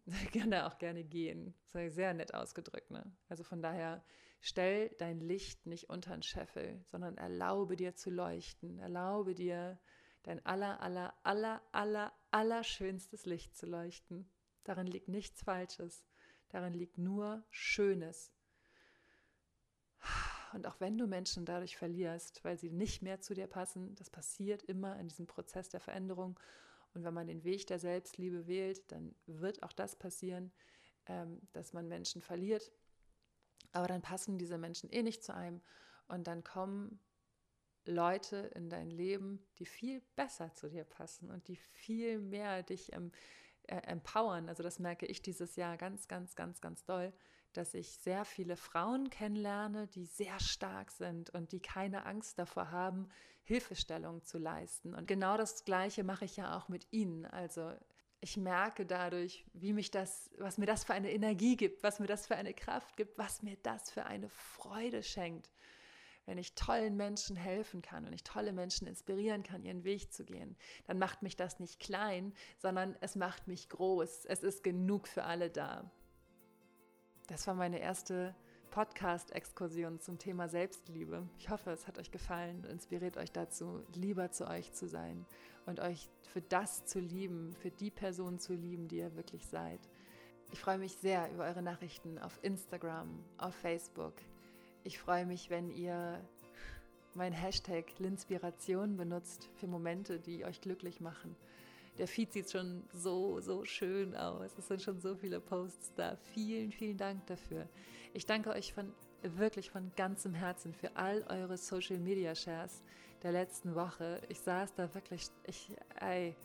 kann 0.34 0.52
er 0.52 0.68
auch 0.68 0.78
gerne 0.78 1.04
gehen. 1.04 1.54
Das 1.72 1.96
sehr 1.96 2.14
nett 2.14 2.34
ausgedrückt. 2.34 2.92
Ne? 2.92 3.04
Also 3.30 3.44
von 3.44 3.62
daher, 3.62 4.04
stell 4.40 4.90
dein 4.98 5.20
Licht 5.20 5.66
nicht 5.66 5.90
unter 5.90 6.12
den 6.12 6.24
Scheffel, 6.24 6.84
sondern 6.86 7.18
erlaube 7.18 7.76
dir 7.76 7.96
zu 7.96 8.10
leuchten. 8.10 8.80
Erlaube 8.80 9.36
dir, 9.36 9.80
dein 10.24 10.46
aller, 10.46 10.82
aller, 10.82 11.14
aller, 11.24 11.62
aller, 11.72 12.14
aller 12.32 12.64
schönstes 12.64 13.26
Licht 13.26 13.56
zu 13.56 13.66
leuchten. 13.66 14.30
Darin 14.64 14.88
liegt 14.88 15.08
nichts 15.08 15.44
Falsches. 15.44 16.06
Darin 16.50 16.74
liegt 16.74 16.98
nur 16.98 17.44
Schönes. 17.50 18.32
Und 20.56 20.68
auch 20.68 20.80
wenn 20.80 20.98
du 20.98 21.06
Menschen 21.06 21.44
dadurch 21.44 21.76
verlierst, 21.76 22.46
weil 22.46 22.58
sie 22.58 22.70
nicht 22.70 23.02
mehr 23.02 23.20
zu 23.20 23.34
dir 23.34 23.46
passen, 23.46 23.94
das 23.96 24.10
passiert 24.10 24.64
immer 24.64 24.98
in 24.98 25.10
diesem 25.10 25.28
Prozess 25.28 25.68
der 25.68 25.82
Veränderung. 25.82 26.40
Und 26.94 27.04
wenn 27.04 27.14
man 27.14 27.28
den 27.28 27.44
Weg 27.44 27.68
der 27.68 27.78
Selbstliebe 27.78 28.48
wählt, 28.48 28.90
dann 28.90 29.14
wird 29.26 29.64
auch 29.64 29.74
das 29.74 29.98
passieren, 29.98 30.54
ähm, 31.08 31.42
dass 31.52 31.74
man 31.74 31.90
Menschen 31.90 32.22
verliert. 32.22 32.72
Aber 33.74 33.88
dann 33.88 34.02
passen 34.02 34.38
diese 34.38 34.58
Menschen 34.58 34.90
eh 34.92 35.04
nicht 35.04 35.26
zu 35.26 35.36
einem. 35.36 35.60
Und 36.08 36.26
dann 36.26 36.42
kommen 36.46 37.02
Leute 37.84 38.50
in 38.56 38.70
dein 38.70 38.90
Leben, 38.90 39.46
die 39.60 39.66
viel 39.66 40.02
besser 40.16 40.54
zu 40.54 40.70
dir 40.70 40.86
passen 40.86 41.32
und 41.32 41.50
die 41.50 41.58
viel 41.58 42.22
mehr 42.22 42.64
dich 42.64 42.94
äh, 42.94 43.02
empowern. 43.66 44.48
Also 44.48 44.64
das 44.64 44.80
merke 44.80 45.06
ich 45.06 45.22
dieses 45.22 45.58
Jahr 45.58 45.76
ganz, 45.76 46.08
ganz, 46.08 46.34
ganz, 46.38 46.62
ganz 46.62 46.86
doll, 46.86 47.12
dass 47.58 47.74
ich 47.74 47.98
sehr 47.98 48.26
viele 48.26 48.58
Frauen 48.58 49.10
kennenlerne, 49.10 49.88
die 49.88 50.06
sehr 50.06 50.40
stark 50.40 50.92
sind 50.92 51.30
und 51.32 51.52
die 51.52 51.60
keine 51.60 52.06
Angst 52.06 52.38
davor 52.40 52.72
haben, 52.72 53.10
Hilfestellung 53.44 54.24
zu 54.24 54.38
leisten. 54.38 54.94
Und 54.94 55.08
genau 55.08 55.38
das 55.38 55.66
Gleiche 55.66 56.04
mache 56.04 56.26
ich 56.26 56.38
ja 56.38 56.58
auch 56.58 56.68
mit 56.68 56.88
ihnen. 56.92 57.26
Also 57.26 57.74
ich 58.22 58.38
merke 58.38 58.86
dadurch, 58.86 59.46
wie 59.54 59.74
mich 59.74 59.92
das, 59.92 60.32
was 60.40 60.58
mir 60.58 60.66
das 60.66 60.84
für 60.84 60.94
eine 60.94 61.12
Energie 61.12 61.56
gibt, 61.56 61.84
was 61.84 62.00
mir 62.00 62.08
das 62.08 62.26
für 62.26 62.36
eine 62.36 62.54
Kraft 62.54 62.98
gibt, 62.98 63.18
was 63.18 63.44
mir 63.44 63.56
das 63.62 63.92
für 63.92 64.06
eine 64.06 64.30
Freude 64.30 65.04
schenkt, 65.04 65.52
wenn 66.26 66.40
ich 66.40 66.56
tollen 66.56 66.98
Menschen 66.98 67.36
helfen 67.36 67.84
kann 67.84 68.06
und 68.06 68.14
ich 68.14 68.24
tolle 68.24 68.52
Menschen 68.52 68.88
inspirieren 68.88 69.44
kann, 69.44 69.64
ihren 69.64 69.84
Weg 69.84 70.12
zu 70.12 70.26
gehen, 70.26 70.58
dann 70.88 70.98
macht 70.98 71.22
mich 71.22 71.36
das 71.36 71.60
nicht 71.60 71.80
klein, 71.80 72.34
sondern 72.58 72.96
es 73.00 73.16
macht 73.16 73.48
mich 73.48 73.70
groß. 73.70 74.26
Es 74.26 74.42
ist 74.42 74.64
genug 74.64 75.08
für 75.08 75.24
alle 75.24 75.52
da. 75.52 75.92
Das 77.28 77.48
war 77.48 77.56
meine 77.56 77.80
erste 77.80 78.36
Podcast-Exkursion 78.70 80.00
zum 80.00 80.20
Thema 80.20 80.48
Selbstliebe. 80.48 81.28
Ich 81.40 81.50
hoffe, 81.50 81.72
es 81.72 81.88
hat 81.88 81.98
euch 81.98 82.12
gefallen 82.12 82.58
und 82.58 82.66
inspiriert 82.68 83.18
euch 83.18 83.32
dazu, 83.32 83.82
lieber 83.96 84.30
zu 84.30 84.48
euch 84.48 84.74
zu 84.74 84.88
sein 84.88 85.26
und 85.66 85.80
euch 85.80 86.08
für 86.32 86.42
das 86.42 86.86
zu 86.86 87.00
lieben, 87.00 87.54
für 87.54 87.72
die 87.72 87.90
Person 87.90 88.38
zu 88.38 88.54
lieben, 88.54 88.88
die 88.88 88.98
ihr 88.98 89.16
wirklich 89.16 89.48
seid. 89.48 89.80
Ich 90.52 90.60
freue 90.60 90.78
mich 90.78 90.98
sehr 90.98 91.32
über 91.32 91.46
eure 91.46 91.64
Nachrichten 91.64 92.20
auf 92.20 92.38
Instagram, 92.44 93.24
auf 93.40 93.56
Facebook. 93.56 94.14
Ich 94.84 95.00
freue 95.00 95.26
mich, 95.26 95.50
wenn 95.50 95.72
ihr 95.72 96.24
mein 97.16 97.34
Hashtag 97.34 97.86
Linspiration 97.98 98.98
benutzt 98.98 99.50
für 99.56 99.66
Momente, 99.66 100.20
die 100.20 100.46
euch 100.46 100.62
glücklich 100.62 101.02
machen. 101.02 101.36
Der 101.98 102.08
Feed 102.08 102.34
sieht 102.34 102.52
schon 102.52 102.84
so, 102.92 103.40
so 103.40 103.64
schön 103.64 104.16
aus. 104.16 104.52
Es 104.58 104.68
sind 104.68 104.82
schon 104.82 105.00
so 105.00 105.16
viele 105.16 105.40
Posts 105.40 105.94
da. 105.96 106.18
Vielen, 106.34 106.72
vielen 106.72 106.98
Dank 106.98 107.26
dafür. 107.28 107.68
Ich 108.14 108.26
danke 108.26 108.50
euch 108.50 108.74
von 108.74 108.92
wirklich 109.22 109.72
von 109.72 109.92
ganzem 109.96 110.34
Herzen 110.34 110.74
für 110.74 110.96
all 110.96 111.24
eure 111.30 111.58
Social 111.58 111.98
Media 111.98 112.36
Shares 112.36 112.84
der 113.24 113.32
letzten 113.32 113.76
Woche. 113.76 114.22
Ich 114.30 114.40
saß 114.40 114.76
da 114.76 114.94
wirklich, 114.94 115.30
ich, 115.48 115.76
ey, 116.00 116.36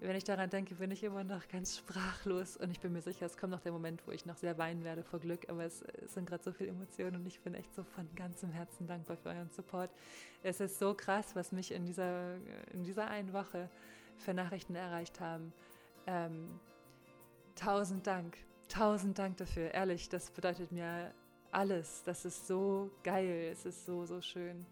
wenn 0.00 0.14
ich 0.14 0.24
daran 0.24 0.48
denke, 0.48 0.74
bin 0.76 0.90
ich 0.90 1.02
immer 1.02 1.24
noch 1.24 1.48
ganz 1.48 1.76
sprachlos 1.76 2.56
und 2.56 2.70
ich 2.70 2.80
bin 2.80 2.92
mir 2.92 3.02
sicher, 3.02 3.26
es 3.26 3.36
kommt 3.36 3.50
noch 3.50 3.60
der 3.60 3.72
Moment, 3.72 4.06
wo 4.06 4.12
ich 4.12 4.26
noch 4.26 4.36
sehr 4.36 4.56
weinen 4.58 4.84
werde 4.84 5.02
vor 5.02 5.18
Glück, 5.18 5.48
aber 5.48 5.64
es, 5.64 5.82
es 6.04 6.14
sind 6.14 6.28
gerade 6.28 6.42
so 6.42 6.52
viele 6.52 6.70
Emotionen 6.70 7.16
und 7.16 7.26
ich 7.26 7.40
bin 7.40 7.54
echt 7.54 7.74
so 7.74 7.82
von 7.82 8.08
ganzem 8.14 8.50
Herzen 8.50 8.86
dankbar 8.86 9.16
für 9.16 9.30
euren 9.30 9.50
Support. 9.50 9.90
Es 10.42 10.60
ist 10.60 10.78
so 10.78 10.94
krass, 10.94 11.34
was 11.34 11.50
mich 11.50 11.72
in 11.72 11.84
dieser, 11.84 12.36
in 12.72 12.84
dieser 12.84 13.08
einen 13.08 13.32
Woche 13.32 13.68
für 14.18 14.34
Nachrichten 14.34 14.74
erreicht 14.74 15.20
haben. 15.20 15.52
Ähm, 16.06 16.60
tausend 17.54 18.06
Dank, 18.06 18.36
tausend 18.68 19.18
Dank 19.18 19.36
dafür. 19.36 19.72
Ehrlich, 19.72 20.08
das 20.08 20.30
bedeutet 20.30 20.72
mir 20.72 21.12
alles. 21.50 22.02
Das 22.04 22.24
ist 22.24 22.46
so 22.46 22.90
geil, 23.02 23.50
es 23.52 23.64
ist 23.66 23.84
so, 23.86 24.04
so 24.04 24.20
schön. 24.20 24.64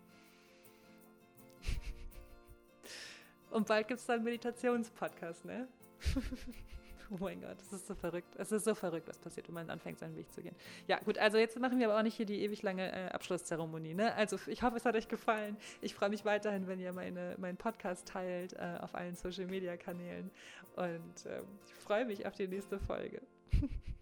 Und 3.51 3.67
bald 3.67 3.89
gibt 3.89 4.01
es 4.01 4.07
dann 4.07 4.23
Meditationspodcast, 4.23 5.45
ne? 5.45 5.69
Oh 7.11 7.17
mein 7.21 7.41
Gott, 7.41 7.57
das 7.61 7.73
ist 7.73 7.87
so 7.87 7.95
verrückt. 7.95 8.35
Es 8.37 8.53
ist 8.53 8.65
so 8.65 8.75
verrückt, 8.75 9.09
was 9.09 9.19
passiert, 9.19 9.49
wenn 9.49 9.55
man 9.55 9.71
anfängt, 9.71 9.99
seinen 9.99 10.17
Weg 10.17 10.33
zu 10.33 10.43
gehen. 10.43 10.55
Ja, 10.89 10.99
gut, 10.99 11.19
also 11.19 11.39
jetzt 11.39 11.59
machen 11.59 11.79
wir 11.79 11.89
aber 11.89 11.99
auch 11.99 12.03
nicht 12.03 12.17
hier 12.17 12.27
die 12.27 12.43
ewig 12.43 12.63
lange 12.63 12.91
äh, 12.91 13.09
Abschlusszeremonie. 13.11 13.95
Ne? 13.95 14.15
Also 14.15 14.39
ich 14.47 14.63
hoffe, 14.63 14.77
es 14.77 14.85
hat 14.85 14.95
euch 14.95 15.09
gefallen. 15.09 15.57
Ich 15.81 15.95
freue 15.95 16.09
mich 16.09 16.25
weiterhin, 16.25 16.67
wenn 16.67 16.81
ihr 16.81 16.93
meine, 16.93 17.37
meinen 17.39 17.57
Podcast 17.57 18.09
teilt 18.09 18.55
äh, 18.55 18.79
auf 18.81 18.95
allen 18.95 19.15
Social-Media-Kanälen. 19.15 20.31
Und 20.77 21.27
äh, 21.27 21.43
ich 21.67 21.75
freue 21.75 22.05
mich 22.05 22.27
auf 22.27 22.35
die 22.35 22.49
nächste 22.49 22.79
Folge. 22.79 23.23